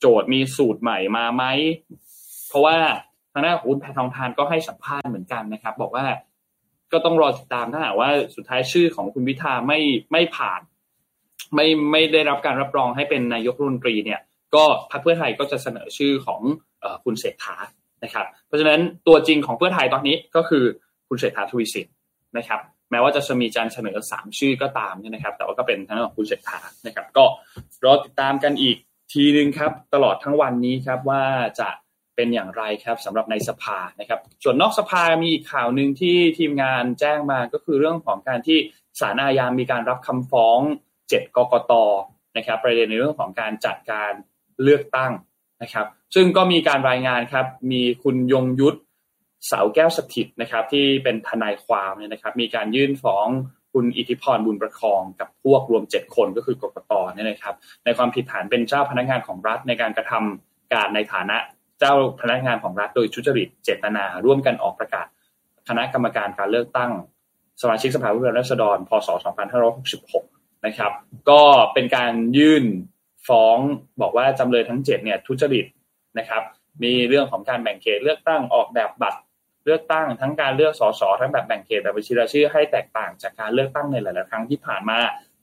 [0.00, 1.44] โจทย์มีสูตรใหม่มาไหม
[2.48, 2.76] เพราะว่า
[3.32, 6.06] ทางด้านของคุณแพทองทานก็ให้สัมภาษณ์เหมือนกันนะครับ บอกว่า
[6.92, 9.80] ก็ต้องรอติดตามถ้าหากว่าสุดท้ายชื่อของคุณพิธาไม่
[10.12, 10.60] ไม่ผ่าน
[11.54, 14.20] ไม่ไม่ได้รับการรับรองให้เป็นนายกรัฐมนตรีเนี่ย
[14.54, 16.40] ก็พรรคเพื่อไทยก็จะเสนอชื่อของ
[16.84, 17.56] อคุณเศรษฐา
[18.04, 20.64] นะครับ เพราะฉะนั้นตัวจริงของเพื่อไทยตอนนี้ก็คือ
[21.08, 21.88] คุณเศรษฐาทวีสิน
[22.38, 27.24] นะครับ แม้ว่าจะมีการเสนอสามชื่อก็ตามเนี่ยนะครับ แต่ว่าก็เป็นทางของคุณเศรษฐานะครับ ก็
[27.84, 28.76] รอติดตามกันอีก
[29.12, 31.24] ทีนึงครับ ตลอดทั้งวันนี้ครับว่า
[31.60, 31.68] จะ
[32.16, 38.58] เป็นอย่างไรครับสำหรับในสภานะครับ ส่วนนอกสภามีอีกข่าวหนึ่งที่ทีมงานแจ้งมาก็คือเรื่องของการที่
[39.00, 40.58] ศาลอาญามีการรับคำฟ้อง
[41.08, 41.72] เจ็ดกกต
[42.36, 44.12] นะครับ ประเด็นในเรื่องของการจัดการ
[44.64, 45.12] เลือกตั้ง
[45.62, 48.78] นะครับ ซึ่งก็มีการรายงานครับ มีคุณยงยุทธ
[49.48, 53.28] เสาแก้วสถิตนะครับ ที่เป็นทนายความเนี่ยนะครับ มีการยื่นฟ้อง
[53.72, 57.54] คุณอิทธิพรบุญประคองกับพวกรวมเจ็ดคนก็คือกกตเนี่ยนะครับ
[57.84, 61.36] ในความผิดฐานเป็นเจ้าพนักงานของรัฐในการกระทำการในฐานะ
[61.80, 65.06] เจ้าพนักงานของรัฐโดยทุจริตเจตนา ร่วมกันออกประกาศ
[65.68, 66.90] คณะกรรมการการเลือกตั้ง
[67.62, 69.08] สมาชิกสภาผู้แทนราษฎรพศ
[69.86, 70.92] 2566 นะครับ
[71.30, 71.42] ก็
[71.72, 72.64] เป็นการยื่น
[73.28, 73.56] ฟ้อง
[74.00, 75.66] บอกว่าจำเลยทั้งเจ็ดเนี่ยทุจริต
[76.18, 76.42] นะครับ
[76.82, 79.20] มีเรื่องของการแบ่งเขตเลือกตั้งออกแบบบัตร
[79.64, 84.98] เลือกตั้งทั้งการเลือกสสทั้งแบบแบ่งเขตแบบบัญชีรายชื่อให้แตกต่างจากการเลือกตั้งในหลาย ๆ ครั้งที่ผ่านมา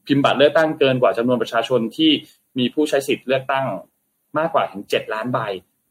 [0.08, 2.12] พิมพ์บัตรเลือกตั้งเกินกว่าจำนวนประชาชนที่
[2.60, 3.66] มีผู้ใช้สิทธิ์เลือกตั้ง
[4.38, 5.40] มากกว่าถึง 7 ล้านใบ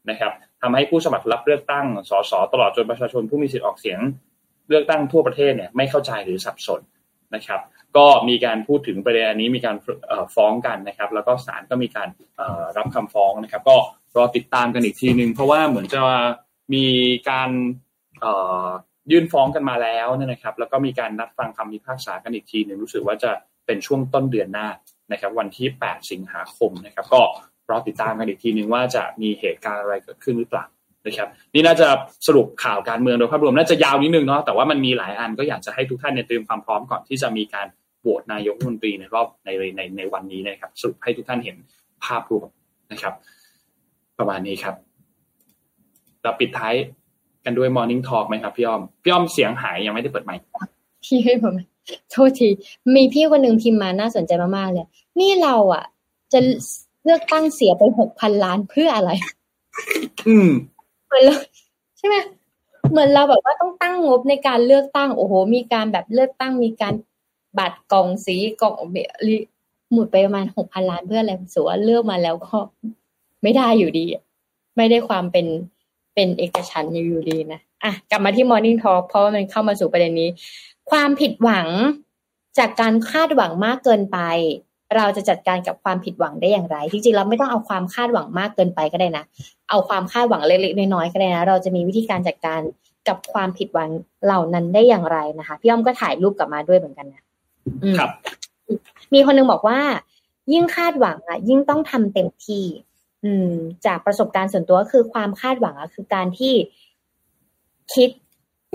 [0.09, 0.31] นะครับ
[0.61, 3.99] ทำให้ผู้สมัครรับเลือกตั้งสสตลอดจนประชาชนผู้มีสิทธิ์ออกเสียง
[4.69, 6.81] เลือกตั้งทั่วประเทศเนี่ยไม่เข้าใจหรือสับสน
[7.35, 7.59] นะครับ
[7.97, 9.75] ก็มีการพูดถึงประเด็นอันนี้มีการ
[10.35, 12.09] ฟ้องกันนะครับ แล้วก็ศาลก็มีการ
[12.77, 13.75] รับคำฟ้องนะครับ ก็
[14.15, 16.01] รอติดตามกันอีกทีหนึ่งเพราะว่าเหมือนจะ
[16.73, 16.85] มี
[17.29, 17.49] การ
[19.11, 23.31] ยื่นฟ้องกันมาแล้วนะครับ แล้วก็มีการนัดฟังคำพิพากษากันอีกทีหนึ่งรู้สึกว่าจะ
[23.65, 24.67] เป็นช่วงต้นเดือนหน้า
[25.11, 27.21] นะครับ วันที่ 8 สิงหาคมนะครับ ก็
[27.69, 30.65] รอติดตามกันอีกทีหนึ่งว่าจะมีเหตุการณ์อะไรเกิดขึ้นหรือเปล่า
[31.05, 31.87] นะครับ นี่น่าจะ
[32.27, 37.67] สรุปข่าวการเมืองโดยภาพรวมน่าจะยาวนิดนึงเนาะแต่ว่ามันมีหลายอันก็อยากจะให้ทุกท่านเนี่ยเตรียมความพร้อมก่อนที่จะมีการ
[38.01, 41.57] โหวตนายกรัฐมนตรีในรอบในในในวันนี้นะครับสรุปให้ทุกท่านเห็น
[42.05, 42.47] ภาพรวม
[42.91, 43.13] นะครับ
[44.17, 44.75] ประมาณนี้ครับ
[46.23, 46.75] เราปิดท้าย
[47.45, 50.41] กันด้วย Morning Talk ไหมครับพี่อ้อมพี่อ้อมเสียงหายยังไม่ได้เปิดไมค์
[51.05, 51.53] พี่ให้ผม
[52.11, 52.49] โทษที
[52.95, 54.87] มีพี่คนหนึ่งพิมพ์มาน่าสนใจมากๆเลย
[55.19, 55.83] นี่เราอะ
[56.33, 56.39] จะ
[57.05, 59.11] เลือกตั้งเสียไปหกพันล้านเพื่ออะไร
[60.27, 60.49] อืม
[61.07, 61.35] เหมือนเรา
[61.97, 62.15] ใช่ไหม
[62.91, 66.93] เหมือนเราแบบว่าต้องตั้งงบในการเลือกตั้ง โอ้โห มีการแบบเลือกตั้งมีการ
[67.57, 68.97] บัตรกล่องสีกล่องเบ
[69.27, 69.29] ล
[69.93, 72.57] หมดไปประมาณหกพันล้านเพื่ออะไรสัวเลือกมาแล้วก็
[73.43, 74.05] ไม่ได้อยู่ดี
[74.77, 75.47] ไม่ได้ความเป็น
[76.15, 80.29] เป็นเอกฉันอยู่ดีนะอะกลับมาที่ Morning Talk เพราะว่ามันเข้ามาสู่ประเด็นนี้
[80.91, 81.67] ความผิดหวัง
[82.57, 84.19] จากการคาดหวังมากเกินไป
[84.95, 89.23] เราจะจัดการกับความผิดหวังได้อย่างไรจริงๆเราไม่ต้องเอาความคาดหวังมากเกินไปก็ได้นะ
[89.69, 92.59] เอาความคาดหวังเล็กๆน้อยๆก็ได้นะเราจะมีวิธีการจัดการ
[93.07, 93.89] กับความผิดหวัง
[94.25, 97.23] เหล่านั้นได้อย่างไรนะคะพี่อ้อมก็ถ่ายรูปกลับมาด้วยเหมือนกันนะ
[97.97, 98.09] ครับ
[99.13, 99.79] มีคนนึงบอกว่า
[100.53, 102.65] ยิ่งคาดหวังอะ ยิ่งต้องทำเต็มที่
[103.23, 103.51] อืม
[103.85, 106.53] จากประสบการณ์ส่วนตัวคือความคาดหวังอะคือการที่
[107.93, 108.09] คิด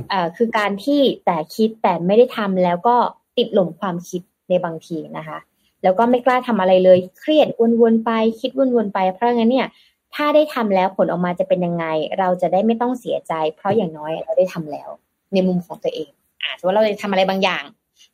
[0.09, 2.97] เอ่อคือการที่แต่คิดแต่ไม่ได้ทำแล้วก็
[3.39, 5.39] ติดหล่มความคิดในบางทีนะคะ
[5.83, 7.49] แล้วก็ไม่กล้าทำอะไรเลย เครียด
[7.81, 8.11] วนๆไป
[8.41, 9.69] คิดวนๆไป เพราะงั้นเนี่ย
[10.15, 11.85] ถ้าได้ทำแล้วผลออกมาจะเป็นยังไง
[12.19, 14.89] เราจะได้ไม่ต้องเสียใจ เพราะอย่างน้อยเราได้ทำแล้ว
[15.33, 16.11] ในมุมของตัวเอง
[16.43, 17.65] อาจจะว่าเราจะทำอะไรบางอย่าง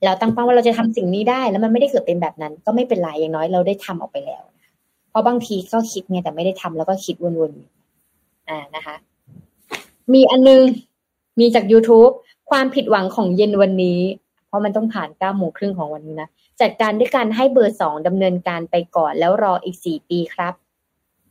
[0.04, 4.42] เราตั้งเป้าว่าเราจะทำสิ่งนี้ได้ แล้วมันไม่ได้เกิดเป็นแบบนั้น ก็ไม่เป็นไรอย่างน้อยเราได้ทำออกไปแล้ว
[5.10, 8.96] เพราะบางทีก็คิดไงแต่ไม่ได้ทำแล้วก็คิดวนๆอ่านะคะ
[10.12, 10.62] มีอันนึง
[11.40, 12.12] มีจาก youtube
[12.50, 14.00] ความผิดหวังของเย็นวันนี้
[14.46, 16.28] เพราะมันต้องผ่านเก้าโมงครึ่งของวันนี้นะ
[16.60, 20.54] จัดการด้วยการให้เบอร์สองดำเนินการไปก่อนแล้วรออีกสี่ปีครับ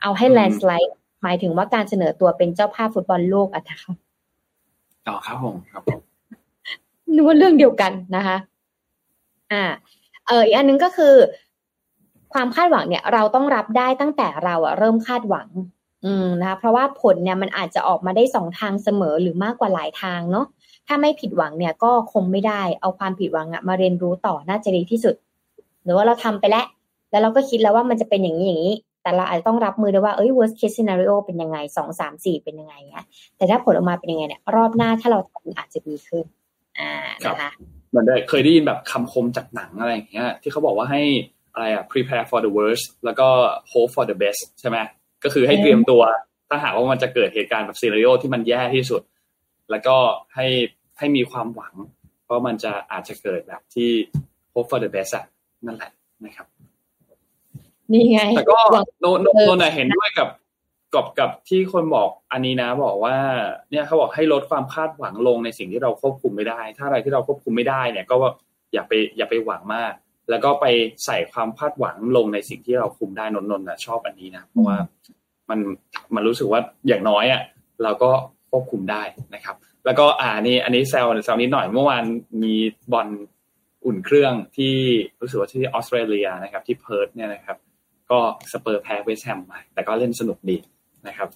[0.01, 3.93] เอาให้แลนสไลด์หมายถึงว่าการเสนอตัวเป็นเจ้าภาพฟุตบอลโลกอะนะคะ
[5.07, 6.08] ต่อครับผมครับผม
[7.13, 8.37] นึกว่าเรื่องเดียวกันนะคะ
[9.51, 9.63] อ่า
[10.27, 11.15] เอออีกอันนึงก็คือ
[12.33, 15.47] ความคาดหวังเนี่ย เราต้องรับได้ตั้งแต่เราอะเริ่มคาดหวัง
[16.05, 20.45] อืมนะคะ เพราะว่าผลเนี่ยมันอาจจะออกมาได้สองทางเสมอหรือมากกว่าหลายทางเนาะ
[20.87, 25.15] ถ้าไม่ผิดหวังเนี่ยก็คงไม่ได้เอาความผิดหวังอะมาเรียนรู้ต่อน่าจะดีที่สุด
[25.83, 26.65] หรือว่าเราทำไปแล้ว
[27.11, 33.05] แล้วเราก็คิดแล้วว่ามันจะเป็นอย่างนี้อย่างนี้ แต่เราอาจจะต้องรับมือด้วยว่าเอ้ย worst case scenario เป็นยังไงสองสามสี่เป็นยังไงเงี้ย
[33.37, 36.25] แต่ถ้าผลออกมาเป็นยังไงเนี่ยรอบหน้าถ้าเราทำอาจจะดีขึ้น
[36.79, 36.91] อ่า
[37.25, 37.51] นะคะ
[37.89, 41.01] เหมือนได้เคยได้ยินแบบคำคมจากหนังอะไรอย่างเงี้ย ที่เขาบอกว่าให้
[41.53, 43.27] อะไรอะ prepare for the worst แล้วก็
[43.71, 44.77] hope for the best ใช่ไหม
[45.23, 46.01] ก็คือให้เตรียมตัว
[46.49, 49.01] ถ้าหากว่ามันจะเกิดเหตุการณ์แบบซีรีโอที่มันแย่ที่สุด
[49.71, 49.95] แล้วก็
[50.35, 50.47] ให้
[50.97, 51.73] ให้มีความหวัง
[52.23, 53.89] เพราะมันจะอาจจะเกิดแบบที่
[54.53, 55.25] hope for the best อะ
[55.65, 55.91] นั่นแหละ
[56.25, 56.47] นะครับ
[57.91, 60.27] นี่ไงแต่ก็หวังโนโนเออโนนะเห็นด้วยกับ
[60.93, 63.15] กับกับที่คนบอกอันนี้นะ บอกว่า
[63.71, 68.15] เนี่ยเขาบอกให้ลดความคาดหวังลงในสิ่งที่เราควบคุมไม่ได้ ถ้าอะไรที่เราควบคุมไม่ได้เนี่ย ก็
[68.73, 69.93] อย่าไปอย่าไปหวังมาก
[70.29, 70.65] แล้วก็ไป
[71.05, 74.77] ใส่ความคาดหวังลงในสิ่งที่เราคุมได้นนนท์นะชอบอันนี้นะเพราะว่า
[75.49, 75.59] มัน
[76.15, 77.41] มันรู้สึกว่าอย่างน้อยอะ
[77.83, 78.11] เราก็
[78.51, 79.03] ควบคุมได้
[79.35, 82.03] นะครับ แล้วก็อ่านี่อันนี้แซวแซวนิดหน่อยเมื่อวาน
[82.43, 82.55] มี
[82.93, 83.07] บอล
[83.85, 84.75] อุ่นเครื่องที่
[85.21, 87.57] รู้สึกว่าที่ออสเตรเลียนะครับ ที่เพิร์ธเนี่ยนะครับ
[88.11, 88.19] ก็
[88.51, 90.57] สเปอร์แพ้เวสแฮมมาแต่ก็เล่นสนุกดี
[91.07, 91.29] นะครับ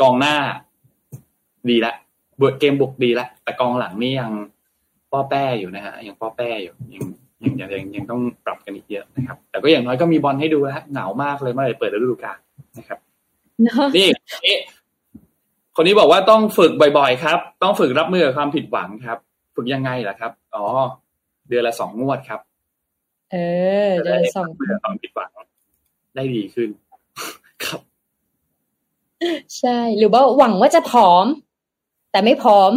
[0.00, 0.34] กองหน้า
[1.68, 1.92] ดีละ
[2.38, 4.30] เบิร์เกมบุกดีละแต่กองหลังนี่ยัง
[5.12, 7.02] ป้อแป้อยู่นะฮะยังป้อแป้อยู่ยัง
[7.42, 12.38] ยังยังยังยังต้องปรับกันอีกเยอะนะครับ แต่ก็อย่างน้อยก็มีบอลให้ดูแล้วเหงามากเลยเมื่อไหร่เปิดฤดูกาล
[12.78, 12.98] นะครับ
[13.64, 14.08] เนาะนี่
[14.46, 14.56] นี่
[15.76, 19.18] คนนี้บอกว่าต้องฝึกบ่อยๆครับ ต้องฝึกรับมือกับความผิดหวังครับ
[19.56, 20.64] ฝึกยังไงล่ะครับ อ๋อ
[21.48, 22.40] เดือนละสองงวดครับ
[23.32, 23.36] เอ
[23.88, 25.30] อ เดือนสองรับมือกับความผิดหวัง
[26.14, 26.87] ได้ดีขึ้นครับ
[29.58, 31.24] ใช่ หรือว่าหวังว่าจะผอม
[32.10, 32.72] แต่ไม่ผอม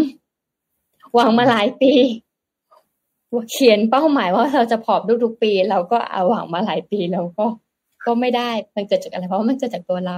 [1.15, 1.91] หวังมาหลายปี
[3.51, 7.45] เขียนเป้าหมายว่าเราจะผอมทุกๆปี เราก็เอาหวังมาหลายปีแล้วก็
[8.05, 10.17] ก็ไม่ได้มันเกิดจากอะไร เพราะว่ามันเกิดจากตัวเรา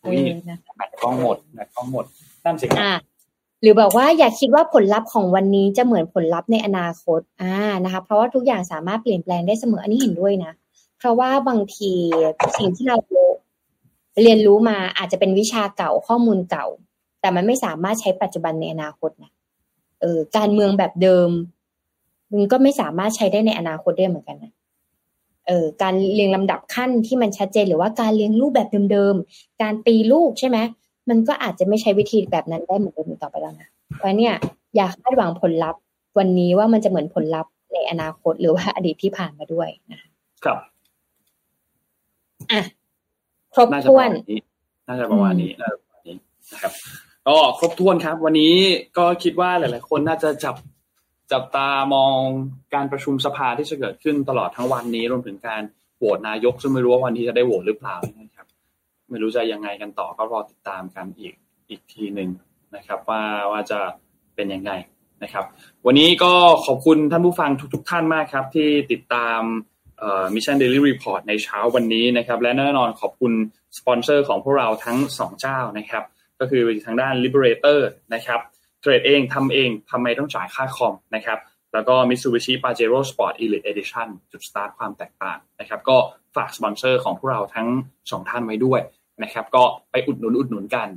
[0.00, 2.04] เออุ๊ยอนะแบตกล้องหมดแบตกล้องหมด
[2.44, 2.94] นั่นสิครับอะ
[3.62, 10.52] หรือบอกว่าอย่าคิดว่าผลลัพธ์ของวันนี้จะเหมือนผลลัพธ์ในอนาคตอ่านะคะ เพราะว่าทุกอย่างสามารถเปลี่ยนแปลงได้เสมออันนี้เห็นด้วยนะ
[10.98, 11.92] เพราะว่าบางที
[12.58, 12.96] สิ่งที่เรา
[14.22, 16.66] เรียนรู้มาอาจจะเป็นวิชาเก่าข้อมูลเก่า
[17.20, 19.32] แต่มันไม่สามารถใช้ปัจจุบันในอนาคตนะ
[20.00, 21.28] เออการเมืองแบบเดิม
[22.32, 24.52] มันก็ไม่สามารถใช้ได้ในอนาคตได้เหมือนกันนะ
[25.46, 30.58] เออการเรียงลำดับขั้นที่มันชัดเจนหรือว่าการเลี้ยงลูกแบบเดิมๆการตีลูกใช่ไหม
[31.08, 34.34] มันก็อาจจะไม่ใช้วิธีแบบนั้นได้เหมือนเดิมอีกต่อไปแล้วนะเพราะเนี่ย
[34.76, 35.80] อย่าคาดหวังผลลัพธ์
[36.18, 40.08] วันนี้ว่ามันจะเหมือนผลลัพธ์ในอนาคตหรือว่าอดีตที่ผ่านมาด้วยนะคะ
[40.44, 40.58] ครับ
[42.52, 42.62] อะ
[43.54, 44.38] ครบน่าจะปถ้ระวมานณนี้
[44.88, 46.16] น่าจะประมาณนี้น่าจะประมาณนี้
[46.52, 46.72] นะครับ
[47.26, 48.54] ก็ครบถ้วนครับ วันนี้
[48.98, 50.56] ก็คิดว่าหลาย ๆ คนน่าจะจับ
[51.32, 52.16] จับตามอง
[52.74, 55.62] การประชุมสภาที่จะเกิดขึ้นตลอดทั้งวันนี้รวมถึงการ
[55.98, 58.46] โหวตนายกซึ่งไม่รู้ว่าวันที่จะได้โหวตหรือเปล่านะครับ
[59.10, 61.34] ไม่รู้จะยังไงกันต่อก็รอติดตามกันอีก
[61.68, 62.30] อีกทีหนึ่ง
[62.76, 63.78] นะครับ ว่าว่าจะ
[64.34, 64.72] เป็นยังไง
[65.22, 65.44] นะครับ
[65.86, 66.32] วันนี้ก็
[66.66, 69.40] ขอบคุณท่านผู้ฟังทุก ๆ ท่านมากครับ ที่ติดตาม
[70.34, 73.32] Mission Daily Report ในเช้าวันนี้นะครับ และแน่นอนขอบคุณ
[73.78, 76.04] สปอนเซอร์ของพวกเราทั้ง 2 เจ้านะครับ
[76.40, 77.78] ก็คือทางด้าน Liberator
[78.14, 78.40] นะครับ
[78.80, 81.38] เทรดเองทำเองทำไมต้องจ่ายค่าคอมนะครับ
[81.72, 85.96] แล้วก็ Mitsubishi Pajero Sport Elite Edition จุดสตาร์ทความแตกต่างนะครับ ก็
[86.36, 88.80] ฝากสปอนเซอร์ของพวกเราทั้ง 2 ท่านไว้ด้วย
[89.22, 90.88] นะครับ ก็ไปอุดหนุนอุดหนุนกัน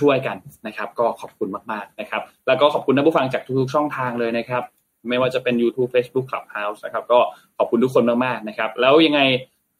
[0.00, 0.36] ช่วยๆกัน
[0.66, 4.62] นะครับ ก็ขอบคุณมากๆนะครับ แล้วก็ขอบคุณท่านผู้ฟังจากทุกๆช่องทางเลยนะครับ
[5.08, 7.20] ไม่ว่าจะเป็น YouTube Facebook Clubhouse นะครับ ก็
[7.58, 9.20] ขอบคุณทุกคนมากๆนะครับ แล้วยังไง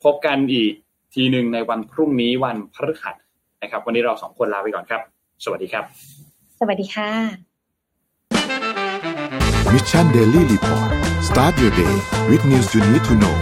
[0.05, 0.73] พบกันอีก
[1.15, 3.15] ทีหนึ่งในวันพรุ่งนี้วันพฤหัส
[3.63, 5.01] นะครับ วันนี้เราสองคนลาไปก่อนครับ
[5.45, 5.85] สวัสดีครับ
[6.61, 7.11] สวัสดีค่ะ
[9.73, 10.91] Mission Daily Report
[11.29, 11.95] start your day
[12.31, 13.37] with news you need to know